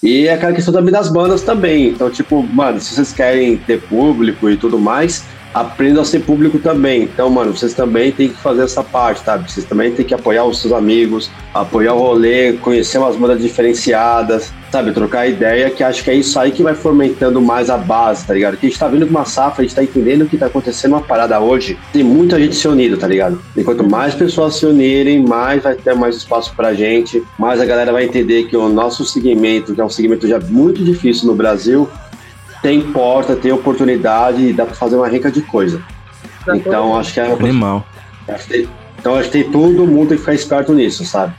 E 0.00 0.28
é 0.28 0.34
aquela 0.34 0.52
questão 0.52 0.72
também 0.72 0.92
das 0.92 1.08
bandas 1.08 1.42
também. 1.42 1.88
Então, 1.88 2.08
tipo, 2.08 2.40
mano, 2.42 2.80
se 2.80 2.94
vocês 2.94 3.12
querem 3.12 3.56
ter 3.56 3.80
público 3.82 4.48
e 4.48 4.56
tudo 4.56 4.78
mais, 4.78 5.24
aprendam 5.52 6.02
a 6.02 6.04
ser 6.04 6.20
público 6.20 6.58
também. 6.58 7.02
Então, 7.02 7.30
mano, 7.30 7.56
vocês 7.56 7.74
também 7.74 8.12
têm 8.12 8.28
que 8.28 8.36
fazer 8.36 8.62
essa 8.62 8.82
parte, 8.82 9.24
sabe? 9.24 9.50
Vocês 9.50 9.66
também 9.66 9.92
têm 9.92 10.04
que 10.04 10.14
apoiar 10.14 10.44
os 10.44 10.60
seus 10.60 10.72
amigos, 10.72 11.30
apoiar 11.54 11.94
o 11.94 11.98
rolê, 11.98 12.52
conhecer 12.54 12.98
umas 12.98 13.16
bandas 13.16 13.40
diferenciadas, 13.40 14.52
sabe? 14.70 14.92
Trocar 14.92 15.26
ideia, 15.26 15.70
que 15.70 15.82
acho 15.82 16.04
que 16.04 16.10
é 16.10 16.14
isso 16.14 16.38
aí 16.38 16.50
que 16.50 16.62
vai 16.62 16.74
fomentando 16.74 17.40
mais 17.40 17.70
a 17.70 17.76
base, 17.76 18.26
tá 18.26 18.34
ligado? 18.34 18.56
Que 18.56 18.66
a 18.66 18.68
gente 18.68 18.78
tá 18.78 18.88
vindo 18.88 19.06
com 19.06 19.10
uma 19.10 19.24
safra, 19.24 19.62
a 19.62 19.66
gente 19.66 19.74
tá 19.74 19.82
entendendo 19.82 20.22
o 20.22 20.26
que 20.26 20.36
tá 20.36 20.46
acontecendo 20.46 20.92
uma 20.92 21.02
parada 21.02 21.40
hoje. 21.40 21.78
Tem 21.92 22.02
muita 22.02 22.38
gente 22.38 22.54
se 22.54 22.68
unindo, 22.68 22.96
tá 22.96 23.06
ligado? 23.06 23.40
Enquanto 23.56 23.88
mais 23.88 24.14
pessoas 24.14 24.56
se 24.56 24.66
unirem, 24.66 25.24
mais 25.24 25.62
vai 25.62 25.74
ter 25.74 25.94
mais 25.94 26.16
espaço 26.16 26.52
pra 26.54 26.74
gente, 26.74 27.22
mais 27.38 27.60
a 27.60 27.64
galera 27.64 27.92
vai 27.92 28.04
entender 28.04 28.44
que 28.44 28.56
o 28.56 28.68
nosso 28.68 29.04
segmento, 29.04 29.74
que 29.74 29.80
é 29.80 29.84
um 29.84 29.90
segmento 29.90 30.26
já 30.28 30.38
muito 30.38 30.84
difícil 30.84 31.26
no 31.26 31.34
Brasil, 31.34 31.88
tem 32.62 32.80
porta, 32.92 33.36
tem 33.36 33.52
oportunidade 33.52 34.48
e 34.48 34.52
dá 34.52 34.64
para 34.64 34.74
fazer 34.74 34.96
uma 34.96 35.08
rica 35.08 35.30
de 35.30 35.42
coisa. 35.42 35.82
Então 36.54 36.96
acho 36.96 37.14
que 37.14 37.20
é 37.20 37.30
animal. 37.32 37.86
Então 38.98 39.14
acho 39.14 39.30
que 39.30 39.42
tem 39.42 39.50
todo 39.50 39.86
mundo 39.86 40.08
tem 40.08 40.16
que 40.16 40.22
ficar 40.22 40.34
esperto 40.34 40.72
nisso, 40.72 41.04
sabe? 41.04 41.34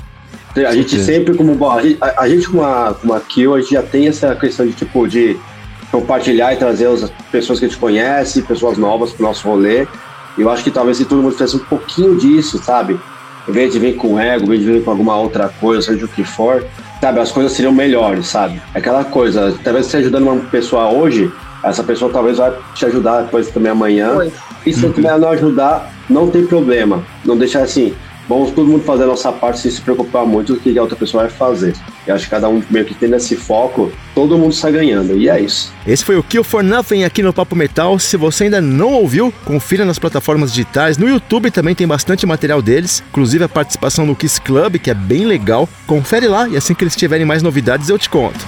A 0.55 0.73
gente 0.73 0.99
sempre, 0.99 1.35
como 1.35 1.69
a 1.69 1.81
gente, 1.81 1.97
a, 2.01 2.21
a 2.23 2.29
gente 2.29 2.49
com 2.49 2.57
uma, 2.57 2.93
com 2.93 3.07
uma 3.07 3.19
kill, 3.19 3.53
a 3.53 3.61
gente 3.61 3.73
já 3.73 3.83
tem 3.83 4.07
essa 4.07 4.35
questão 4.35 4.65
de 4.65 4.73
tipo 4.73 5.07
de 5.07 5.37
compartilhar 5.91 6.53
e 6.53 6.57
trazer 6.57 6.87
as 6.87 7.09
pessoas 7.31 7.59
que 7.59 7.65
a 7.65 7.67
gente 7.67 7.79
conhece, 7.79 8.41
pessoas 8.41 8.77
novas 8.77 9.11
pro 9.11 9.25
nosso 9.25 9.47
rolê. 9.47 9.87
E 10.37 10.41
eu 10.41 10.49
acho 10.49 10.63
que 10.63 10.71
talvez 10.71 10.97
se 10.97 11.05
todo 11.05 11.21
mundo 11.21 11.33
fizesse 11.33 11.55
um 11.55 11.65
pouquinho 11.65 12.17
disso, 12.17 12.57
sabe? 12.57 12.99
Em 13.49 13.51
vez 13.51 13.73
de 13.73 13.79
vir 13.79 13.95
com 13.95 14.19
ego, 14.19 14.45
em 14.45 14.49
vez 14.49 14.61
de 14.61 14.71
vir 14.73 14.83
com 14.83 14.91
alguma 14.91 15.17
outra 15.17 15.49
coisa, 15.59 15.81
seja 15.81 16.05
o 16.05 16.07
que 16.07 16.23
for, 16.23 16.63
sabe, 17.01 17.19
as 17.19 17.31
coisas 17.31 17.51
seriam 17.53 17.73
melhores, 17.73 18.27
sabe? 18.27 18.61
Aquela 18.75 19.03
coisa, 19.03 19.57
talvez 19.63 19.87
você 19.87 19.97
ajudando 19.97 20.23
uma 20.23 20.35
pessoa 20.35 20.91
hoje, 20.91 21.31
essa 21.63 21.83
pessoa 21.83 22.11
talvez 22.11 22.37
vai 22.37 22.53
te 22.75 22.85
ajudar 22.85 23.23
depois 23.23 23.49
também 23.49 23.71
amanhã. 23.71 24.13
Oi. 24.13 24.31
E 24.65 24.71
se 24.71 24.85
uhum. 24.85 24.93
não 25.19 25.29
ajudar, 25.29 25.91
não 26.07 26.29
tem 26.29 26.45
problema. 26.45 27.03
Não 27.25 27.35
deixar 27.35 27.63
assim, 27.63 27.95
vamos 28.29 28.51
todo 28.51 28.67
mundo 28.67 28.83
fazer 28.83 29.03
a 29.03 29.07
nossa 29.07 29.31
parte 29.31 29.59
sem 29.59 29.71
se 29.71 29.81
preocupar 29.81 30.23
muito 30.23 30.53
do 30.53 30.59
que 30.59 30.77
a 30.77 30.81
outra 30.81 30.95
pessoa 30.95 31.23
vai 31.23 31.31
fazer. 31.31 31.73
Eu 32.05 32.13
acho 32.13 32.25
que 32.25 32.29
cada 32.29 32.47
um 32.47 32.61
meio 32.69 32.85
que 32.85 32.93
tendo 32.93 33.15
esse 33.15 33.35
foco, 33.35 33.91
todo 34.13 34.37
mundo 34.37 34.53
sai 34.53 34.71
ganhando. 34.71 35.17
E 35.17 35.27
é 35.27 35.41
isso. 35.41 35.73
Esse 35.85 36.05
foi 36.05 36.15
o 36.15 36.23
Kill 36.23 36.43
for 36.43 36.63
Nothing 36.63 37.03
aqui 37.03 37.23
no 37.23 37.33
Papo 37.33 37.55
Metal. 37.55 37.97
Se 37.97 38.15
você 38.15 38.43
ainda 38.43 38.61
não 38.61 38.93
ouviu, 38.93 39.33
confira 39.43 39.83
nas 39.83 39.97
plataformas 39.97 40.51
digitais. 40.51 40.97
No 40.97 41.09
YouTube 41.09 41.49
também 41.49 41.73
tem 41.73 41.87
bastante 41.87 42.25
material 42.27 42.61
deles, 42.61 43.03
inclusive 43.09 43.43
a 43.43 43.49
participação 43.49 44.05
no 44.05 44.15
Kiss 44.15 44.39
Club, 44.39 44.77
que 44.77 44.91
é 44.91 44.93
bem 44.93 45.25
legal. 45.25 45.67
Confere 45.87 46.27
lá 46.27 46.47
e 46.47 46.55
assim 46.55 46.75
que 46.75 46.83
eles 46.83 46.95
tiverem 46.95 47.25
mais 47.25 47.41
novidades 47.41 47.89
eu 47.89 47.97
te 47.97 48.09
conto. 48.09 48.45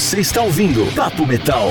Você 0.00 0.20
está 0.20 0.40
ouvindo 0.40 0.86
Papo 0.96 1.26
Metal. 1.26 1.70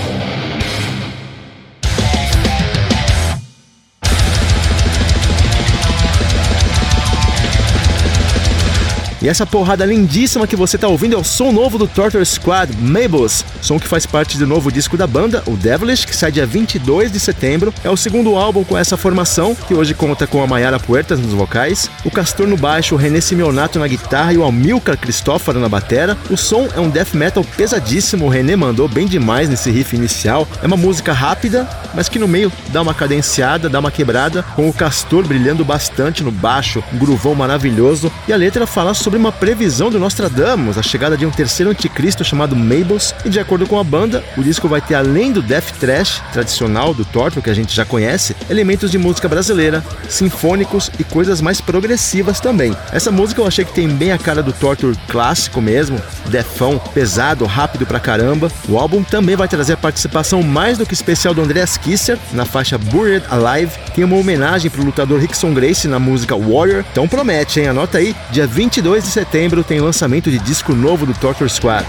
E 9.22 9.28
essa 9.28 9.46
porrada 9.46 9.86
lindíssima 9.86 10.48
que 10.48 10.56
você 10.56 10.78
tá 10.78 10.88
ouvindo 10.88 11.14
é 11.14 11.18
o 11.18 11.24
som 11.26 11.52
novo 11.52 11.78
do 11.78 11.88
Torture 11.88 12.26
Squad, 12.26 12.74
Mabels, 12.78 13.44
som 13.62 13.78
que 13.78 13.88
faz 13.88 14.06
parte 14.06 14.38
do 14.38 14.48
novo 14.48 14.72
disco 14.72 14.96
da 14.96 15.06
banda, 15.06 15.44
o 15.46 15.58
Devilish, 15.58 16.06
que 16.06 16.16
sai 16.16 16.32
dia 16.32 16.46
22 16.46 17.12
de 17.12 17.20
setembro. 17.20 17.74
É 17.84 17.90
o 17.90 17.98
segundo 17.98 18.38
álbum 18.38 18.64
com 18.64 18.78
essa 18.78 18.96
formação, 18.96 19.54
que 19.54 19.74
hoje 19.74 19.94
conta 19.94 20.26
com 20.26 20.42
a 20.42 20.48
Mayara 20.48 20.80
Puertas 20.80 21.20
nos 21.20 21.34
vocais, 21.34 21.92
o 22.06 22.12
Castor 22.12 22.48
no 22.48 22.56
baixo, 22.56 22.96
o 22.96 22.98
René 22.98 23.20
Simeonato 23.20 23.78
na 23.78 23.88
guitarra 23.88 24.32
e 24.32 24.38
o 24.38 24.46
Amilcar 24.46 24.98
Cristófaro 24.98 25.60
na 25.60 25.68
batera. 25.68 26.18
O 26.30 26.38
som 26.38 26.70
é 26.74 26.80
um 26.80 26.90
death 26.90 27.14
metal 27.14 27.44
pesadíssimo, 27.44 28.26
o 28.26 28.30
René 28.30 28.56
mandou 28.56 28.88
bem 28.88 29.06
demais 29.06 29.50
nesse 29.50 29.70
riff 29.70 29.98
inicial. 29.98 30.48
É 30.64 30.68
uma 30.68 30.78
música 30.78 31.12
rápida, 31.12 31.68
mas 31.94 32.08
que 32.08 32.20
no 32.20 32.28
meio 32.28 32.50
dá 32.70 32.82
uma 32.82 32.94
cadenciada, 32.94 33.68
dá 33.68 33.80
uma 33.80 33.92
quebrada, 33.92 34.44
com 34.56 34.70
o 34.70 34.74
Castor 34.74 35.28
brilhando 35.28 35.66
bastante 35.66 36.24
no 36.24 36.32
baixo, 36.32 36.82
um 36.94 36.98
gruvão 36.98 37.36
maravilhoso, 37.36 38.10
e 38.26 38.32
a 38.32 38.38
letra 38.38 38.66
fala 38.66 38.94
sobre 38.94 39.09
sobre 39.10 39.18
uma 39.18 39.32
previsão 39.32 39.90
do 39.90 39.98
Nostradamus, 39.98 40.78
a 40.78 40.84
chegada 40.84 41.18
de 41.18 41.26
um 41.26 41.32
terceiro 41.32 41.72
anticristo 41.72 42.24
chamado 42.24 42.56
Mabels, 42.56 43.16
e 43.26 43.30
de 43.30 43.40
acordo 43.40 43.66
com 43.66 43.80
a 43.80 43.84
banda, 43.84 44.24
o 44.38 44.44
disco 44.44 44.68
vai 44.68 44.82
ter 44.82 44.94
além 44.94 45.32
do 45.32 45.42
death 45.42 45.72
thrash 45.80 46.22
tradicional 46.32 46.94
do 46.94 47.04
Torture 47.04 47.42
que 47.42 47.50
a 47.50 47.54
gente 47.56 47.76
já 47.76 47.84
conhece, 47.84 48.36
elementos 48.48 48.92
de 48.92 49.00
música 49.00 49.28
brasileira, 49.28 49.84
sinfônicos 50.08 50.92
e 51.00 51.04
coisas 51.04 51.42
mais 51.42 51.60
progressivas 51.60 52.40
também. 52.40 52.78
Essa 52.92 53.10
música 53.10 53.42
eu 53.42 53.48
achei 53.48 53.66
que 53.66 53.74
tem 53.74 53.88
bem 53.88 54.12
a 54.12 54.18
cara 54.20 54.44
do 54.44 54.54
Torture 54.54 54.96
clássico 55.08 55.60
mesmo, 55.60 56.00
defão, 56.28 56.78
pesado, 56.78 57.48
rápido 57.48 57.88
pra 57.88 58.00
caramba. 58.00 58.52
O 58.68 58.78
álbum 58.78 59.02
também 59.02 59.36
vai 59.36 59.48
trazer 59.48 59.74
a 59.74 59.78
participação 59.78 60.44
mais 60.44 60.78
do 60.78 60.86
que 60.86 60.94
especial 60.94 61.34
do 61.34 61.42
Andreas 61.42 61.78
Kisser 61.78 62.20
na 62.32 62.46
faixa 62.46 62.78
Buried 62.78 63.26
Alive, 63.28 63.72
tem 63.96 64.04
uma 64.04 64.18
homenagem 64.18 64.70
pro 64.70 64.84
lutador 64.84 65.20
Rickson 65.20 65.52
Grace 65.52 65.88
na 65.88 65.98
música 65.98 66.36
Warrior, 66.36 66.86
então 66.92 67.08
promete, 67.08 67.60
hein? 67.60 67.70
Anota 67.70 67.98
aí, 67.98 68.16
dia 68.30 68.46
22 68.46 68.99
2 69.00 69.06
de 69.06 69.12
setembro 69.12 69.64
tem 69.64 69.80
lançamento 69.80 70.30
de 70.30 70.38
disco 70.40 70.74
novo 70.76 71.06
do 71.06 71.14
Torture 71.14 71.50
Squad. 71.50 71.86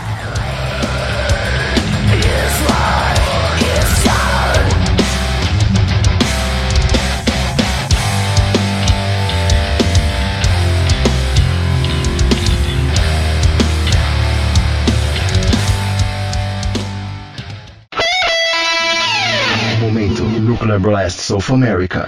Momento 19.81 20.23
Nuclear 20.23 20.79
Blast 20.79 21.33
of 21.33 21.53
America. 21.53 22.07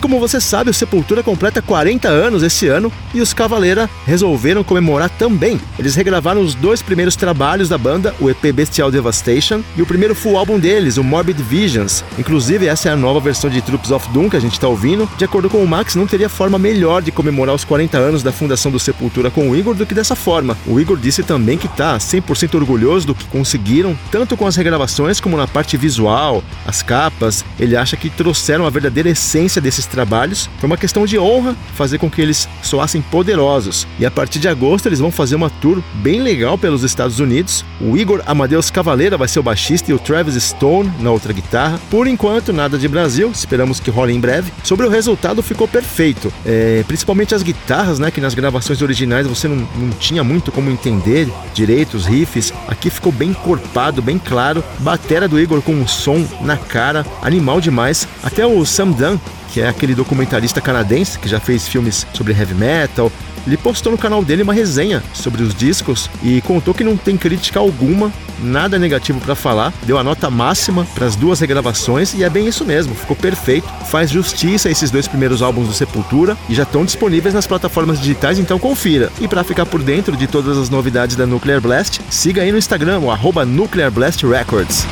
Como 0.00 0.18
você 0.18 0.40
sabe, 0.40 0.70
o 0.70 0.74
Sepultura 0.74 1.22
completa 1.22 1.62
40 1.62 2.08
anos 2.08 2.42
esse 2.42 2.66
ano 2.66 2.92
e 3.12 3.20
os 3.20 3.32
Cavaleira 3.32 3.88
resolveram 4.06 4.64
comemorar 4.64 5.08
também. 5.10 5.60
Eles 5.78 5.94
regravaram 5.94 6.40
os 6.40 6.54
dois 6.54 6.82
primeiros 6.82 7.16
trabalhos 7.16 7.68
da 7.68 7.78
banda, 7.78 8.14
o 8.20 8.28
EP 8.28 8.52
Bestial 8.52 8.90
Devastation 8.90 9.62
e 9.76 9.82
o 9.82 9.86
primeiro 9.86 10.14
full 10.14 10.36
álbum 10.36 10.58
deles, 10.58 10.96
o 10.96 11.04
Morbid 11.04 11.42
Visions. 11.42 12.04
Inclusive, 12.18 12.66
essa 12.66 12.88
é 12.88 12.92
a 12.92 12.96
nova 12.96 13.20
versão 13.20 13.48
de 13.48 13.62
Troops 13.62 13.90
of 13.90 14.08
Doom 14.10 14.28
que 14.28 14.36
a 14.36 14.40
gente 14.40 14.54
está 14.54 14.68
ouvindo. 14.68 15.08
De 15.16 15.24
acordo 15.24 15.48
com 15.48 15.62
o 15.62 15.66
Max, 15.66 15.94
não 15.94 16.06
teria 16.06 16.28
forma 16.28 16.58
melhor 16.58 17.02
de 17.02 17.12
comemorar 17.12 17.54
os 17.54 17.64
40 17.64 17.96
anos 17.96 18.22
da 18.22 18.32
fundação 18.32 18.72
do 18.72 18.78
Sepultura 18.78 19.30
com 19.30 19.50
o 19.50 19.56
Igor 19.56 19.74
do 19.74 19.86
que 19.86 19.94
dessa 19.94 20.16
forma. 20.16 20.56
O 20.66 20.80
Igor 20.80 20.96
disse 20.96 21.22
também 21.22 21.56
que 21.58 21.66
está 21.66 21.96
100% 21.96 22.54
orgulhoso 22.54 23.06
do 23.06 23.14
que 23.14 23.24
conseguiram, 23.26 23.96
tanto 24.10 24.36
com 24.36 24.46
as 24.46 24.56
regravações 24.56 25.20
como 25.20 25.36
na 25.36 25.46
parte 25.46 25.76
visual, 25.76 26.42
as 26.66 26.82
capas. 26.82 27.44
Ele 27.58 27.76
acha 27.76 27.96
que 27.96 28.10
trouxeram 28.10 28.66
a 28.66 28.70
verdadeira 28.70 29.08
essência 29.08 29.60
trabalhos. 29.86 30.48
Foi 30.58 30.66
uma 30.66 30.76
questão 30.76 31.06
de 31.06 31.18
honra 31.18 31.56
fazer 31.74 31.98
com 31.98 32.10
que 32.10 32.20
eles 32.20 32.48
soassem 32.62 33.02
poderosos. 33.02 33.86
E 33.98 34.06
a 34.06 34.10
partir 34.10 34.38
de 34.38 34.48
agosto 34.48 34.86
eles 34.86 34.98
vão 34.98 35.10
fazer 35.10 35.36
uma 35.36 35.50
tour 35.50 35.82
bem 35.94 36.20
legal 36.20 36.56
pelos 36.58 36.82
Estados 36.82 37.20
Unidos. 37.20 37.64
O 37.80 37.96
Igor 37.96 38.22
Amadeus 38.26 38.70
Cavaleira 38.70 39.16
vai 39.16 39.28
ser 39.28 39.38
o 39.38 39.42
baixista 39.42 39.90
e 39.90 39.94
o 39.94 39.98
Travis 39.98 40.42
Stone 40.42 40.92
na 41.00 41.10
outra 41.10 41.32
guitarra. 41.32 41.80
Por 41.90 42.06
enquanto, 42.06 42.52
nada 42.52 42.78
de 42.78 42.88
Brasil, 42.88 43.30
esperamos 43.32 43.80
que 43.80 43.90
role 43.90 44.12
em 44.12 44.20
breve. 44.20 44.52
Sobre 44.62 44.86
o 44.86 44.90
resultado, 44.90 45.42
ficou 45.42 45.68
perfeito. 45.68 46.32
É, 46.44 46.84
principalmente 46.86 47.34
as 47.34 47.42
guitarras, 47.42 47.98
né? 47.98 48.10
Que 48.10 48.20
nas 48.20 48.34
gravações 48.34 48.80
originais 48.82 49.26
você 49.26 49.48
não, 49.48 49.56
não 49.76 49.90
tinha 49.98 50.24
muito 50.24 50.50
como 50.52 50.70
entender 50.70 51.28
direito 51.52 51.94
os 51.96 52.06
riffs. 52.06 52.52
Aqui 52.68 52.90
ficou 52.90 53.12
bem 53.12 53.30
encorpado, 53.30 54.02
bem 54.02 54.18
claro. 54.18 54.62
Batera 54.78 55.28
do 55.28 55.38
Igor 55.38 55.60
com 55.62 55.72
um 55.72 55.86
som 55.86 56.26
na 56.40 56.56
cara, 56.56 57.06
animal 57.22 57.60
demais. 57.60 58.06
Até 58.22 58.46
o 58.46 58.64
Sam 58.64 58.90
Dunn 58.92 59.18
que 59.54 59.60
é 59.60 59.68
aquele 59.68 59.94
documentarista 59.94 60.60
canadense 60.60 61.16
que 61.16 61.28
já 61.28 61.38
fez 61.38 61.68
filmes 61.68 62.04
sobre 62.12 62.32
heavy 62.32 62.54
metal. 62.54 63.10
Ele 63.46 63.56
postou 63.56 63.92
no 63.92 63.98
canal 63.98 64.24
dele 64.24 64.42
uma 64.42 64.52
resenha 64.52 65.00
sobre 65.12 65.44
os 65.44 65.54
discos 65.54 66.10
e 66.24 66.40
contou 66.40 66.74
que 66.74 66.82
não 66.82 66.96
tem 66.96 67.16
crítica 67.16 67.60
alguma, 67.60 68.10
nada 68.42 68.80
negativo 68.80 69.20
para 69.20 69.36
falar, 69.36 69.72
deu 69.84 69.96
a 69.96 70.02
nota 70.02 70.28
máxima 70.28 70.84
para 70.92 71.06
as 71.06 71.14
duas 71.14 71.38
regravações 71.38 72.14
e 72.14 72.24
é 72.24 72.30
bem 72.30 72.48
isso 72.48 72.64
mesmo, 72.64 72.96
ficou 72.96 73.14
perfeito, 73.14 73.68
faz 73.86 74.10
justiça 74.10 74.68
a 74.68 74.72
esses 74.72 74.90
dois 74.90 75.06
primeiros 75.06 75.40
álbuns 75.40 75.68
do 75.68 75.74
Sepultura 75.74 76.36
e 76.48 76.54
já 76.54 76.64
estão 76.64 76.84
disponíveis 76.84 77.32
nas 77.32 77.46
plataformas 77.46 78.00
digitais, 78.00 78.40
então 78.40 78.58
confira. 78.58 79.12
E 79.20 79.28
para 79.28 79.44
ficar 79.44 79.66
por 79.66 79.82
dentro 79.84 80.16
de 80.16 80.26
todas 80.26 80.58
as 80.58 80.68
novidades 80.68 81.14
da 81.14 81.26
Nuclear 81.26 81.60
Blast, 81.60 82.00
siga 82.10 82.42
aí 82.42 82.50
no 82.50 82.58
Instagram, 82.58 82.98
o 83.00 83.44
Nuclear 83.44 83.92
Blast 83.92 84.26
Records. 84.26 84.84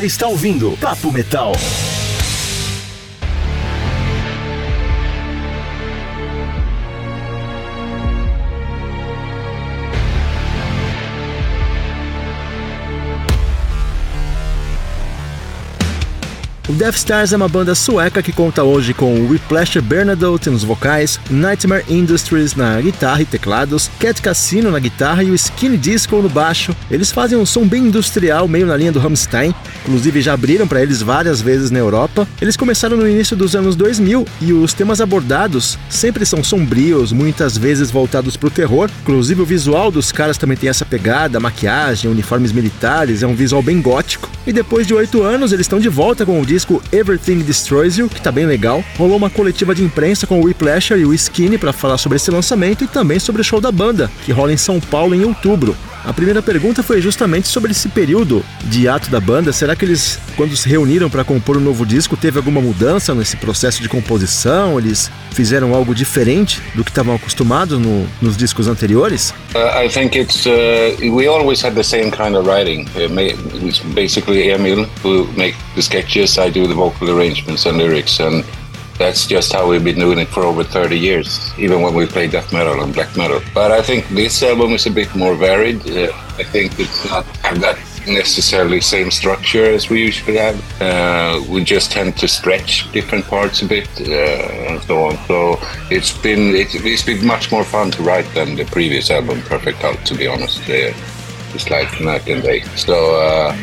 Você 0.00 0.06
está 0.06 0.26
ouvindo 0.28 0.78
Papo 0.80 1.12
Metal. 1.12 1.52
O 16.70 16.72
Death 16.72 16.98
Stars 16.98 17.32
é 17.32 17.36
uma 17.36 17.48
banda 17.48 17.74
sueca 17.74 18.22
que 18.22 18.30
conta 18.32 18.62
hoje 18.62 18.94
com 18.94 19.26
Whiplash 19.26 19.80
Bernadotte 19.80 20.48
nos 20.48 20.62
vocais, 20.62 21.18
Nightmare 21.28 21.84
Industries 21.88 22.54
na 22.54 22.80
guitarra 22.80 23.22
e 23.22 23.24
teclados, 23.24 23.90
Cat 23.98 24.22
Cassino 24.22 24.70
na 24.70 24.78
guitarra 24.78 25.24
e 25.24 25.32
o 25.32 25.34
Skinny 25.34 25.76
Disco 25.76 26.22
no 26.22 26.28
baixo. 26.28 26.72
Eles 26.88 27.10
fazem 27.10 27.36
um 27.36 27.44
som 27.44 27.66
bem 27.66 27.86
industrial, 27.86 28.46
meio 28.46 28.66
na 28.66 28.76
linha 28.76 28.92
do 28.92 29.00
Rammstein, 29.00 29.52
inclusive 29.82 30.22
já 30.22 30.32
abriram 30.32 30.68
para 30.68 30.80
eles 30.80 31.02
várias 31.02 31.42
vezes 31.42 31.72
na 31.72 31.80
Europa. 31.80 32.24
Eles 32.40 32.56
começaram 32.56 32.96
no 32.96 33.08
início 33.08 33.36
dos 33.36 33.56
anos 33.56 33.74
2000 33.74 34.24
e 34.40 34.52
os 34.52 34.72
temas 34.72 35.00
abordados 35.00 35.76
sempre 35.88 36.24
são 36.24 36.44
sombrios, 36.44 37.10
muitas 37.10 37.58
vezes 37.58 37.90
voltados 37.90 38.36
para 38.36 38.46
o 38.46 38.50
terror. 38.50 38.88
Inclusive 39.02 39.42
o 39.42 39.44
visual 39.44 39.90
dos 39.90 40.12
caras 40.12 40.38
também 40.38 40.56
tem 40.56 40.70
essa 40.70 40.86
pegada, 40.86 41.40
maquiagem, 41.40 42.08
uniformes 42.08 42.52
militares, 42.52 43.24
é 43.24 43.26
um 43.26 43.34
visual 43.34 43.60
bem 43.60 43.82
gótico. 43.82 44.30
E 44.46 44.52
depois 44.52 44.86
de 44.86 44.94
oito 44.94 45.24
anos 45.24 45.52
eles 45.52 45.64
estão 45.64 45.80
de 45.80 45.88
volta 45.88 46.24
com 46.24 46.40
o 46.40 46.46
disco 46.46 46.59
disco 46.60 46.82
Everything 46.92 47.38
Destroys 47.38 47.96
You, 47.96 48.08
que 48.08 48.20
tá 48.20 48.30
bem 48.30 48.44
legal. 48.44 48.84
Rolou 48.98 49.16
uma 49.16 49.30
coletiva 49.30 49.74
de 49.74 49.82
imprensa 49.82 50.26
com 50.26 50.40
o 50.40 50.44
Whiplasher 50.44 50.98
e 50.98 51.06
o 51.06 51.14
Skinny 51.14 51.56
para 51.56 51.72
falar 51.72 51.96
sobre 51.96 52.16
esse 52.16 52.30
lançamento 52.30 52.84
e 52.84 52.86
também 52.86 53.18
sobre 53.18 53.40
o 53.40 53.44
show 53.44 53.60
da 53.60 53.72
banda, 53.72 54.10
que 54.24 54.32
rola 54.32 54.52
em 54.52 54.58
São 54.58 54.78
Paulo 54.78 55.14
em 55.14 55.24
outubro. 55.24 55.74
A 56.04 56.12
primeira 56.12 56.40
pergunta 56.40 56.82
foi 56.82 57.00
justamente 57.00 57.48
sobre 57.48 57.72
esse 57.72 57.88
período 57.88 58.44
de 58.64 58.88
ato 58.88 59.10
da 59.10 59.20
banda. 59.20 59.52
Será 59.52 59.76
que 59.76 59.84
eles, 59.84 60.18
quando 60.36 60.56
se 60.56 60.68
reuniram 60.68 61.10
para 61.10 61.24
compor 61.24 61.56
um 61.56 61.60
novo 61.60 61.84
disco, 61.84 62.16
teve 62.16 62.38
alguma 62.38 62.60
mudança 62.60 63.14
nesse 63.14 63.36
processo 63.36 63.82
de 63.82 63.88
composição? 63.88 64.78
Eles 64.78 65.10
fizeram 65.32 65.74
algo 65.74 65.94
diferente 65.94 66.62
do 66.74 66.82
que 66.82 66.90
estavam 66.90 67.14
acostumados 67.14 67.78
no, 67.78 68.06
nos 68.20 68.36
discos 68.36 68.66
anteriores? 68.66 69.34
Uh, 69.54 69.84
I 69.84 69.88
think 69.88 70.18
it's 70.18 70.46
uh, 70.46 70.96
we 71.14 71.28
always 71.28 71.62
had 71.62 71.74
the 71.74 71.84
same 71.84 72.10
kind 72.10 72.34
of 72.34 72.46
writing. 72.46 72.86
Uh, 72.96 73.66
it's 73.66 73.80
basically 73.94 74.50
Emil 74.50 74.86
who 75.02 75.28
make 75.36 75.56
the 75.74 75.82
sketches, 75.82 76.38
I 76.38 76.50
do 76.50 76.66
the 76.66 76.74
vocal 76.74 77.10
arrangements 77.10 77.66
and 77.66 77.76
lyrics, 77.76 78.20
and 78.20 78.44
that's 79.00 79.26
just 79.26 79.50
how 79.54 79.66
we've 79.66 79.82
been 79.82 79.98
doing 79.98 80.18
it 80.18 80.28
for 80.28 80.42
over 80.42 80.62
30 80.62 80.98
years, 80.98 81.50
even 81.58 81.80
when 81.80 81.94
we 81.94 82.04
play 82.04 82.28
death 82.28 82.52
metal 82.52 82.82
and 82.82 82.92
black 82.92 83.16
metal. 83.16 83.40
But 83.54 83.72
I 83.72 83.80
think 83.80 84.06
this 84.10 84.42
album 84.42 84.72
is 84.72 84.84
a 84.84 84.90
bit 84.90 85.12
more 85.16 85.34
varied. 85.34 85.80
Uh, 85.88 86.12
I 86.38 86.44
think 86.44 86.78
it's 86.78 87.08
not 87.10 87.24
that 87.42 87.78
necessarily 88.06 88.80
same 88.82 89.10
structure 89.10 89.64
as 89.64 89.88
we 89.88 90.02
usually 90.02 90.36
have. 90.36 90.58
Uh, 90.82 91.42
we 91.48 91.64
just 91.64 91.90
tend 91.90 92.18
to 92.18 92.28
stretch 92.28 92.92
different 92.92 93.24
parts 93.24 93.62
a 93.62 93.66
bit 93.66 93.88
uh, 94.02 94.68
and 94.68 94.82
so 94.82 95.04
on. 95.06 95.16
So 95.26 95.58
it's 95.90 96.12
been 96.18 96.54
it, 96.54 96.68
has 96.72 97.02
been 97.02 97.24
much 97.26 97.50
more 97.50 97.64
fun 97.64 97.90
to 97.92 98.02
write 98.02 98.28
than 98.34 98.54
the 98.54 98.66
previous 98.66 99.10
album, 99.10 99.40
Perfect 99.42 99.80
Cult. 99.80 100.04
To 100.04 100.14
be 100.14 100.26
honest, 100.26 100.60
uh, 100.68 100.92
it's 101.54 101.70
like 101.70 101.88
night 102.02 102.28
and 102.28 102.42
day. 102.42 102.60
So. 102.76 102.94
Uh, 103.16 103.56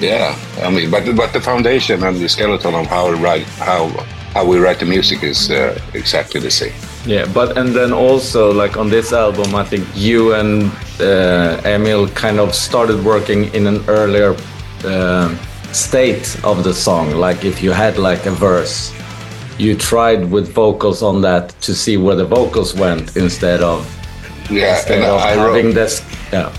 yeah, 0.00 0.38
I 0.62 0.70
mean, 0.70 0.92
but 0.92 1.16
but 1.16 1.32
the 1.32 1.40
foundation 1.40 2.04
and 2.04 2.16
the 2.18 2.28
skeleton 2.28 2.72
of 2.72 2.86
how 2.86 3.10
write 3.14 3.48
how 3.58 3.90
how 4.38 4.44
we 4.44 4.58
write 4.58 4.78
the 4.78 4.86
music 4.86 5.22
is 5.22 5.50
uh, 5.50 5.76
exactly 5.94 6.40
the 6.40 6.50
same. 6.50 6.72
Yeah, 7.06 7.26
but 7.34 7.58
and 7.58 7.68
then 7.74 7.92
also 7.92 8.52
like 8.52 8.76
on 8.76 8.88
this 8.88 9.12
album, 9.12 9.54
I 9.54 9.64
think 9.64 9.84
you 9.94 10.34
and 10.34 10.70
uh, 11.00 11.74
Emil 11.74 12.08
kind 12.24 12.38
of 12.38 12.54
started 12.54 13.04
working 13.04 13.52
in 13.54 13.66
an 13.66 13.80
earlier 13.88 14.36
uh, 14.84 15.28
state 15.72 16.26
of 16.44 16.62
the 16.62 16.72
song. 16.72 17.06
Like 17.26 17.44
if 17.44 17.62
you 17.62 17.72
had 17.72 17.98
like 17.98 18.26
a 18.26 18.30
verse, 18.30 18.92
you 19.58 19.74
tried 19.74 20.30
with 20.30 20.46
vocals 20.54 21.02
on 21.02 21.20
that 21.22 21.44
to 21.62 21.74
see 21.74 21.96
where 21.96 22.16
the 22.16 22.28
vocals 22.38 22.74
went 22.74 23.16
instead 23.16 23.60
of 23.60 23.78
yeah, 24.50 24.76
instead 24.76 25.02
of 25.02 25.20
I 25.20 25.30
having 25.30 25.66
wrote, 25.66 25.74
this 25.74 26.02
yeah. 26.32 26.52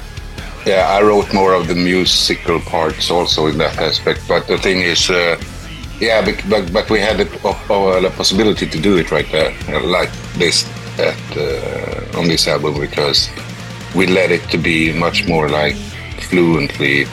Yeah, 0.65 0.97
I 0.97 1.01
wrote 1.01 1.33
more 1.33 1.53
of 1.53 1.67
the 1.67 1.75
musical 1.75 2.59
parts 2.59 3.09
also 3.09 3.47
in 3.47 3.57
that 3.57 3.77
aspect. 3.79 4.19
But 4.27 4.47
the 4.47 4.57
thing 4.57 4.81
is, 4.81 5.09
uh, 5.09 5.37
yeah, 5.99 6.23
but, 6.23 6.71
but, 6.71 6.89
we 6.89 6.99
had 6.99 7.17
the, 7.17 7.27
uh, 7.47 8.09
possibility 8.11 8.65
to 8.65 8.79
do 8.79 8.97
it 8.97 9.11
right 9.11 9.29
there, 9.31 9.53
uh, 9.67 9.85
like 9.85 10.11
this 10.37 10.65
at, 10.97 11.37
uh, 11.37 12.17
on 12.17 12.27
this 12.27 12.47
album 12.47 12.79
because 12.79 13.29
we 13.95 14.07
let 14.07 14.31
it 14.31 14.41
to 14.49 14.57
be 14.57 14.93
much 14.93 15.27
more 15.27 15.49
like 15.49 15.75
fluently. 16.29 17.05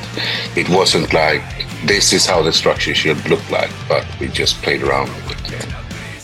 It 0.55 0.68
wasn't 0.68 1.12
like 1.12 1.42
this 1.85 2.12
is 2.12 2.27
how 2.27 2.42
the 2.42 2.53
structure 2.53 2.94
should 2.94 3.29
look 3.29 3.49
like, 3.51 3.70
but 3.88 4.07
we 4.20 4.29
just 4.29 4.61
played 4.62 4.83
around 4.83 5.09
with 5.09 5.53
it, 5.53 5.66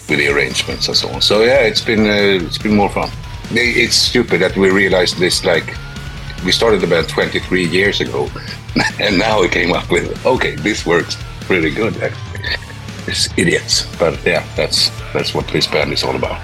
with 0.09 0.19
the 0.19 0.29
arrangements 0.29 0.89
and 0.89 0.97
so 0.97 1.09
on. 1.09 1.21
So 1.21 1.43
yeah, 1.43 1.61
it's 1.61 1.81
been 1.81 2.07
uh, 2.07 2.47
it's 2.47 2.59
been 2.59 2.77
more 2.77 2.91
fun. 2.91 3.11
It's 3.51 3.97
stupid 3.97 4.41
that 4.41 4.57
we 4.57 4.71
realized 4.71 5.19
this 5.19 5.45
like 5.45 5.77
we 6.45 6.53
started 6.53 6.83
about 6.83 7.09
23 7.09 7.67
years 7.67 8.01
ago, 8.01 8.31
and 9.01 9.19
now 9.19 9.41
we 9.41 9.49
came 9.49 9.73
up 9.73 9.91
with 9.91 10.25
okay, 10.27 10.55
this 10.57 10.87
works 10.87 11.17
pretty 11.43 11.71
good. 11.71 11.97
It's 13.09 13.29
idiots, 13.37 13.87
but 13.99 14.19
yeah, 14.25 14.45
that's 14.57 14.91
that's 15.13 15.35
what 15.35 15.51
this 15.53 15.67
band 15.67 15.93
is 15.93 16.05
all 16.05 16.15
about. 16.15 16.41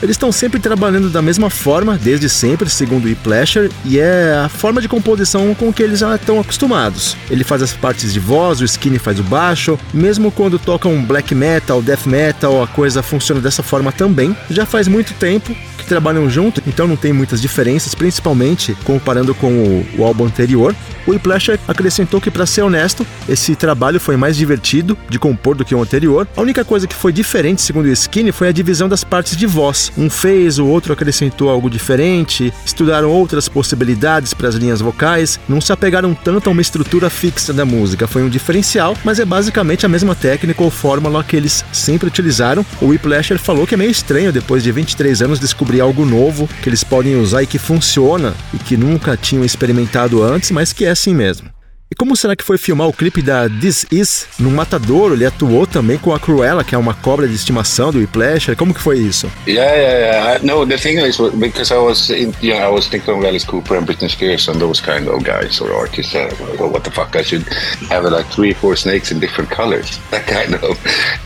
Eles 0.00 0.14
estão 0.14 0.30
sempre 0.30 0.60
trabalhando 0.60 1.10
da 1.10 1.20
mesma 1.20 1.50
forma, 1.50 1.98
desde 1.98 2.28
sempre, 2.28 2.70
segundo 2.70 3.06
o 3.06 3.08
E-Plasher, 3.08 3.68
e 3.84 3.98
é 3.98 4.42
a 4.44 4.48
forma 4.48 4.80
de 4.80 4.88
composição 4.88 5.52
com 5.56 5.72
que 5.72 5.82
eles 5.82 5.98
já 5.98 6.14
estão 6.14 6.38
acostumados. 6.38 7.16
Ele 7.28 7.42
faz 7.42 7.62
as 7.62 7.72
partes 7.72 8.12
de 8.12 8.20
voz, 8.20 8.60
o 8.60 8.64
Skinny 8.64 9.00
faz 9.00 9.18
o 9.18 9.24
baixo, 9.24 9.76
mesmo 9.92 10.30
quando 10.30 10.56
tocam 10.56 11.02
black 11.02 11.34
metal, 11.34 11.82
death 11.82 12.06
metal, 12.06 12.62
a 12.62 12.68
coisa 12.68 13.02
funciona 13.02 13.40
dessa 13.40 13.62
forma 13.62 13.90
também. 13.90 14.36
Já 14.48 14.64
faz 14.64 14.86
muito 14.86 15.14
tempo 15.14 15.56
trabalham 15.88 16.28
junto, 16.30 16.62
então 16.66 16.86
não 16.86 16.96
tem 16.96 17.12
muitas 17.12 17.40
diferenças, 17.40 17.94
principalmente 17.94 18.76
comparando 18.84 19.34
com 19.34 19.50
o, 19.50 19.86
o 19.98 20.04
álbum 20.04 20.26
anterior. 20.26 20.74
O 21.06 21.10
Whiplasher 21.10 21.58
acrescentou 21.66 22.20
que, 22.20 22.30
para 22.30 22.44
ser 22.44 22.62
honesto, 22.62 23.06
esse 23.28 23.56
trabalho 23.56 23.98
foi 23.98 24.16
mais 24.16 24.36
divertido 24.36 24.96
de 25.08 25.18
compor 25.18 25.56
do 25.56 25.64
que 25.64 25.74
o 25.74 25.82
anterior. 25.82 26.28
A 26.36 26.40
única 26.42 26.64
coisa 26.64 26.86
que 26.86 26.94
foi 26.94 27.12
diferente, 27.12 27.62
segundo 27.62 27.86
o 27.86 27.92
Skinny, 27.92 28.30
foi 28.30 28.48
a 28.48 28.52
divisão 28.52 28.88
das 28.88 29.02
partes 29.02 29.36
de 29.36 29.46
voz. 29.46 29.90
Um 29.96 30.10
fez, 30.10 30.58
o 30.58 30.66
outro 30.66 30.92
acrescentou 30.92 31.48
algo 31.48 31.70
diferente, 31.70 32.52
estudaram 32.64 33.10
outras 33.10 33.48
possibilidades 33.48 34.34
para 34.34 34.48
as 34.48 34.54
linhas 34.54 34.80
vocais, 34.80 35.40
não 35.48 35.60
se 35.60 35.72
apegaram 35.72 36.14
tanto 36.14 36.48
a 36.48 36.52
uma 36.52 36.60
estrutura 36.60 37.08
fixa 37.08 37.52
da 37.52 37.64
música. 37.64 38.06
Foi 38.06 38.22
um 38.22 38.28
diferencial, 38.28 38.94
mas 39.02 39.18
é 39.18 39.24
basicamente 39.24 39.86
a 39.86 39.88
mesma 39.88 40.14
técnica 40.14 40.62
ou 40.62 40.70
fórmula 40.70 41.24
que 41.24 41.36
eles 41.36 41.64
sempre 41.72 42.08
utilizaram. 42.08 42.64
O 42.80 42.88
Whiplasher 42.88 43.38
falou 43.38 43.66
que 43.66 43.74
é 43.74 43.78
meio 43.78 43.90
estranho, 43.90 44.32
depois 44.32 44.62
de 44.62 44.70
23 44.70 45.22
anos, 45.22 45.40
descobrir 45.40 45.77
algo 45.80 46.04
novo 46.04 46.48
que 46.62 46.68
eles 46.68 46.84
podem 46.84 47.16
usar 47.16 47.42
e 47.42 47.46
que 47.46 47.58
funciona 47.58 48.34
e 48.52 48.58
que 48.58 48.76
nunca 48.76 49.16
tinham 49.16 49.44
experimentado 49.44 50.22
antes, 50.22 50.50
mas 50.50 50.72
que 50.72 50.84
é 50.84 50.90
assim 50.90 51.14
mesmo. 51.14 51.57
E 51.90 51.94
como 51.94 52.14
será 52.14 52.36
que 52.36 52.44
foi 52.44 52.58
filmar 52.58 52.86
o 52.86 52.92
clipe 52.92 53.22
da 53.22 53.48
This 53.48 53.86
Is 53.90 54.26
no 54.38 54.50
Matadouro? 54.50 55.14
Ele 55.14 55.24
atuou 55.24 55.66
também 55.66 55.96
com 55.96 56.14
a 56.14 56.20
Cruella, 56.20 56.62
que 56.62 56.74
é 56.74 56.78
uma 56.78 56.92
cobra 56.92 57.26
de 57.26 57.34
estimação 57.34 57.90
do 57.90 57.98
Whiplash. 57.98 58.54
Como 58.56 58.74
que 58.74 58.80
foi 58.80 58.98
isso? 58.98 59.26
Yeah, 59.46 59.74
yeah, 59.74 59.98
yeah. 59.98 60.44
No, 60.44 60.66
the 60.66 60.76
thing 60.76 60.98
is 60.98 61.16
because 61.40 61.72
I 61.72 61.78
was, 61.78 62.10
in, 62.10 62.34
you 62.42 62.52
know, 62.52 62.60
I 62.60 62.68
was 62.68 62.88
thinking 62.88 63.14
of 63.14 63.24
Alice 63.24 63.46
Cooper 63.46 63.78
and 63.78 63.86
Britney 63.86 64.10
Spears 64.10 64.48
and 64.48 64.60
those 64.60 64.82
kind 64.82 65.08
of 65.08 65.24
guys 65.24 65.62
or 65.62 65.72
artists. 65.72 66.14
Uh, 66.14 66.28
well, 66.60 66.68
what 66.68 66.84
the 66.84 66.90
fuck? 66.90 67.16
I 67.16 67.22
should 67.22 67.48
have 67.88 68.04
like 68.04 68.26
three, 68.26 68.52
four 68.52 68.76
snakes 68.76 69.10
in 69.10 69.18
different 69.18 69.48
colors. 69.50 69.98
That 70.10 70.26
kind 70.26 70.56
of, 70.56 70.76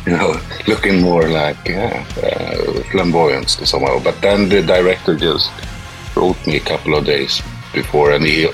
you 0.07 0.17
know, 0.17 0.41
looking 0.69 1.03
more 1.03 1.29
like 1.29 1.59
yeah, 1.67 2.07
uh, 2.23 2.83
flamboyant 2.93 3.51
somehow. 3.51 3.99
But 3.99 4.21
then 4.21 4.49
the 4.49 4.63
director 4.63 5.17
just 5.17 5.51
wrote 6.15 6.39
me 6.47 6.59
a 6.59 6.61
couple 6.61 6.95
of 6.95 7.05
days 7.05 7.43
before, 7.75 8.13
and 8.13 8.25
he 8.25 8.47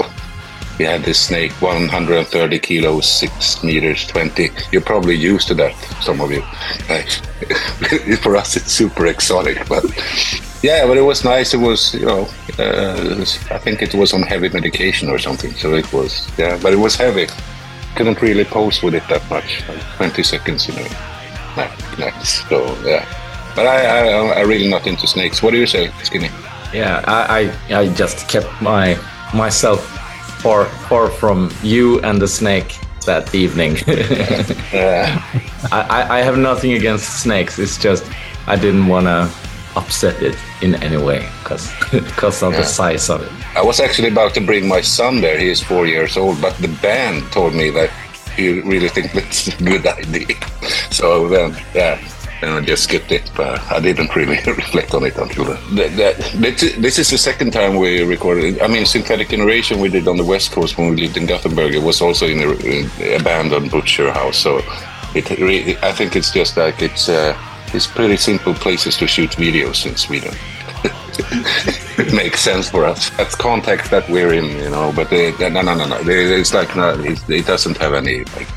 we 0.78 0.84
had 0.84 1.02
this 1.02 1.18
snake 1.18 1.52
130 1.60 2.58
kilos 2.60 3.06
6 3.06 3.64
meters 3.64 4.06
20 4.06 4.50
you're 4.70 4.82
probably 4.82 5.16
used 5.16 5.48
to 5.48 5.54
that 5.54 5.74
some 6.00 6.20
of 6.20 6.30
you. 6.30 6.42
For 8.22 8.36
us 8.36 8.56
it's 8.56 8.72
super 8.72 9.06
exotic 9.06 9.68
but 9.68 9.84
yeah 10.62 10.86
but 10.86 10.96
it 10.96 11.02
was 11.02 11.24
nice. 11.24 11.54
It 11.54 11.58
was 11.58 11.94
you 11.94 12.06
know 12.06 12.28
uh, 12.58 13.24
i 13.50 13.58
think 13.58 13.82
it 13.82 13.94
was 13.94 14.12
on 14.12 14.22
heavy 14.22 14.48
medication 14.48 15.08
or 15.08 15.18
something 15.18 15.52
so 15.52 15.74
it 15.74 15.92
was 15.92 16.28
yeah 16.38 16.58
but 16.62 16.72
it 16.72 16.78
was 16.78 16.94
heavy. 16.94 17.26
Couldn't 17.96 18.22
really 18.22 18.44
pose 18.44 18.82
with 18.82 18.94
it 18.94 19.02
that 19.08 19.28
much. 19.28 19.62
Like 19.68 19.82
20 19.96 20.22
seconds 20.22 20.68
you 20.68 20.74
know 20.74 20.88
nice 21.98 22.48
so 22.48 22.58
yeah. 22.84 23.04
But 23.56 23.66
I, 23.66 23.78
I 23.86 24.40
i'm 24.40 24.48
really 24.48 24.68
not 24.70 24.86
into 24.86 25.08
snakes. 25.08 25.42
What 25.42 25.50
do 25.50 25.58
you 25.58 25.66
say 25.66 25.90
skinny? 26.04 26.30
Yeah 26.72 27.02
i 27.06 27.50
i, 27.70 27.78
I 27.80 27.88
just 27.94 28.28
kept 28.28 28.50
my 28.62 28.96
myself 29.34 29.97
far 30.40 30.66
far 30.88 31.10
from 31.10 31.50
you 31.62 32.00
and 32.00 32.20
the 32.20 32.28
snake 32.28 32.78
that 33.06 33.34
evening. 33.34 33.76
I, 35.72 36.06
I 36.10 36.20
have 36.20 36.36
nothing 36.36 36.72
against 36.72 37.22
snakes. 37.22 37.58
It's 37.58 37.78
just 37.78 38.04
I 38.46 38.56
didn't 38.56 38.86
want 38.86 39.06
to 39.06 39.30
upset 39.76 40.22
it 40.22 40.36
in 40.62 40.74
any 40.82 40.96
way 40.96 41.28
because 41.40 41.72
because 41.90 42.42
of 42.46 42.52
yeah. 42.52 42.60
the 42.60 42.64
size 42.64 43.10
of 43.10 43.22
it. 43.22 43.32
I 43.56 43.62
was 43.62 43.80
actually 43.80 44.08
about 44.08 44.34
to 44.34 44.40
bring 44.40 44.68
my 44.68 44.80
son 44.80 45.20
there. 45.20 45.38
He 45.38 45.48
is 45.48 45.60
four 45.62 45.86
years 45.86 46.16
old, 46.16 46.40
but 46.40 46.54
the 46.58 46.68
band 46.82 47.30
told 47.32 47.54
me 47.54 47.70
that 47.70 47.90
you 48.36 48.62
really 48.62 48.88
think 48.88 49.12
that's 49.12 49.48
a 49.48 49.56
good 49.62 49.86
idea. 49.98 50.36
So 50.90 51.28
then, 51.28 51.56
yeah, 51.74 51.98
and 52.42 52.50
I 52.52 52.60
just 52.60 52.84
skipped 52.84 53.12
it. 53.12 53.30
But 53.36 53.60
I 53.70 53.80
didn't 53.80 54.14
really 54.14 54.38
reflect 54.46 54.94
on 54.94 55.04
it 55.04 55.16
until 55.16 55.44
then. 55.44 55.76
That, 55.76 55.96
that, 55.96 56.16
this 56.78 56.98
is 56.98 57.10
the 57.10 57.18
second 57.18 57.52
time 57.52 57.76
we 57.76 58.02
recorded. 58.02 58.60
I 58.60 58.66
mean, 58.66 58.86
Synthetic 58.86 59.28
Generation 59.28 59.80
we 59.80 59.88
did 59.88 60.06
on 60.08 60.16
the 60.16 60.24
West 60.24 60.52
Coast 60.52 60.78
when 60.78 60.90
we 60.90 60.96
lived 60.96 61.16
in 61.16 61.26
Gothenburg. 61.26 61.74
It 61.74 61.82
was 61.82 62.00
also 62.00 62.26
in 62.26 62.40
a, 62.40 63.16
abandoned 63.16 63.70
butcher 63.70 64.12
house. 64.12 64.38
So 64.38 64.60
it 65.14 65.82
I 65.82 65.92
think 65.92 66.16
it's 66.16 66.30
just 66.30 66.56
like 66.56 66.82
it's 66.82 67.08
uh, 67.08 67.36
it's 67.74 67.86
pretty 67.86 68.16
simple 68.16 68.54
places 68.54 68.96
to 68.98 69.06
shoot 69.06 69.30
videos 69.30 69.86
in 69.86 69.96
Sweden. 69.96 70.34
it 71.98 72.12
makes 72.14 72.40
sense 72.40 72.70
for 72.70 72.84
us. 72.84 73.10
That's 73.10 73.34
context 73.34 73.90
that 73.90 74.08
we're 74.08 74.32
in, 74.32 74.46
you 74.58 74.70
know. 74.70 74.92
But 74.94 75.12
uh, 75.12 75.48
no, 75.48 75.62
no, 75.62 75.74
no, 75.74 75.86
no. 75.86 76.00
It's 76.06 76.54
like 76.54 76.74
no, 76.76 76.98
it, 77.00 77.18
it 77.28 77.46
doesn't 77.46 77.76
have 77.78 77.94
any 77.94 78.24
like 78.24 78.48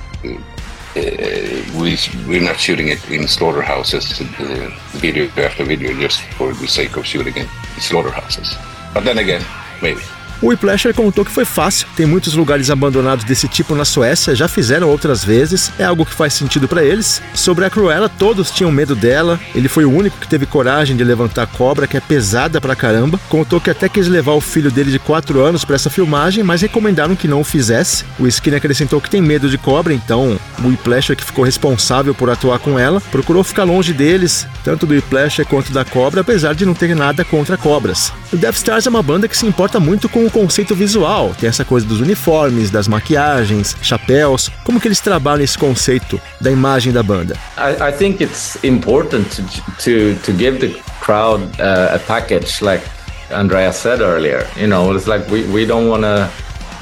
we 0.96 1.98
we're 2.28 2.42
not 2.42 2.60
shooting 2.60 2.90
it 2.90 3.10
in 3.10 3.28
slaughterhouses, 3.28 4.22
uh, 4.22 4.70
video 4.92 5.28
after 5.38 5.64
video, 5.64 5.94
just 6.00 6.22
for 6.34 6.54
the 6.54 6.68
sake 6.68 6.98
of 6.98 7.06
shooting 7.06 7.36
it 7.36 7.48
in 7.76 7.82
slaughterhouses. 7.82 8.56
But 8.94 9.06
then 9.06 9.18
again, 9.18 9.44
maybe. 9.82 10.02
O 10.42 10.48
Whiplasher 10.48 10.92
contou 10.96 11.24
que 11.24 11.32
foi 11.32 11.46
fácil, 11.46 11.88
tem 11.96 12.08
muitos 12.08 12.34
lugares 12.34 12.72
abandonados 12.72 13.24
desse 13.24 13.48
tipo 13.48 13.76
na 13.76 13.86
Suécia, 13.86 14.36
já 14.36 14.48
fizeram 14.48 14.90
outras 14.90 15.24
vezes, 15.24 15.72
é 15.78 15.84
algo 15.84 16.04
que 16.04 16.16
faz 16.16 16.34
sentido 16.34 16.68
para 16.68 16.84
eles. 16.84 17.22
Sobre 17.36 17.64
a 17.64 17.70
Cruella, 17.70 18.10
todos 18.10 18.50
tinham 18.50 18.72
medo 18.72 18.96
dela, 18.96 19.40
ele 19.54 19.68
foi 19.68 19.86
o 19.86 19.92
único 19.92 20.18
que 20.18 20.28
teve 20.28 20.48
coragem 20.48 20.98
de 20.98 21.04
levantar 21.04 21.44
a 21.44 21.46
cobra, 21.48 21.86
que 21.86 21.96
é 21.96 22.00
pesada 22.00 22.60
pra 22.60 22.76
caramba. 22.76 23.20
Contou 23.30 23.62
que 23.62 23.70
até 23.70 23.88
quis 23.88 24.08
levar 24.08 24.32
o 24.32 24.42
filho 24.42 24.72
dele 24.72 24.90
de 24.90 24.98
4 24.98 25.40
anos 25.42 25.64
para 25.64 25.76
essa 25.76 25.92
filmagem, 25.92 26.44
mas 26.44 26.64
recomendaram 26.64 27.16
que 27.16 27.28
não 27.28 27.42
o 27.42 27.44
fizesse. 27.44 28.04
O 28.18 28.26
Skinner 28.26 28.58
acrescentou 28.58 29.00
que 29.00 29.12
tem 29.12 29.22
medo 29.22 29.48
de 29.48 29.60
cobra, 29.60 29.94
então 29.94 30.40
o 30.64 30.70
Whiplasher, 30.70 31.16
que 31.16 31.24
ficou 31.24 31.46
responsável 31.46 32.16
por 32.16 32.32
atuar 32.32 32.58
com 32.58 32.80
ela, 32.80 33.00
procurou 33.12 33.44
ficar 33.44 33.64
longe 33.64 33.94
deles, 33.94 34.48
tanto 34.64 34.86
do 34.86 34.94
Whiplasher 34.94 35.46
quanto 35.46 35.72
da 35.72 35.84
cobra, 35.84 36.22
apesar 36.22 36.54
de 36.54 36.66
não 36.66 36.74
ter 36.74 36.96
nada 36.96 37.24
contra 37.24 37.58
cobras. 37.58 38.12
O 38.32 38.38
Death 38.38 38.56
Stars 38.56 38.88
é 38.88 38.90
uma 38.90 39.04
banda 39.04 39.28
que 39.28 39.38
se 39.38 39.46
importa 39.46 39.80
muito 39.80 40.08
com 40.08 40.26
o 40.26 40.32
conceito 40.32 40.76
visual. 40.76 41.34
Tem 41.40 41.50
essa 41.50 41.66
coisa 41.66 41.86
dos 41.86 42.02
uniformes, 42.02 42.70
das 42.70 42.88
maquiagens, 42.88 43.76
chapéus. 43.82 44.50
Como 44.64 44.80
que 44.80 44.88
eles 44.88 45.00
trabalham 45.00 45.44
esse 45.44 45.58
conceito 45.58 46.20
da 46.40 46.52
imagem 46.52 46.92
da 46.92 47.04
banda? 47.04 47.36
I, 47.58 47.90
I 47.90 47.92
think 47.92 48.24
it's 48.24 48.58
important 48.64 49.28
to, 49.36 49.44
to, 49.84 50.16
to 50.24 50.32
give 50.38 50.60
the 50.60 50.80
crowd 51.02 51.44
uh, 51.60 51.96
a 51.96 52.00
package 52.00 52.62
like 52.62 52.84
Andrea 53.32 53.72
said 53.72 54.02
earlier. 54.02 54.48
You 54.56 54.68
know, 54.68 54.96
it's 54.96 55.08
like 55.08 55.30
we, 55.30 55.44
we 55.48 55.66
don't 55.66 55.88
want 55.90 56.04
to, 56.04 56.30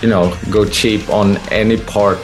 you 0.02 0.10
know, 0.10 0.36
go 0.50 0.66
cheap 0.66 1.10
on 1.10 1.38
any 1.52 1.78
part 1.78 2.20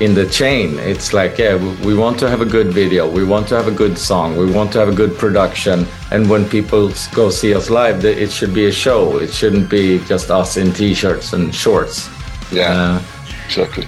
in 0.00 0.14
the 0.14 0.26
chain. 0.26 0.78
It's 0.78 1.12
like, 1.12 1.38
yeah, 1.38 1.56
we 1.84 1.94
want 1.94 2.18
to 2.20 2.28
have 2.28 2.40
a 2.40 2.46
good 2.46 2.68
video, 2.68 3.08
we 3.10 3.24
want 3.24 3.48
to 3.48 3.56
have 3.56 3.68
a 3.68 3.72
good 3.72 3.98
song, 3.98 4.36
we 4.36 4.50
want 4.50 4.72
to 4.72 4.78
have 4.78 4.88
a 4.88 4.94
good 4.94 5.16
production. 5.18 5.86
And 6.10 6.30
when 6.30 6.48
people 6.48 6.92
go 7.14 7.30
see 7.30 7.54
us 7.54 7.70
live, 7.70 8.04
it 8.04 8.30
should 8.30 8.54
be 8.54 8.66
a 8.66 8.72
show. 8.72 9.18
It 9.18 9.32
shouldn't 9.32 9.68
be 9.68 9.98
just 10.04 10.30
us 10.30 10.56
in 10.56 10.72
t-shirts 10.72 11.32
and 11.32 11.54
shorts. 11.54 12.08
Yeah, 12.52 13.00
uh, 13.00 13.02
exactly. 13.46 13.86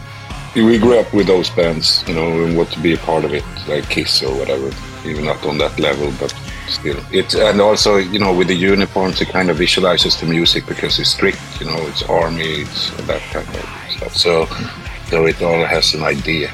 We 0.56 0.78
grew 0.78 0.98
up 0.98 1.12
with 1.14 1.28
those 1.28 1.48
bands, 1.50 2.02
you 2.08 2.14
know, 2.14 2.44
and 2.44 2.56
want 2.56 2.72
to 2.72 2.80
be 2.80 2.94
a 2.94 2.98
part 2.98 3.24
of 3.24 3.32
it, 3.32 3.44
like 3.68 3.88
Kiss 3.88 4.22
or 4.22 4.36
whatever. 4.36 4.70
Even 5.08 5.24
not 5.24 5.46
on 5.46 5.58
that 5.58 5.78
level, 5.78 6.12
but 6.18 6.34
still. 6.68 6.98
It's 7.12 7.34
and 7.34 7.60
also, 7.60 7.96
you 7.96 8.18
know, 8.18 8.34
with 8.34 8.48
the 8.48 8.54
uniforms, 8.54 9.20
it 9.20 9.28
kind 9.28 9.48
of 9.48 9.58
visualizes 9.58 10.20
the 10.20 10.26
music 10.26 10.66
because 10.66 10.98
it's 10.98 11.10
strict. 11.10 11.40
You 11.60 11.66
know, 11.66 11.78
it's 11.86 12.02
army, 12.02 12.62
it's 12.62 12.90
that 13.06 13.22
kind 13.32 13.48
of 13.48 13.90
stuff. 13.92 14.16
So 14.16 14.46
so 15.10 15.26
it 15.26 15.42
all 15.42 15.64
has 15.64 15.94
an 15.94 16.02
idea. 16.02 16.50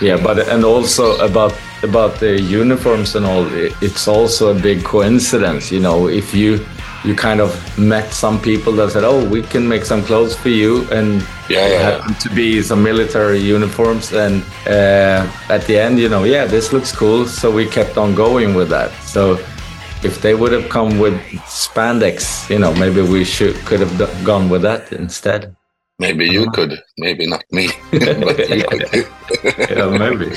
Yeah, 0.00 0.16
but 0.16 0.48
and 0.48 0.64
also 0.64 1.18
about 1.18 1.54
about 1.82 2.20
the 2.20 2.40
uniforms 2.40 3.16
and 3.16 3.26
all, 3.26 3.46
it's 3.82 4.08
also 4.08 4.56
a 4.56 4.60
big 4.60 4.84
coincidence. 4.84 5.70
You 5.72 5.80
know, 5.80 6.08
if 6.08 6.34
you 6.34 6.64
you 7.04 7.14
kind 7.14 7.40
of 7.40 7.50
met 7.78 8.12
some 8.12 8.40
people 8.40 8.72
that 8.74 8.92
said, 8.92 9.04
"Oh, 9.04 9.24
we 9.28 9.42
can 9.42 9.66
make 9.68 9.84
some 9.84 10.02
clothes 10.02 10.36
for 10.36 10.48
you," 10.48 10.86
and 10.90 11.20
yeah, 11.48 11.66
yeah 11.68 11.82
happened 11.90 12.20
to 12.20 12.30
be 12.30 12.62
some 12.62 12.82
military 12.82 13.40
uniforms. 13.40 14.12
And 14.12 14.42
uh, 14.66 15.26
at 15.48 15.66
the 15.66 15.78
end, 15.78 15.98
you 15.98 16.08
know, 16.08 16.24
yeah, 16.24 16.46
this 16.46 16.72
looks 16.72 16.92
cool, 16.92 17.26
so 17.26 17.50
we 17.50 17.66
kept 17.66 17.98
on 17.98 18.14
going 18.14 18.54
with 18.54 18.68
that. 18.70 18.92
So 19.02 19.38
if 20.02 20.20
they 20.22 20.34
would 20.34 20.52
have 20.52 20.68
come 20.68 20.98
with 20.98 21.14
spandex, 21.46 22.48
you 22.50 22.58
know, 22.58 22.72
maybe 22.74 23.02
we 23.02 23.24
should 23.24 23.56
could 23.66 23.80
have 23.80 24.24
gone 24.24 24.48
with 24.48 24.62
that 24.62 24.92
instead. 24.92 25.56
Maybe 25.98 26.26
you 26.28 26.42
uh-huh. 26.42 26.50
could, 26.52 26.82
maybe 26.98 27.26
not 27.26 27.44
me, 27.50 27.68
but 27.90 28.38
you 28.50 28.64
could. 28.64 29.08
yeah, 29.70 29.88
maybe. 29.88 30.36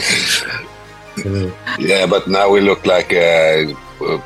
yeah, 1.79 2.05
but 2.05 2.27
now 2.27 2.49
we 2.49 2.61
look 2.61 2.85
like 2.85 3.11
uh, 3.11 3.73
uh 4.01 4.21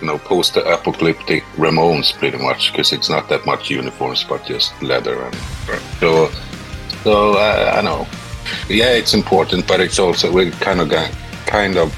you 0.00 0.06
know 0.06 0.18
post-apocalyptic 0.18 1.42
Ramones 1.56 2.12
pretty 2.12 2.38
much 2.38 2.70
because 2.70 2.92
it's 2.92 3.08
not 3.10 3.28
that 3.30 3.44
much 3.46 3.68
uniforms, 3.68 4.22
but 4.22 4.44
just 4.46 4.80
leather 4.80 5.20
and 5.22 5.34
so. 5.98 6.30
So 7.02 7.34
uh, 7.34 7.74
I 7.76 7.82
know. 7.82 8.06
Yeah, 8.68 8.92
it's 8.92 9.14
important, 9.14 9.66
but 9.66 9.80
it's 9.80 9.98
also 9.98 10.32
we're 10.32 10.52
kind 10.52 10.80
of 10.80 10.90
kind 11.46 11.76
of 11.76 11.92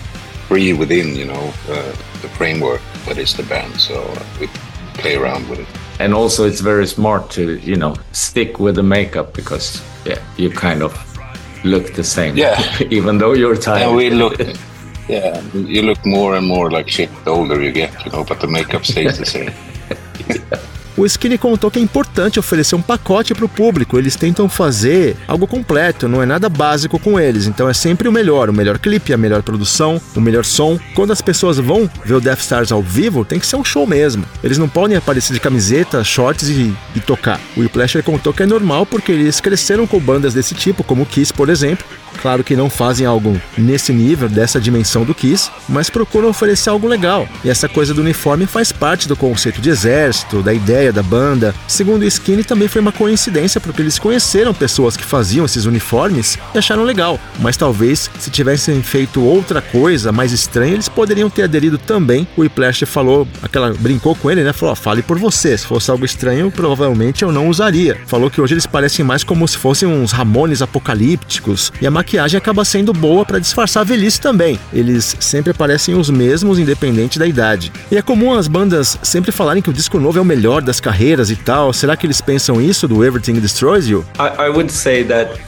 free 0.49 0.72
within 0.72 1.14
you 1.14 1.26
know 1.26 1.53
uh, 1.68 1.93
the 2.22 2.28
framework 2.39 2.80
that 3.07 3.18
is 3.18 3.34
the 3.36 3.43
band. 3.43 3.78
So 3.80 4.01
we 4.41 4.49
play 4.95 5.16
around 5.16 5.49
with 5.51 5.61
it 5.61 5.68
and 6.01 6.14
also 6.14 6.44
it's 6.46 6.61
very 6.61 6.86
smart 6.86 7.30
to 7.30 7.59
you 7.59 7.76
know 7.76 7.94
stick 8.12 8.59
with 8.61 8.74
the 8.76 8.82
makeup 8.82 9.34
because 9.34 9.82
yeah 10.05 10.18
you 10.36 10.51
kind 10.51 10.82
of 10.82 10.92
look 11.64 11.94
the 11.94 12.05
same. 12.05 12.36
Yeah. 12.36 12.62
Even 12.90 13.18
though 13.18 13.32
you're 13.34 13.57
tired. 13.57 13.88
and 13.88 13.96
we 13.96 14.11
look 14.11 14.38
Yeah, 15.09 15.40
you 15.55 15.82
look 15.82 16.05
more 16.05 16.36
and 16.36 16.46
more 16.46 16.70
like 16.70 16.88
shit 16.88 17.09
the 17.24 17.30
older 17.30 17.61
you 17.62 17.72
get, 17.72 17.90
you 18.05 18.12
know, 18.12 18.24
but 18.24 18.40
the 18.40 18.46
makeup 18.46 18.84
stays 18.84 19.18
the 19.18 19.26
same. 19.36 19.53
O 20.99 21.07
Skinny 21.07 21.38
contou 21.38 21.70
que 21.70 21.78
é 21.78 21.82
importante 21.82 22.40
oferecer 22.40 22.74
um 22.74 22.82
pacote 22.82 23.32
para 23.32 23.44
o 23.44 23.49
público. 23.49 23.96
Eles 23.96 24.16
tentam 24.16 24.49
fazer 24.49 25.16
algo 25.28 25.46
completo, 25.46 26.09
não 26.09 26.20
é 26.20 26.26
nada 26.26 26.49
básico 26.49 26.99
com 26.99 27.20
eles. 27.20 27.46
Então 27.46 27.68
é 27.68 27.72
sempre 27.72 28.09
o 28.09 28.12
melhor, 28.12 28.51
o 28.51 28.53
melhor 28.53 28.80
clipe, 28.80 29.12
a 29.12 29.16
melhor 29.16 29.40
produção, 29.44 30.01
o 30.16 30.20
melhor 30.20 30.44
som. 30.44 30.76
Quando 30.96 31.12
as 31.12 31.22
pessoas 31.22 31.57
vão 31.57 31.88
ver 32.05 32.14
o 32.14 32.20
Death 32.20 32.40
Stars 32.40 32.72
ao 32.72 32.82
vivo, 32.82 33.24
tem 33.24 33.38
que 33.38 33.46
ser 33.46 33.55
um 33.55 33.64
show 33.64 33.86
mesmo. 33.86 34.24
Eles 34.42 34.59
não 34.59 34.68
podem 34.68 34.96
aparecer 34.96 35.32
de 35.32 35.38
camiseta, 35.38 36.03
shorts 36.03 36.49
e, 36.49 36.76
e 36.96 36.99
tocar. 36.99 37.40
O 37.57 37.61
Will 37.61 37.70
Plasher 37.70 38.03
contou 38.03 38.32
que 38.32 38.42
é 38.42 38.46
normal 38.46 38.84
porque 38.84 39.12
eles 39.12 39.40
cresceram 39.40 39.86
com 39.86 40.01
bandas 40.01 40.34
desse 40.34 40.53
tipo, 40.53 40.82
como 40.82 41.07
Kiss, 41.07 41.32
por 41.32 41.49
exemplo, 41.49 41.86
Claro 42.20 42.44
que 42.44 42.56
não 42.56 42.68
fazem 42.68 43.06
algo 43.06 43.40
nesse 43.56 43.92
nível, 43.92 44.28
dessa 44.28 44.60
dimensão 44.60 45.04
do 45.04 45.14
Kiss, 45.14 45.50
mas 45.68 45.90
procuram 45.90 46.28
oferecer 46.28 46.70
algo 46.70 46.88
legal. 46.88 47.28
E 47.44 47.50
essa 47.50 47.68
coisa 47.68 47.94
do 47.94 48.00
uniforme 48.00 48.46
faz 48.46 48.72
parte 48.72 49.06
do 49.06 49.16
conceito 49.16 49.60
de 49.60 49.70
exército, 49.70 50.42
da 50.42 50.52
ideia 50.52 50.92
da 50.92 51.02
banda. 51.02 51.54
Segundo 51.66 52.02
o 52.02 52.04
Skinny, 52.06 52.44
também 52.44 52.68
foi 52.68 52.80
uma 52.80 52.92
coincidência 52.92 53.60
porque 53.60 53.82
eles 53.82 53.98
conheceram 53.98 54.52
pessoas 54.52 54.96
que 54.96 55.04
faziam 55.04 55.44
esses 55.44 55.64
uniformes 55.64 56.38
e 56.54 56.58
acharam 56.58 56.82
legal. 56.82 57.18
Mas 57.38 57.56
talvez, 57.56 58.10
se 58.18 58.30
tivessem 58.30 58.82
feito 58.82 59.22
outra 59.22 59.60
coisa 59.60 60.12
mais 60.12 60.32
estranha, 60.32 60.74
eles 60.74 60.88
poderiam 60.88 61.30
ter 61.30 61.44
aderido 61.44 61.78
também. 61.78 62.26
O 62.36 62.42
Whiplash 62.42 62.84
falou, 62.86 63.26
aquela 63.42 63.72
brincou 63.74 64.14
com 64.14 64.30
ele, 64.30 64.42
né? 64.42 64.52
Falou: 64.52 64.74
fale 64.74 65.02
por 65.02 65.18
você. 65.18 65.56
Se 65.56 65.66
fosse 65.66 65.90
algo 65.90 66.04
estranho, 66.04 66.50
provavelmente 66.50 67.22
eu 67.22 67.32
não 67.32 67.48
usaria. 67.48 67.98
Falou 68.06 68.30
que 68.30 68.40
hoje 68.40 68.54
eles 68.54 68.66
parecem 68.66 69.04
mais 69.04 69.24
como 69.24 69.46
se 69.46 69.56
fossem 69.56 69.88
uns 69.88 70.12
Ramones 70.12 70.62
apocalípticos. 70.62 71.72
E 71.80 71.86
a 71.86 71.90
maquiagem 72.09 72.38
acaba 72.38 72.64
sendo 72.64 72.92
boa 72.94 73.22
para 73.22 73.38
disfarçar 73.38 73.82
a 73.82 73.84
velhice 73.84 74.18
também. 74.18 74.59
Eles 74.72 75.14
sempre 75.20 75.52
parecem 75.52 75.94
os 75.94 76.09
mesmos, 76.09 76.59
independente 76.59 77.18
da 77.18 77.26
idade. 77.26 77.70
E 77.90 77.98
é 77.98 78.02
comum 78.02 78.32
as 78.32 78.48
bandas 78.48 78.98
sempre 79.02 79.30
falarem 79.30 79.62
que 79.62 79.68
o 79.68 79.72
disco 79.74 80.00
novo 80.00 80.18
é 80.18 80.22
o 80.22 80.24
melhor 80.24 80.62
das 80.62 80.80
carreiras 80.80 81.30
e 81.30 81.36
tal. 81.36 81.70
Será 81.70 81.96
que 81.96 82.06
eles 82.06 82.22
pensam 82.22 82.62
isso 82.62 82.88
do 82.88 83.04
Everything 83.04 83.34
Destroys 83.34 83.86
You? 83.86 84.06
I, 84.18 84.46
I 84.46 84.48
would 84.48 84.72
say 84.72 85.04
that, 85.04 85.38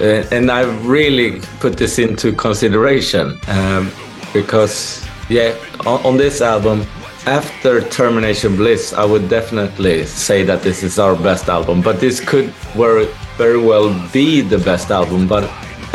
uh, 0.00 0.34
and 0.34 0.50
I 0.50 0.64
really 0.86 1.42
put 1.60 1.76
this 1.76 1.98
into 1.98 2.32
consideration 2.32 3.38
um, 3.48 3.90
because, 4.32 5.02
yeah, 5.28 5.54
on, 5.84 6.00
on 6.02 6.16
this 6.16 6.40
album, 6.40 6.86
after 7.26 7.82
Termination 7.82 8.56
Bliss, 8.56 8.94
I 8.94 9.04
would 9.04 9.28
definitely 9.28 10.06
say 10.06 10.44
that 10.44 10.62
this 10.62 10.82
is 10.82 10.98
our 10.98 11.14
best 11.14 11.50
album. 11.50 11.82
But 11.82 12.00
this 12.00 12.20
could 12.20 12.46
very, 12.74 13.60
well 13.60 13.92
be 14.12 14.40
the 14.40 14.58
best 14.58 14.90
album, 14.90 15.26
but 15.26 15.44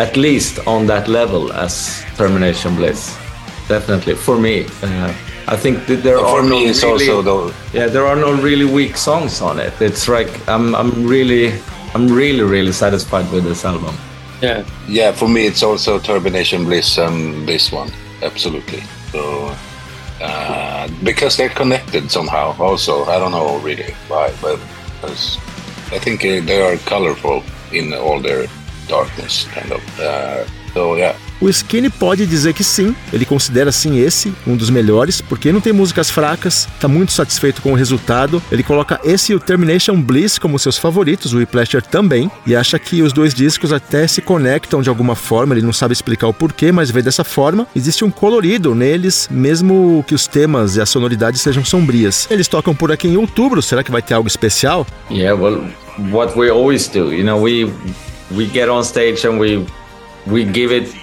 at 0.02 0.18
least 0.18 0.60
on 0.66 0.88
that 0.88 1.08
level 1.08 1.54
as 1.54 2.04
Termination 2.18 2.76
Bliss. 2.76 3.16
Definitely 3.68 4.16
for 4.16 4.38
me. 4.38 4.66
Uh, 4.82 5.14
I 5.48 5.56
think 5.56 5.86
that 5.88 6.02
there 6.04 6.18
for 6.18 6.40
are 6.40 6.44
me, 6.44 6.50
no 6.50 6.70
it's 6.70 6.84
really, 6.84 7.10
also 7.10 7.22
though. 7.22 7.54
yeah, 7.74 7.88
there 7.88 8.06
are 8.06 8.16
no 8.16 8.32
really 8.42 8.66
weak 8.66 8.98
songs 8.98 9.42
on 9.42 9.60
it. 9.60 9.74
It's 9.80 10.08
like 10.08 10.32
I'm 10.48 10.76
I'm 10.76 10.92
really 11.08 11.54
I'm 11.94 12.08
really 12.08 12.44
really 12.44 12.72
satisfied 12.72 13.32
with 13.32 13.44
this 13.44 13.66
album. 13.66 13.96
Yeah. 14.42 14.64
Yeah, 14.88 15.12
for 15.12 15.28
me, 15.30 15.46
it's 15.46 15.62
also 15.62 16.00
Termination 16.00 16.64
Bliss 16.66 16.98
and 16.98 17.48
this 17.48 17.72
one. 17.72 17.92
Absolutely. 18.24 18.82
So, 19.12 19.56
uh, 20.20 20.88
because 21.04 21.38
they're 21.38 21.54
connected 21.54 22.10
somehow, 22.10 22.56
also. 22.60 23.06
I 23.06 23.20
don't 23.20 23.32
know 23.32 23.60
really 23.60 23.94
why, 24.08 24.34
but 24.42 24.60
I 25.04 26.00
think 26.00 26.26
uh, 26.26 26.42
they 26.46 26.62
are 26.62 26.78
colorful 26.86 27.44
in 27.72 27.94
all 27.94 28.20
their 28.20 28.48
darkness, 28.92 29.48
kind 29.54 29.72
of. 29.72 29.82
Uh, 29.98 30.46
so, 30.74 30.96
yeah. 30.98 31.16
O 31.42 31.50
Skinny 31.50 31.90
pode 31.90 32.28
dizer 32.28 32.54
que 32.54 32.64
sim, 32.64 32.96
ele 33.12 33.26
considera 33.26 33.72
sim 33.72 33.98
esse 34.00 34.32
um 34.46 34.56
dos 34.56 34.70
melhores, 34.70 35.22
porque 35.22 35.52
não 35.52 35.60
tem 35.60 35.74
músicas 35.74 36.12
fracas, 36.12 36.68
tá 36.80 36.88
muito 36.88 37.12
satisfeito 37.12 37.64
com 37.64 37.72
o 37.72 37.76
resultado. 37.76 38.40
Ele 38.52 38.62
coloca 38.62 39.02
esse 39.04 39.32
e 39.32 39.36
o 39.36 39.40
Termination 39.40 40.00
Bliss 40.00 40.38
como 40.38 40.60
seus 40.60 40.78
favoritos, 40.78 41.34
o 41.34 41.38
Whiplasher 41.38 41.82
também, 41.82 42.30
e 42.46 42.56
acha 42.56 42.78
que 42.78 43.02
os 43.02 43.12
dois 43.12 43.34
discos 43.34 43.74
até 43.74 44.06
se 44.06 44.22
conectam 44.22 44.84
de 44.84 44.90
alguma 44.90 45.16
forma, 45.16 45.56
ele 45.56 45.66
não 45.66 45.74
sabe 45.74 45.94
explicar 45.94 46.28
o 46.28 46.34
porquê, 46.34 46.72
mas 46.72 46.92
vê 46.92 47.02
dessa 47.02 47.24
forma. 47.24 47.66
Existe 47.76 48.06
um 48.06 48.12
colorido 48.12 48.76
neles, 48.76 49.28
mesmo 49.32 50.06
que 50.08 50.14
os 50.14 50.28
temas 50.28 50.76
e 50.76 50.82
as 50.82 50.90
sonoridades 50.90 51.42
sejam 51.42 51.66
sombrias. 51.66 52.28
Eles 52.30 52.48
tocam 52.48 52.76
por 52.76 52.92
aqui 52.92 53.08
em 53.08 53.18
outubro, 53.18 53.64
será 53.64 53.84
que 53.84 53.92
vai 53.92 54.04
ter 54.04 54.14
algo 54.14 54.28
especial? 54.28 54.86
Yeah, 55.10 55.42
well, 55.42 55.64
what 56.12 56.38
we 56.38 56.52
always 56.52 56.88
do, 56.88 57.12
you 57.12 57.24
know, 57.24 57.42
we 57.42 57.68
we 58.36 58.48
get 58.48 58.70
on 58.70 58.84
stage 58.84 59.26
and 59.26 59.40
we 59.40 59.68
we 60.28 60.46
give 60.46 60.72
it 60.72 60.94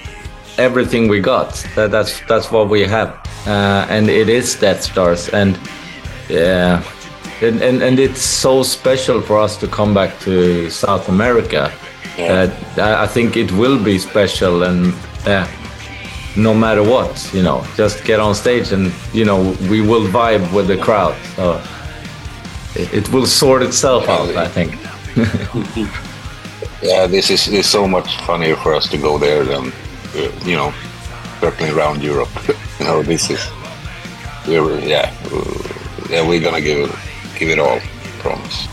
everything 0.59 1.09
we 1.09 1.21
got. 1.21 1.55
That, 1.75 1.91
that's 1.91 2.21
that's 2.29 2.51
what 2.51 2.69
we 2.69 2.83
have, 2.83 3.09
uh, 3.47 3.87
and 3.89 4.09
it 4.09 4.29
is 4.29 4.55
Death 4.55 4.83
Stars, 4.83 5.29
and 5.31 5.59
yeah, 6.29 6.83
and, 7.41 7.63
and 7.63 7.83
and 7.83 7.99
it's 7.99 8.23
so 8.23 8.63
special 8.63 9.21
for 9.21 9.39
us 9.39 9.57
to 9.59 9.67
come 9.67 9.95
back 9.95 10.19
to 10.21 10.71
South 10.71 11.09
America. 11.09 11.73
Yeah. 12.17 12.53
Uh, 12.77 13.05
I 13.05 13.07
think 13.07 13.37
it 13.37 13.51
will 13.53 13.83
be 13.83 13.99
special, 13.99 14.65
and 14.65 14.93
yeah, 15.25 15.49
no 16.37 16.53
matter 16.53 16.83
what, 16.83 17.31
you 17.33 17.43
know, 17.43 17.65
just 17.77 18.05
get 18.05 18.21
on 18.21 18.35
stage, 18.35 18.73
and 18.73 18.93
you 19.13 19.25
know, 19.25 19.57
we 19.71 19.81
will 19.81 20.07
vibe 20.09 20.53
with 20.53 20.67
the 20.67 20.77
crowd. 20.77 21.17
So 21.37 21.63
it, 22.75 22.93
it 22.93 23.13
will 23.13 23.27
sort 23.27 23.63
itself 23.63 24.09
out, 24.09 24.35
I 24.37 24.49
think. 24.49 24.77
Yeah, 26.83 27.07
this 27.07 27.31
is, 27.31 27.49
is 27.49 27.67
so 27.67 27.89
much 27.89 28.17
funnier 28.19 28.57
for 28.57 28.75
us 28.75 28.89
to 28.89 28.97
go 28.97 29.19
there 29.19 29.45
than, 29.45 29.73
uh, 30.15 30.31
you 30.45 30.57
know, 30.57 30.73
circling 31.41 31.73
around 31.73 32.03
Europe. 32.03 32.31
you 32.79 32.87
know, 32.87 33.03
this 33.03 33.31
is, 33.31 33.45
we're, 34.47 34.79
yeah, 34.81 35.13
uh, 35.33 36.09
yeah, 36.09 36.27
we're 36.27 36.41
gonna 36.41 36.61
give, 36.61 36.89
give 37.39 37.51
it 37.51 37.59
all. 37.59 37.81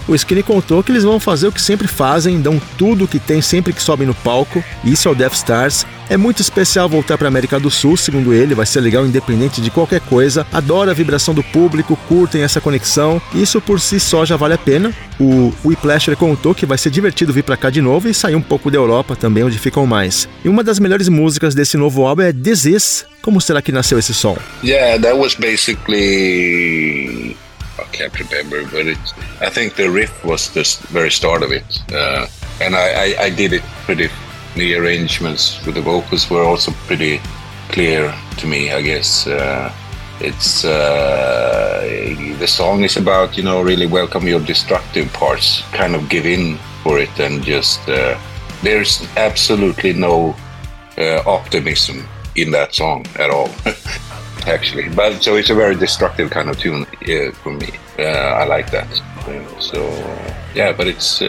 O 0.08 0.16
Skinny 0.16 0.44
contou 0.44 0.84
que 0.84 0.92
eles 0.92 1.04
vão 1.04 1.20
fazer 1.20 1.48
o 1.48 1.52
que 1.52 1.62
sempre 1.62 1.88
fazem, 1.88 2.42
dão 2.42 2.60
tudo 2.78 3.06
o 3.06 3.08
que 3.08 3.20
tem 3.20 3.42
sempre 3.42 3.74
que 3.74 3.82
sobem 3.82 4.08
no 4.08 4.14
palco. 4.16 4.64
Isso 4.84 5.08
é 5.08 5.12
o 5.12 5.16
Death 5.16 5.34
Stars. 5.34 5.86
É 6.08 6.18
muito 6.18 6.40
especial 6.40 6.88
voltar 6.88 7.18
para 7.18 7.28
América 7.28 7.60
do 7.60 7.72
Sul, 7.72 7.98
segundo 7.98 8.32
ele, 8.32 8.54
vai 8.54 8.66
ser 8.66 8.80
legal 8.80 9.06
independente 9.06 9.60
de 9.60 9.72
qualquer 9.72 10.00
coisa. 10.02 10.46
Adora 10.54 10.92
a 10.92 10.94
vibração 10.94 11.34
do 11.34 11.44
público, 11.44 11.98
curtem 12.08 12.44
essa 12.44 12.62
conexão. 12.62 13.20
Isso 13.34 13.60
por 13.60 13.80
si 13.80 14.00
só 14.00 14.24
já 14.24 14.38
vale 14.38 14.54
a 14.54 14.58
pena. 14.58 14.94
O 15.20 15.52
Whiplasher 15.66 16.16
contou 16.16 16.54
que 16.54 16.66
vai 16.66 16.78
ser 16.78 16.92
divertido 16.92 17.34
vir 17.34 17.44
para 17.44 17.58
cá 17.58 17.72
de 17.72 17.82
novo 17.82 18.08
e 18.08 18.14
sair 18.14 18.36
um 18.36 18.42
pouco 18.42 18.70
da 18.70 18.78
Europa 18.78 19.16
também, 19.16 19.44
onde 19.44 19.58
ficam 19.58 19.88
mais. 19.88 20.30
E 20.44 20.50
uma 20.50 20.64
das 20.64 20.78
melhores 20.78 21.10
músicas 21.10 21.56
desse 21.56 21.76
novo 21.76 22.06
álbum 22.06 22.22
é 22.22 22.32
This 22.32 22.66
Is. 22.66 23.06
Como 23.22 23.42
será 23.42 23.60
que 23.60 23.72
nasceu 23.72 23.98
esse 23.98 24.14
som? 24.14 24.38
Yeah, 24.64 25.02
that 25.02 25.18
was 25.18 25.34
basically 25.34 27.36
I 27.80 27.84
can't 27.92 28.14
remember, 28.20 28.64
but 28.66 28.88
it. 28.88 29.00
I 29.42 29.50
think 29.50 29.76
the 29.76 29.90
riff 29.90 30.24
was 30.24 30.50
the 30.50 30.64
very 30.92 31.10
start 31.10 31.44
of 31.44 31.52
it, 31.52 31.66
uh, 31.92 32.28
and 32.62 32.76
I, 32.76 32.94
I, 32.94 33.26
I 33.26 33.30
did 33.32 33.54
it 33.54 33.64
pretty. 33.86 34.10
The 34.56 34.76
arrangements 34.76 35.64
with 35.66 35.76
the 35.76 35.82
vocals 35.82 36.30
were 36.30 36.44
also 36.44 36.72
pretty 36.88 37.20
clear 37.70 38.14
to 38.38 38.48
me. 38.48 38.72
I 38.72 38.82
guess 38.82 39.28
uh, 39.28 39.74
it's 40.20 40.64
uh, 40.64 41.82
the 42.40 42.48
song 42.48 42.84
is 42.84 42.98
about 42.98 43.38
you 43.38 43.44
know 43.44 43.62
really 43.62 43.86
welcome 43.86 44.28
your 44.28 44.40
destructive 44.40 45.12
parts, 45.12 45.62
kind 45.74 45.94
of 45.96 46.08
give 46.08 46.26
in 46.26 46.58
for 46.84 47.00
it, 47.00 47.20
and 47.20 47.44
just 47.44 47.88
uh, 47.90 48.18
there's 48.64 49.06
absolutely 49.18 49.94
no 49.94 50.36
uh, 50.98 51.22
optimism 51.26 52.08
in 52.36 52.52
that 52.52 52.74
song 52.74 53.06
at 53.20 53.30
all. 53.30 53.50
actually. 54.48 54.90
But 54.90 55.24
so 55.24 55.36
it's 55.36 55.50
a 55.50 55.56
very 55.56 55.76
destructive 55.76 56.30
kind 56.30 56.50
of 56.50 56.58
tune 56.58 56.86
uh, 56.86 57.32
for 57.44 57.52
me. 57.52 57.70
Uh, 57.98 58.04
I 58.04 58.46
like 58.46 58.72
that. 58.72 58.88
So 59.60 59.82
yeah, 60.54 60.72
but 60.72 60.88
it's. 60.88 61.22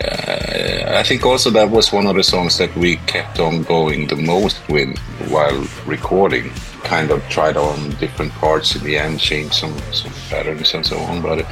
Uh, 0.00 0.98
I 0.98 1.02
think 1.02 1.26
also 1.26 1.50
that 1.50 1.70
was 1.70 1.92
one 1.92 2.06
of 2.06 2.16
the 2.16 2.22
songs 2.22 2.56
that 2.58 2.74
we 2.76 2.96
kept 3.06 3.38
on 3.38 3.62
going 3.62 4.06
the 4.06 4.16
most 4.16 4.60
with 4.68 4.98
while 5.28 5.66
recording. 5.86 6.50
Kind 6.84 7.10
of 7.10 7.22
tried 7.28 7.56
on 7.56 7.90
different 8.00 8.32
parts 8.32 8.74
in 8.74 8.82
the 8.84 8.96
end, 8.98 9.20
changed 9.20 9.54
some 9.54 9.76
some 9.92 10.12
patterns 10.30 10.74
and 10.74 10.84
so 10.84 10.98
on. 10.98 11.20
But 11.22 11.46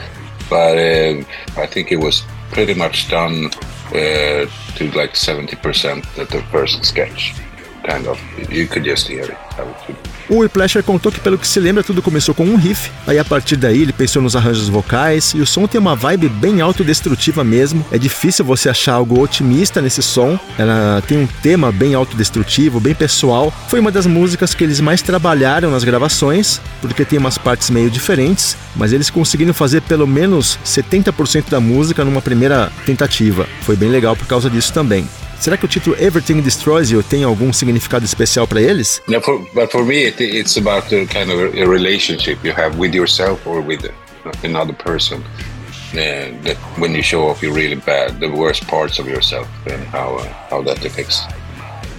but 0.49 0.79
uh, 0.79 1.23
I 1.57 1.67
think 1.67 1.93
it 1.93 2.01
was 2.01 2.25
pretty 2.51 2.75
much 2.75 3.11
done 3.11 3.51
uh, 3.93 4.47
to 4.77 4.91
like 4.95 5.15
seventy 5.17 5.57
percent 5.57 6.07
at 6.19 6.31
the 6.31 6.43
first 6.51 6.85
sketch. 6.85 7.35
Kind 7.89 8.07
of, 8.07 8.21
you 8.51 8.69
could 8.69 8.89
just 8.89 9.09
hear 9.09 9.25
it. 9.25 9.39
O 10.29 10.41
Whiplasher 10.41 10.83
contou 10.83 11.11
que, 11.11 11.21
pelo 11.21 11.39
que 11.39 11.49
se 11.49 11.59
lembra, 11.59 11.83
tudo 11.83 12.03
começou 12.03 12.35
com 12.35 12.45
um 12.45 12.57
riff, 12.57 12.91
aí 13.07 13.19
a 13.19 13.25
partir 13.25 13.57
daí 13.57 13.81
ele 13.81 13.95
pensou 13.95 14.21
nos 14.21 14.37
arranjos 14.37 14.69
vocais, 14.69 15.33
e 15.35 15.41
o 15.41 15.47
som 15.47 15.67
tem 15.67 15.81
uma 15.81 15.97
vibe 15.97 16.29
bem 16.29 16.61
autodestrutiva 16.61 17.43
mesmo. 17.43 17.85
É 17.91 17.97
difícil 17.97 18.45
você 18.45 18.69
achar 18.69 18.93
algo 18.93 19.23
otimista 19.23 19.81
nesse 19.81 20.03
som, 20.03 20.39
ela 20.59 21.03
tem 21.09 21.17
um 21.17 21.27
tema 21.27 21.73
bem 21.73 21.95
autodestrutivo, 21.95 22.79
bem 22.79 22.95
pessoal. 22.95 23.53
Foi 23.69 23.81
uma 23.81 23.91
das 23.91 24.05
músicas 24.05 24.55
que 24.55 24.63
eles 24.63 24.81
mais 24.81 25.01
trabalharam 25.01 25.71
nas 25.71 25.83
gravações, 25.83 26.61
porque 26.83 27.07
tem 27.07 27.19
umas 27.19 27.39
partes 27.39 27.71
meio 27.71 27.91
diferentes, 27.91 28.55
mas 28.77 28.93
eles 28.93 29.09
conseguiram 29.09 29.55
fazer 29.55 29.81
pelo 29.81 30.07
menos 30.07 30.59
70% 30.63 31.49
da 31.49 31.59
música 31.59 32.05
numa 32.05 32.21
primeira 32.21 32.71
tentativa. 32.85 33.49
Foi 33.63 33.77
bem 33.77 33.89
legal 33.89 34.15
por 34.15 34.27
causa 34.27 34.51
disso 34.51 34.75
também. 34.75 35.07
Será 35.41 35.57
que 35.57 35.65
o 35.65 35.69
título 35.69 35.97
Everything 36.01 36.41
Destroys 36.41 36.91
You 36.91 37.03
tem 37.03 37.23
algum 37.23 37.53
significado 37.53 38.05
especial 38.05 38.47
para 38.47 38.61
eles? 38.61 39.01
Yeah, 39.09 39.23
for, 39.23 39.39
but 39.55 39.71
for 39.71 39.85
me, 39.85 40.07
it, 40.07 40.21
it's 40.21 40.57
about 40.57 40.89
the 40.89 41.07
kind 41.07 41.31
of 41.31 41.55
a 41.57 41.65
relationship 41.65 42.39
you 42.43 42.53
have 42.53 42.77
with 42.77 42.93
yourself 42.93 43.47
or 43.47 43.61
with 43.61 43.89
another 44.43 44.75
person. 44.75 45.23
Uh, 45.93 46.35
that 46.43 46.57
when 46.77 46.93
you 46.93 47.03
show 47.03 47.29
off 47.29 47.41
your 47.41 47.55
really 47.55 47.77
bad, 47.77 48.21
the 48.21 48.29
worst 48.29 48.67
parts 48.67 48.99
of 48.99 49.07
yourself, 49.07 49.49
and 49.67 49.83
how 49.87 50.17
uh, 50.17 50.25
how 50.51 50.61
that 50.61 50.85
affects 50.85 51.23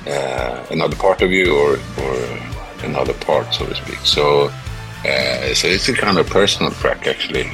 uh, 0.05 0.63
another 0.69 0.95
part 0.95 1.23
of 1.23 1.31
you 1.31 1.55
or 1.57 1.79
or 1.97 2.15
another 2.83 3.13
part, 3.13 3.51
so 3.53 3.65
to 3.65 3.73
speak. 3.73 3.99
So 4.03 4.51
uh, 5.05 5.53
so 5.55 5.67
it's 5.67 5.89
a 5.89 5.93
kind 5.93 6.19
of 6.19 6.27
personal 6.27 6.71
track 6.73 7.07
actually. 7.07 7.49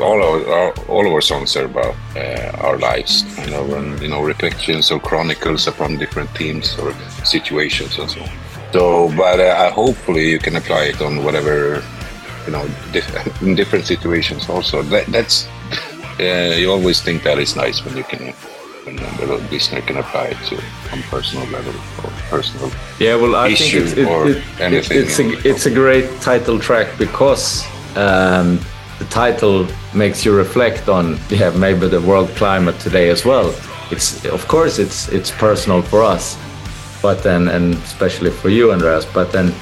All 0.00 0.22
our, 0.22 0.48
our, 0.48 0.72
all 0.88 1.06
of 1.06 1.12
our 1.12 1.20
songs 1.20 1.56
are 1.56 1.66
about 1.66 1.94
uh, 2.16 2.66
our 2.66 2.78
lives, 2.78 3.22
kind 3.36 3.54
of, 3.54 3.70
and 3.72 4.00
you 4.00 4.08
know, 4.08 4.22
reflections 4.22 4.90
or 4.90 4.98
chronicles 4.98 5.66
upon 5.66 5.98
different 5.98 6.30
themes 6.30 6.78
or 6.78 6.94
situations 7.24 7.98
and 7.98 8.10
so 8.10 8.20
on. 8.22 8.30
So, 8.72 9.16
but 9.16 9.40
uh, 9.40 9.70
hopefully 9.72 10.30
you 10.30 10.38
can 10.38 10.56
apply 10.56 10.84
it 10.84 11.02
on 11.02 11.24
whatever, 11.24 11.82
you 12.46 12.52
know, 12.52 12.66
in 13.42 13.54
different 13.54 13.86
situations 13.86 14.48
also. 14.48 14.82
That, 14.82 15.06
that's 15.06 15.46
uh, 16.20 16.56
you 16.56 16.70
always 16.70 17.02
think 17.02 17.22
that 17.24 17.38
is 17.38 17.56
nice 17.56 17.84
when 17.84 17.96
you 17.96 18.04
can 18.04 18.34
and 18.86 18.98
the 18.98 19.26
listener 19.50 19.80
can 19.82 19.98
apply 19.98 20.26
it 20.26 20.38
to 20.46 20.56
on 20.92 21.02
personal 21.04 21.46
level 21.48 21.74
or 22.02 22.10
personal 22.30 22.70
yeah 22.98 23.14
well 23.14 23.36
i 23.36 23.54
think 23.54 23.74
it's, 23.74 23.92
it, 23.92 24.08
it, 24.08 24.72
it, 24.72 24.90
it's 24.90 25.18
a 25.18 25.48
it's 25.48 25.66
a 25.66 25.70
great 25.70 26.08
title 26.20 26.58
track 26.58 26.88
because 26.98 27.66
um, 27.96 28.58
the 29.00 29.04
title 29.06 29.66
makes 29.92 30.24
you 30.24 30.32
reflect 30.36 30.88
on 30.88 31.18
yeah 31.28 31.50
maybe 31.50 31.88
the 31.88 32.00
world 32.02 32.28
climate 32.36 32.78
today 32.78 33.08
as 33.10 33.24
well 33.24 33.52
it's 33.90 34.24
of 34.26 34.46
course 34.46 34.78
it's 34.78 35.08
it's 35.08 35.30
personal 35.32 35.82
for 35.82 36.02
us 36.04 36.38
but 37.02 37.22
then 37.22 37.48
and 37.48 37.74
especially 37.74 38.30
for 38.30 38.50
you 38.50 38.72
andreas 38.72 39.04
but 39.06 39.32
then 39.32 39.52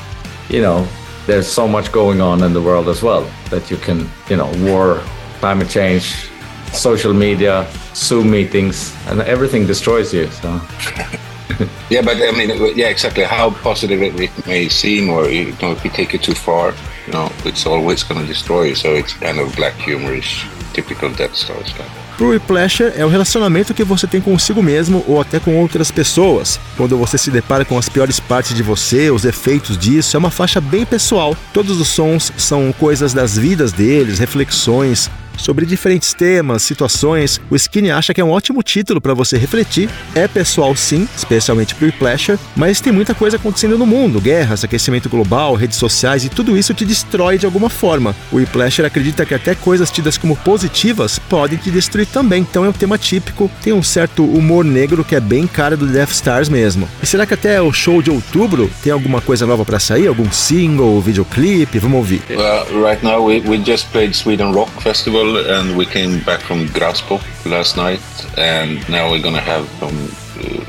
you 0.51 0.61
know 0.61 0.86
there's 1.26 1.47
so 1.47 1.66
much 1.66 1.91
going 1.93 2.20
on 2.20 2.43
in 2.43 2.53
the 2.53 2.61
world 2.61 2.89
as 2.89 3.03
well 3.03 3.24
that 3.49 3.70
you 3.70 3.78
can 3.78 3.99
you 4.28 4.36
know 4.36 4.51
war 4.68 5.01
climate 5.41 5.70
change 5.70 6.28
social 6.72 7.12
media, 7.12 7.66
Zoom 7.95 8.30
meetings, 8.30 8.95
and 9.07 9.20
everything 9.22 9.66
destroys 9.66 10.12
you. 10.12 10.30
So. 10.30 10.61
yeah, 11.90 12.02
but 12.02 12.16
I 12.16 12.32
mean, 12.32 12.76
yeah, 12.76 12.88
exactly. 12.88 13.24
How 13.24 13.50
positive 13.50 14.02
it 14.02 14.46
may 14.46 14.68
seem, 14.68 15.11
or 15.11 15.28
you 15.28 15.52
know, 15.61 15.72
if 15.72 15.84
you 15.84 15.90
take 15.90 16.14
it 16.14 16.22
too 16.22 16.34
far, 16.34 16.74
you 17.06 17.12
know, 17.12 17.30
it's 17.44 17.66
always 17.66 18.02
going 18.02 18.20
to 18.20 18.26
destroy 18.26 18.64
you. 18.64 18.74
So 18.74 18.94
it's 18.94 19.14
kind 19.14 19.38
of 19.38 19.54
black 19.56 19.74
humorish, 19.74 20.46
typical 20.72 21.11
Death 21.11 21.34
Star 21.34 21.64
stuff. 21.66 22.09
True 22.18 22.40
Pleasure 22.40 22.92
é 22.96 23.06
o 23.06 23.09
relacionamento 23.09 23.72
que 23.72 23.84
você 23.84 24.04
tem 24.04 24.20
consigo 24.20 24.61
mesmo 24.61 25.04
ou 25.06 25.20
até 25.20 25.38
com 25.38 25.56
outras 25.56 25.88
pessoas. 25.92 26.59
Quando 26.76 26.98
você 26.98 27.16
se 27.16 27.30
depara 27.30 27.64
com 27.64 27.78
as 27.78 27.88
piores 27.88 28.18
partes 28.18 28.56
de 28.56 28.62
você, 28.62 29.09
os 29.09 29.24
efeitos 29.24 29.78
disso, 29.78 30.16
é 30.16 30.18
uma 30.18 30.30
faixa 30.30 30.61
bem 30.61 30.84
pessoal. 30.84 31.36
Todos 31.52 31.80
os 31.80 31.86
sons 31.86 32.32
são 32.36 32.72
coisas 32.72 33.14
das 33.14 33.38
vidas 33.38 33.70
deles, 33.70 34.18
reflexões, 34.18 35.09
sobre 35.39 35.64
diferentes 35.64 36.12
temas, 36.12 36.62
situações. 36.62 37.41
O 37.51 37.57
Skinny 37.57 37.91
acha 37.91 38.12
que 38.12 38.20
é 38.20 38.24
um 38.24 38.30
ótimo 38.30 38.62
título 38.62 39.01
para 39.01 39.14
você 39.14 39.39
refletir. 39.39 39.89
É 40.14 40.28
pessoal 40.28 40.74
sim, 40.76 41.09
especialmente 41.16 41.74
pro 41.74 41.93
Pleasure, 41.93 42.39
mas 42.55 42.80
tem 42.80 42.93
muita 42.93 43.14
coisa 43.14 43.36
acontecendo 43.36 43.78
no 43.78 43.86
mundo, 43.86 44.20
guerras, 44.20 44.64
aquecimento 44.64 45.09
global, 45.09 45.55
redes 45.55 45.78
sociais 45.78 46.24
e 46.24 46.28
tudo 46.28 46.57
isso 46.57 46.74
te 46.74 46.84
destrói 46.84 47.39
de 47.39 47.47
alguma 47.47 47.70
forma. 47.70 48.14
O 48.30 48.45
Pleasure 48.47 48.86
acredita 48.86 49.24
que 49.24 49.34
até 49.34 49.55
coisas 49.55 49.91
tidas 49.91 50.18
como 50.18 50.36
positivas 50.36 51.18
podem 51.18 51.59
te 51.59 51.70
destruir 51.70 52.07
também, 52.07 52.43
então 52.43 52.64
é 52.64 52.68
um 52.68 52.72
tema 52.72 52.99
típico, 52.99 53.51
tem 53.62 53.72
um 53.72 53.82
certo 53.82 54.24
humor 54.24 54.64
negro 54.64 55.05
que 55.05 55.14
é 55.14 55.20
bem 55.20 55.47
cara 55.47 55.76
do 55.76 55.86
Death 55.86 56.11
Stars 56.11 56.49
mesmo. 56.49 56.89
E 57.03 57.07
será 57.07 57.26
que 57.26 57.34
até 57.34 57.61
o 57.62 57.72
show 57.72 58.03
de 58.03 58.11
outubro 58.11 58.70
tem 58.82 58.93
alguma 58.93 59.20
coisa 59.20 59.47
nova 59.47 59.64
para 59.64 59.78
sair? 59.78 60.07
Algum 60.09 60.30
single, 60.30 61.01
videoclipe? 61.01 61.78
Vamos 61.78 61.99
ouvir. 61.99 62.22
Well, 62.30 62.84
right 62.84 63.03
now 63.03 63.24
we, 63.24 63.41
we 63.41 63.59
just 63.59 63.91
played 63.91 64.14
Sweden 64.14 64.53
Rock 64.53 64.70
Festival 64.82 65.28
and 65.37 65.76
we 65.76 65.87
came 65.87 66.20
back 66.24 66.41
from 66.41 66.66
Graspo 66.68 67.20
last 67.45 67.76
night, 67.76 68.01
and 68.39 68.89
now 68.89 69.11
we're 69.11 69.22
gonna 69.22 69.41
have 69.41 69.68
some. 69.81 69.97
Uh, 70.41 70.64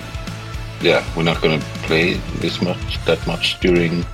yeah, 0.82 1.04
we're 1.16 1.24
not 1.24 1.42
gonna 1.42 1.62
play 1.88 2.14
this 2.40 2.62
much, 2.62 3.04
that 3.06 3.26
much 3.28 3.60
during 3.60 4.06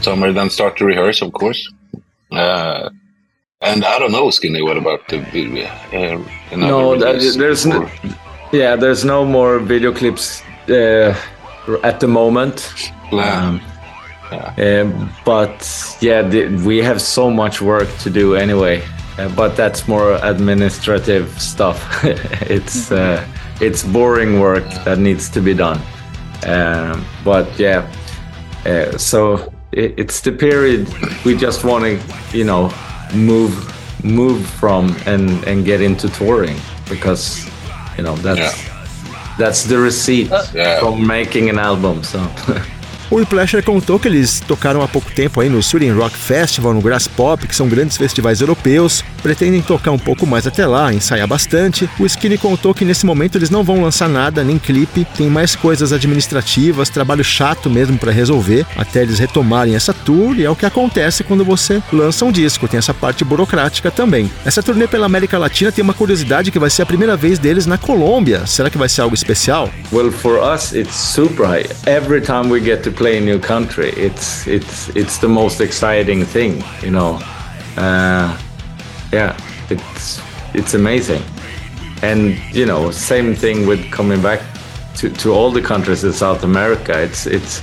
summer. 0.00 0.32
Then 0.32 0.50
start 0.50 0.76
to 0.78 0.84
rehearse, 0.84 1.22
of 1.22 1.32
course. 1.32 1.72
Uh, 2.30 2.90
and 3.60 3.84
I 3.84 3.98
don't 3.98 4.12
know, 4.12 4.30
Skinny. 4.30 4.62
What 4.62 4.76
about 4.76 5.08
the 5.08 5.18
uh, 6.52 6.56
no? 6.56 6.96
there's 6.96 7.66
no, 7.66 7.90
yeah, 8.52 8.76
there's 8.76 9.04
no 9.04 9.24
more 9.24 9.58
video 9.58 9.92
clips 9.92 10.42
uh, 10.68 11.14
at 11.82 12.00
the 12.00 12.08
moment. 12.08 12.72
Um, 13.12 13.60
yeah. 14.30 14.82
Um, 14.82 15.10
but 15.24 15.96
yeah, 16.00 16.22
the, 16.22 16.48
we 16.66 16.78
have 16.78 17.00
so 17.00 17.30
much 17.30 17.60
work 17.60 17.88
to 17.98 18.10
do 18.10 18.34
anyway. 18.34 18.82
Uh, 19.18 19.28
but 19.34 19.56
that's 19.56 19.88
more 19.88 20.18
administrative 20.22 21.40
stuff. 21.40 22.04
it's 22.42 22.92
uh, 22.92 23.26
it's 23.60 23.82
boring 23.82 24.38
work 24.38 24.64
that 24.84 24.98
needs 24.98 25.28
to 25.30 25.40
be 25.40 25.54
done. 25.54 25.80
Um, 26.46 27.04
but 27.24 27.58
yeah, 27.58 27.90
uh, 28.64 28.96
so 28.96 29.52
it, 29.72 29.94
it's 29.98 30.20
the 30.20 30.30
period 30.30 30.88
we 31.24 31.36
just 31.36 31.64
want 31.64 31.84
to, 31.84 32.36
you 32.36 32.44
know, 32.44 32.72
move 33.12 33.74
move 34.04 34.46
from 34.46 34.94
and 35.06 35.44
and 35.44 35.64
get 35.64 35.80
into 35.80 36.08
touring 36.08 36.56
because 36.88 37.44
you 37.96 38.04
know 38.04 38.14
that's 38.16 38.56
yeah. 38.68 39.36
that's 39.36 39.64
the 39.64 39.78
receipt 39.78 40.30
yeah. 40.54 40.78
from 40.78 41.04
making 41.04 41.48
an 41.50 41.58
album. 41.58 42.04
So. 42.04 42.24
O 43.10 43.16
Whiplasher 43.16 43.64
contou 43.64 43.98
que 43.98 44.06
eles 44.06 44.38
tocaram 44.40 44.82
há 44.82 44.88
pouco 44.88 45.10
tempo 45.10 45.40
aí 45.40 45.48
no 45.48 45.62
Sweden 45.62 45.92
Rock 45.92 46.14
Festival, 46.14 46.74
no 46.74 46.82
Grass 46.82 47.08
Pop, 47.08 47.46
que 47.46 47.56
são 47.56 47.66
grandes 47.66 47.96
festivais 47.96 48.42
europeus. 48.42 49.02
Pretendem 49.22 49.60
tocar 49.62 49.90
um 49.90 49.98
pouco 49.98 50.26
mais 50.26 50.46
até 50.46 50.66
lá, 50.66 50.92
ensaiar 50.92 51.26
bastante. 51.26 51.88
O 51.98 52.06
Skinny 52.06 52.38
contou 52.38 52.74
que 52.74 52.84
nesse 52.84 53.04
momento 53.04 53.36
eles 53.36 53.50
não 53.50 53.64
vão 53.64 53.82
lançar 53.82 54.08
nada, 54.08 54.44
nem 54.44 54.58
clipe. 54.58 55.06
Tem 55.16 55.28
mais 55.28 55.54
coisas 55.56 55.92
administrativas, 55.92 56.88
trabalho 56.88 57.24
chato 57.24 57.68
mesmo 57.68 57.98
para 57.98 58.12
resolver, 58.12 58.66
até 58.76 59.02
eles 59.02 59.18
retomarem 59.18 59.74
essa 59.74 59.92
tour. 59.92 60.36
E 60.36 60.44
é 60.44 60.50
o 60.50 60.56
que 60.56 60.66
acontece 60.66 61.24
quando 61.24 61.44
você 61.44 61.82
lança 61.92 62.24
um 62.24 62.32
disco. 62.32 62.68
Tem 62.68 62.78
essa 62.78 62.94
parte 62.94 63.24
burocrática 63.24 63.90
também. 63.90 64.30
Essa 64.44 64.62
turnê 64.62 64.86
pela 64.86 65.06
América 65.06 65.38
Latina 65.38 65.72
tem 65.72 65.82
uma 65.82 65.94
curiosidade 65.94 66.50
que 66.50 66.58
vai 66.58 66.70
ser 66.70 66.82
a 66.82 66.86
primeira 66.86 67.16
vez 67.16 67.38
deles 67.38 67.66
na 67.66 67.78
Colômbia. 67.78 68.46
Será 68.46 68.70
que 68.70 68.78
vai 68.78 68.88
ser 68.88 69.02
algo 69.02 69.14
especial? 69.14 69.70
Well, 69.92 70.10
for 70.12 70.38
us 70.38 70.72
it's 70.72 70.94
super 70.94 71.46
high. 71.46 71.66
Every 71.86 72.20
time 72.20 72.50
we 72.50 72.60
get 72.60 72.82
to 72.82 72.92
play 72.92 73.18
a 73.18 73.20
new 73.20 73.38
country. 73.38 73.88
It's 73.96 74.46
it's 74.46 74.90
it's 74.94 75.18
the 75.18 75.28
most 75.28 75.60
exciting 75.60 76.24
thing, 76.24 76.62
you 76.82 76.90
know. 76.90 77.18
Uh, 77.76 78.36
yeah, 79.12 79.36
it's 79.70 80.20
it's 80.54 80.74
amazing, 80.74 81.22
and 82.02 82.38
you 82.54 82.66
know, 82.66 82.90
same 82.90 83.34
thing 83.34 83.66
with 83.66 83.90
coming 83.90 84.20
back 84.22 84.40
to, 84.96 85.10
to 85.10 85.30
all 85.32 85.50
the 85.50 85.62
countries 85.62 86.04
in 86.04 86.12
South 86.12 86.44
America. 86.44 87.00
It's 87.00 87.26
it's 87.26 87.62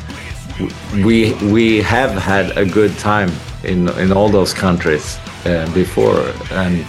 we 1.03 1.33
we 1.51 1.81
have 1.81 2.11
had 2.11 2.57
a 2.57 2.65
good 2.65 2.97
time 2.97 3.31
in 3.63 3.89
in 3.99 4.11
all 4.11 4.29
those 4.29 4.53
countries 4.53 5.17
uh, 5.45 5.69
before, 5.73 6.19
and 6.51 6.85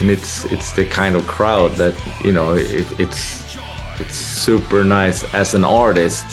and 0.00 0.10
it's 0.10 0.44
it's 0.46 0.72
the 0.72 0.86
kind 0.86 1.16
of 1.16 1.26
crowd 1.26 1.72
that 1.76 1.94
you 2.24 2.32
know 2.32 2.54
it, 2.54 3.00
it's 3.00 3.56
it's 4.00 4.14
super 4.16 4.82
nice 4.84 5.22
as 5.34 5.54
an 5.54 5.64
artist 5.64 6.24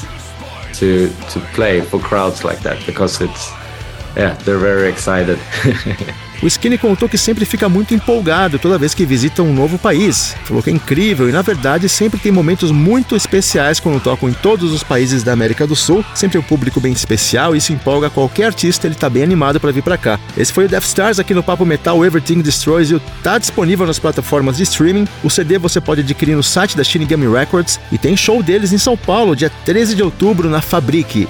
to 0.73 1.09
to 1.29 1.39
play 1.53 1.81
for 1.81 1.99
crowds 1.99 2.43
like 2.43 2.59
that 2.59 2.83
because 2.85 3.21
it's 3.21 3.51
yeah 4.15 4.33
they're 4.43 4.57
very 4.57 4.89
excited. 4.89 5.39
O 6.41 6.47
Skinny 6.47 6.77
contou 6.77 7.09
que 7.09 7.17
sempre 7.17 7.45
fica 7.45 7.67
muito 7.67 7.95
empolgado 7.95 8.59
toda 8.59 8.77
vez 8.77 8.93
que 8.93 9.05
visita 9.05 9.41
um 9.41 9.53
novo 9.53 9.79
país. 9.79 10.35
Falou 10.43 10.61
que 10.61 10.69
é 10.69 10.73
incrível 10.73 11.27
e, 11.27 11.31
na 11.31 11.41
verdade, 11.41 11.89
sempre 11.89 12.19
tem 12.19 12.31
momentos 12.31 12.69
muito 12.71 13.15
especiais 13.15 13.79
quando 13.79 13.99
tocam 13.99 14.29
em 14.29 14.33
todos 14.33 14.71
os 14.71 14.83
países 14.83 15.23
da 15.23 15.33
América 15.33 15.65
do 15.65 15.75
Sul. 15.75 16.05
Sempre 16.13 16.38
é 16.38 16.39
um 16.39 16.43
público 16.43 16.79
bem 16.79 16.93
especial 16.93 17.55
e 17.55 17.57
isso 17.57 17.73
empolga 17.73 18.09
qualquer 18.09 18.45
artista, 18.45 18.85
ele 18.85 18.95
tá 18.95 19.09
bem 19.09 19.23
animado 19.23 19.59
para 19.59 19.71
vir 19.71 19.81
para 19.81 19.97
cá. 19.97 20.19
Esse 20.38 20.53
foi 20.53 20.65
o 20.65 20.69
Death 20.69 20.85
Stars 20.85 21.19
aqui 21.19 21.33
no 21.33 21.41
Papo 21.41 21.65
Metal 21.65 22.05
Everything 22.05 22.41
Destroys 22.41 22.91
You. 22.91 23.01
Tá 23.23 23.39
disponível 23.39 23.88
nas 23.88 23.97
plataformas 23.97 24.57
de 24.57 24.63
streaming. 24.63 25.07
O 25.23 25.29
CD 25.29 25.57
você 25.57 25.81
pode 25.81 26.01
adquirir 26.01 26.35
no 26.35 26.43
site 26.43 26.77
da 26.77 26.83
Shinigami 26.83 27.27
Records 27.27 27.79
e 27.91 27.97
tem 27.97 28.15
show 28.15 28.43
deles 28.43 28.71
em 28.71 28.77
São 28.77 28.95
Paulo, 28.95 29.35
dia 29.35 29.51
13 29.65 29.95
de 29.95 30.03
outubro, 30.03 30.49
na 30.49 30.61
Fabrique. 30.61 31.27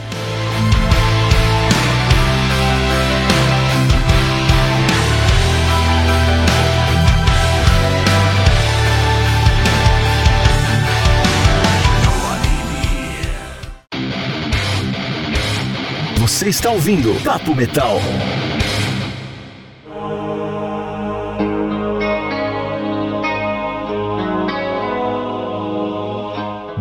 Você 16.28 16.50
está 16.50 16.70
ouvindo 16.72 17.16
Papo 17.24 17.56
Metal. 17.56 18.02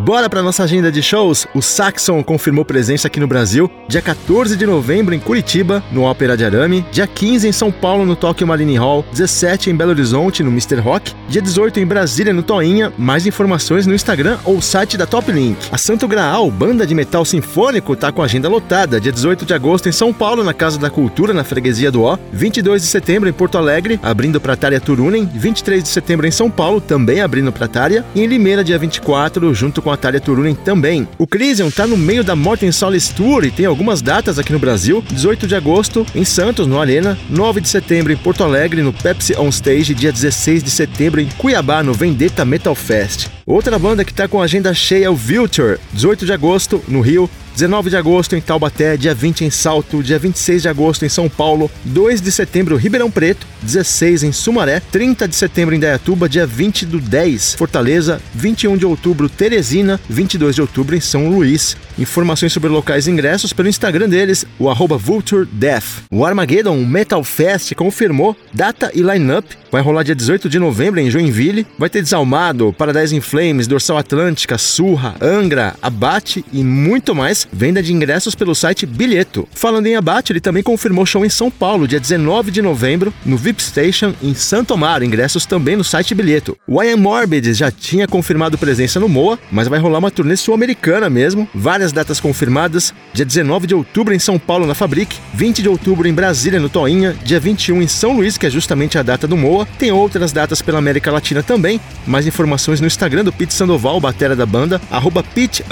Bora 0.07 0.29
para 0.29 0.41
nossa 0.41 0.63
agenda 0.63 0.89
de 0.89 1.03
shows? 1.03 1.45
O 1.53 1.61
Saxon 1.61 2.23
confirmou 2.23 2.63
presença 2.63 3.07
aqui 3.09 3.19
no 3.19 3.27
Brasil, 3.27 3.69
dia 3.89 4.01
14 4.01 4.55
de 4.55 4.65
novembro 4.65 5.13
em 5.13 5.19
Curitiba, 5.19 5.83
no 5.91 6.03
Ópera 6.03 6.37
de 6.37 6.45
Arame, 6.45 6.85
dia 6.93 7.05
15 7.05 7.45
em 7.45 7.51
São 7.51 7.73
Paulo 7.73 8.05
no 8.05 8.15
Tokyo 8.15 8.47
Marine 8.47 8.77
Hall, 8.77 9.03
17 9.11 9.69
em 9.69 9.75
Belo 9.75 9.91
Horizonte 9.91 10.43
no 10.43 10.49
Mr. 10.49 10.79
Rock, 10.79 11.13
dia 11.27 11.41
18 11.41 11.81
em 11.81 11.85
Brasília 11.85 12.33
no 12.33 12.41
Toinha. 12.41 12.93
Mais 12.97 13.27
informações 13.27 13.85
no 13.85 13.93
Instagram 13.93 14.37
ou 14.45 14.61
site 14.61 14.97
da 14.97 15.05
Top 15.05 15.29
Link. 15.29 15.57
A 15.73 15.77
Santo 15.77 16.07
Graal, 16.07 16.49
banda 16.49 16.87
de 16.87 16.95
metal 16.95 17.25
sinfônico, 17.25 17.93
tá 17.93 18.09
com 18.09 18.21
agenda 18.21 18.47
lotada, 18.47 19.01
dia 19.01 19.11
18 19.11 19.45
de 19.45 19.53
agosto 19.53 19.89
em 19.89 19.91
São 19.91 20.13
Paulo, 20.13 20.41
na 20.41 20.53
Casa 20.53 20.79
da 20.79 20.89
Cultura, 20.89 21.33
na 21.33 21.43
freguesia 21.43 21.91
do 21.91 22.03
Ó, 22.03 22.17
22 22.31 22.81
de 22.81 22.87
setembro 22.87 23.27
em 23.27 23.33
Porto 23.33 23.57
Alegre, 23.57 23.99
abrindo 24.01 24.39
pra 24.39 24.55
Tária 24.55 24.79
Turunen, 24.79 25.29
23 25.33 25.83
de 25.83 25.89
setembro 25.89 26.25
em 26.25 26.31
São 26.31 26.49
Paulo, 26.49 26.79
também 26.79 27.19
abrindo 27.19 27.51
pra 27.51 27.67
Tária, 27.67 28.05
e 28.15 28.21
em 28.21 28.25
Limeira, 28.25 28.63
dia 28.63 28.79
24, 28.79 29.53
junto 29.53 29.81
com 29.81 29.91
a 29.91 29.96
Tária 29.97 30.19
Turunen 30.19 30.55
também. 30.55 31.07
O 31.17 31.27
Crisium 31.27 31.69
tá 31.69 31.85
no 31.85 31.97
meio 31.97 32.23
da 32.23 32.35
Morten 32.35 32.71
Solis 32.71 33.09
Tour 33.09 33.43
e 33.43 33.51
tem 33.51 33.65
algumas 33.65 34.01
datas 34.01 34.39
aqui 34.39 34.53
no 34.53 34.59
Brasil, 34.59 35.03
18 35.11 35.47
de 35.47 35.55
agosto 35.55 36.05
em 36.15 36.23
Santos, 36.23 36.67
no 36.67 36.79
Arena, 36.79 37.17
9 37.29 37.61
de 37.61 37.69
setembro 37.69 38.13
em 38.13 38.17
Porto 38.17 38.43
Alegre, 38.43 38.81
no 38.81 38.93
Pepsi 38.93 39.35
On 39.37 39.49
Stage, 39.49 39.93
dia 39.93 40.11
16 40.11 40.63
de 40.63 40.69
setembro 40.69 41.19
em 41.19 41.27
Cuiabá, 41.37 41.83
no 41.83 41.93
Vendetta 41.93 42.45
Metal 42.45 42.75
Fest. 42.75 43.27
Outra 43.45 43.79
banda 43.79 44.03
que 44.03 44.13
tá 44.13 44.27
com 44.27 44.41
agenda 44.41 44.73
cheia 44.73 45.05
é 45.05 45.09
o 45.09 45.15
Vulture, 45.15 45.79
18 45.93 46.25
de 46.25 46.33
agosto 46.33 46.81
no 46.87 47.01
Rio, 47.01 47.29
19 47.57 47.89
de 47.89 47.97
agosto 47.97 48.35
em 48.35 48.39
Taubaté, 48.39 48.95
dia 48.95 49.15
20 49.15 49.45
em 49.45 49.49
Salto, 49.49 50.03
dia 50.03 50.19
26 50.19 50.61
de 50.61 50.69
agosto 50.69 51.03
em 51.03 51.09
São 51.09 51.27
Paulo, 51.27 51.71
2 51.85 52.21
de 52.21 52.31
setembro 52.31 52.75
Ribeirão 52.75 53.09
Preto, 53.09 53.47
16 53.63 54.21
em 54.21 54.31
Sumaré, 54.31 54.79
30 54.79 55.27
de 55.27 55.35
setembro 55.35 55.73
em 55.73 55.79
Dayatuba, 55.79 56.29
dia 56.29 56.45
20 56.45 56.85
do 56.85 56.99
10 56.99 57.55
Fortaleza, 57.55 58.21
21 58.35 58.77
de 58.77 58.85
outubro 58.85 59.27
Teresina, 59.27 59.99
22 60.07 60.53
de 60.53 60.61
outubro 60.61 60.95
em 60.95 61.01
São 61.01 61.29
Luís. 61.29 61.75
Informações 61.97 62.53
sobre 62.53 62.69
locais 62.69 63.07
e 63.07 63.11
ingressos 63.11 63.53
pelo 63.53 63.67
Instagram 63.67 64.07
deles, 64.07 64.45
o 64.59 64.69
arroba 64.69 64.95
Vulture 64.95 65.47
Death. 65.51 66.03
O 66.11 66.23
Armageddon 66.23 66.85
Metal 66.85 67.23
Fest 67.23 67.73
confirmou 67.73 68.37
data 68.53 68.91
e 68.93 69.01
line-up. 69.01 69.47
Vai 69.71 69.81
rolar 69.81 70.03
dia 70.03 70.13
18 70.13 70.47
de 70.47 70.59
novembro 70.59 70.99
em 70.99 71.09
Joinville. 71.09 71.65
Vai 71.77 71.89
ter 71.89 72.03
Desalmado, 72.03 72.71
Paradise 72.71 73.15
in 73.15 73.19
Flames, 73.19 73.65
Dorsal 73.65 73.97
Atlântica, 73.97 74.59
Surra, 74.59 75.15
Angra, 75.19 75.75
Abate 75.81 76.45
e 76.53 76.63
muito 76.63 77.15
mais. 77.15 77.46
Venda 77.51 77.81
de 77.81 77.93
ingressos 77.93 78.35
pelo 78.35 78.53
site 78.53 78.85
Bilheto. 78.85 79.47
Falando 79.53 79.87
em 79.87 79.95
Abate, 79.95 80.31
ele 80.31 80.39
também 80.39 80.63
confirmou 80.63 81.05
show 81.05 81.25
em 81.25 81.29
São 81.29 81.49
Paulo, 81.49 81.87
dia 81.87 81.99
19 81.99 82.51
de 82.51 82.61
novembro, 82.61 83.13
no 83.25 83.37
VIP 83.37 83.63
Station 83.63 84.13
em 84.21 84.33
Santo 84.33 84.73
Amaro. 84.73 85.03
Ingressos 85.03 85.45
também 85.45 85.75
no 85.75 85.83
site 85.83 86.13
Bilheto. 86.13 86.57
O 86.67 86.81
I 86.81 86.91
Am 86.91 87.01
Morbid 87.01 87.53
já 87.53 87.71
tinha 87.71 88.07
confirmado 88.07 88.57
presença 88.57 88.99
no 88.99 89.07
Moa, 89.07 89.39
mas 89.51 89.67
vai 89.67 89.79
rolar 89.79 89.99
uma 89.99 90.11
turnê 90.11 90.35
sul-americana 90.35 91.09
mesmo. 91.09 91.47
Várias 91.53 91.91
datas 91.91 92.19
confirmadas: 92.19 92.93
dia 93.13 93.25
19 93.25 93.67
de 93.67 93.75
outubro 93.75 94.13
em 94.13 94.19
São 94.19 94.37
Paulo, 94.37 94.67
na 94.67 94.75
Fabric, 94.75 95.17
20 95.33 95.61
de 95.61 95.69
outubro 95.69 96.07
em 96.07 96.13
Brasília, 96.13 96.59
no 96.59 96.69
Toinha, 96.69 97.15
dia 97.23 97.39
21 97.39 97.81
em 97.81 97.87
São 97.87 98.13
Luís, 98.13 98.37
que 98.37 98.45
é 98.45 98.49
justamente 98.49 98.97
a 98.97 99.03
data 99.03 99.27
do 99.27 99.37
Moa. 99.37 99.67
Tem 99.77 99.91
outras 99.91 100.31
datas 100.31 100.61
pela 100.61 100.79
América 100.79 101.11
Latina 101.11 101.41
também. 101.41 101.79
Mais 102.05 102.27
informações 102.27 102.81
no 102.81 102.87
Instagram 102.87 103.23
do 103.23 103.33
Pete 103.33 103.53
Sandoval, 103.53 103.99
batera 103.99 104.35
da 104.35 104.45
banda, 104.45 104.81
arroba 104.91 105.23
Pete 105.23 105.63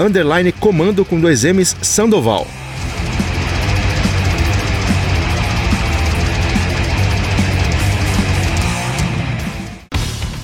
Comando 0.60 1.04
com 1.04 1.20
dois 1.20 1.44
M's 1.44 1.65
Sandoval. 1.80 2.46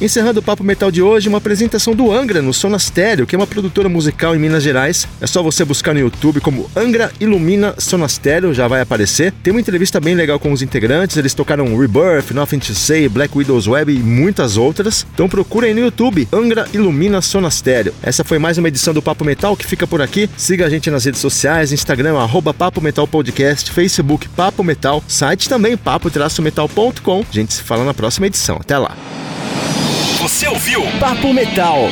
Encerrando 0.03 0.41
o 0.41 0.43
Papo 0.43 0.65
Metal 0.65 0.91
de 0.91 1.01
hoje, 1.01 1.29
uma 1.29 1.39
apresentação 1.39 1.95
do 1.95 2.11
Angra 2.11 2.43
no 2.43 2.53
Sonastério, 2.53 3.25
que 3.25 3.37
é 3.37 3.39
uma 3.39 3.47
produtora 3.47 3.89
musical 3.89 4.35
em 4.35 4.39
Minas 4.41 4.65
Gerais. 4.65 5.07
É 5.21 5.29
só 5.29 5.45
você 5.45 5.65
buscar 5.65 5.95
no 5.95 6.01
YouTube 6.01 6.41
como 6.41 6.69
Angra 6.75 7.13
Ilumina 7.21 7.77
Sonastério, 7.79 8.53
já 8.53 8.67
vai 8.67 8.81
aparecer. 8.81 9.33
Tem 9.45 9.53
uma 9.53 9.61
entrevista 9.61 10.01
bem 10.01 10.17
legal 10.17 10.41
com 10.41 10.51
os 10.51 10.61
integrantes, 10.61 11.17
eles 11.17 11.35
tocaram 11.35 11.79
Rebirth, 11.79 12.33
Nothing 12.33 12.59
to 12.59 12.75
Say, 12.75 13.09
Black 13.09 13.39
Widow's 13.39 13.69
Web 13.69 13.95
e 13.95 14.01
muitas 14.01 14.57
outras. 14.57 15.07
Então 15.15 15.29
procurem 15.29 15.73
no 15.73 15.79
YouTube 15.79 16.27
Angra 16.33 16.67
Ilumina 16.75 17.23
Sonastério. 17.23 17.95
Essa 18.03 18.25
foi 18.25 18.41
mais 18.41 18.59
uma 18.59 18.67
edição 18.67 18.93
do 18.93 19.01
Papo 19.01 19.25
Metal 19.25 19.57
que 19.57 19.65
fica 19.65 19.87
por 19.87 20.03
aqui. 20.03 20.29
Siga 20.37 20.67
a 20.67 20.69
gente 20.69 20.91
nas 20.91 21.05
redes 21.05 21.21
sociais, 21.21 21.71
Instagram, 21.71 22.19
arroba 22.19 22.53
Papo 22.53 22.81
Metal 22.81 23.07
Podcast, 23.07 23.71
Facebook 23.71 24.29
Papo 24.31 24.65
Metal, 24.65 25.01
site 25.07 25.49
também 25.49 25.77
papo-metal.com. 25.77 27.21
A 27.21 27.33
gente 27.33 27.55
se 27.55 27.63
fala 27.63 27.85
na 27.85 27.95
próxima 27.95 28.27
edição. 28.27 28.57
Até 28.57 28.77
lá! 28.77 28.97
Você 30.23 30.47
ouviu 30.47 30.83
Papo 31.01 31.33
Metal. 31.35 31.89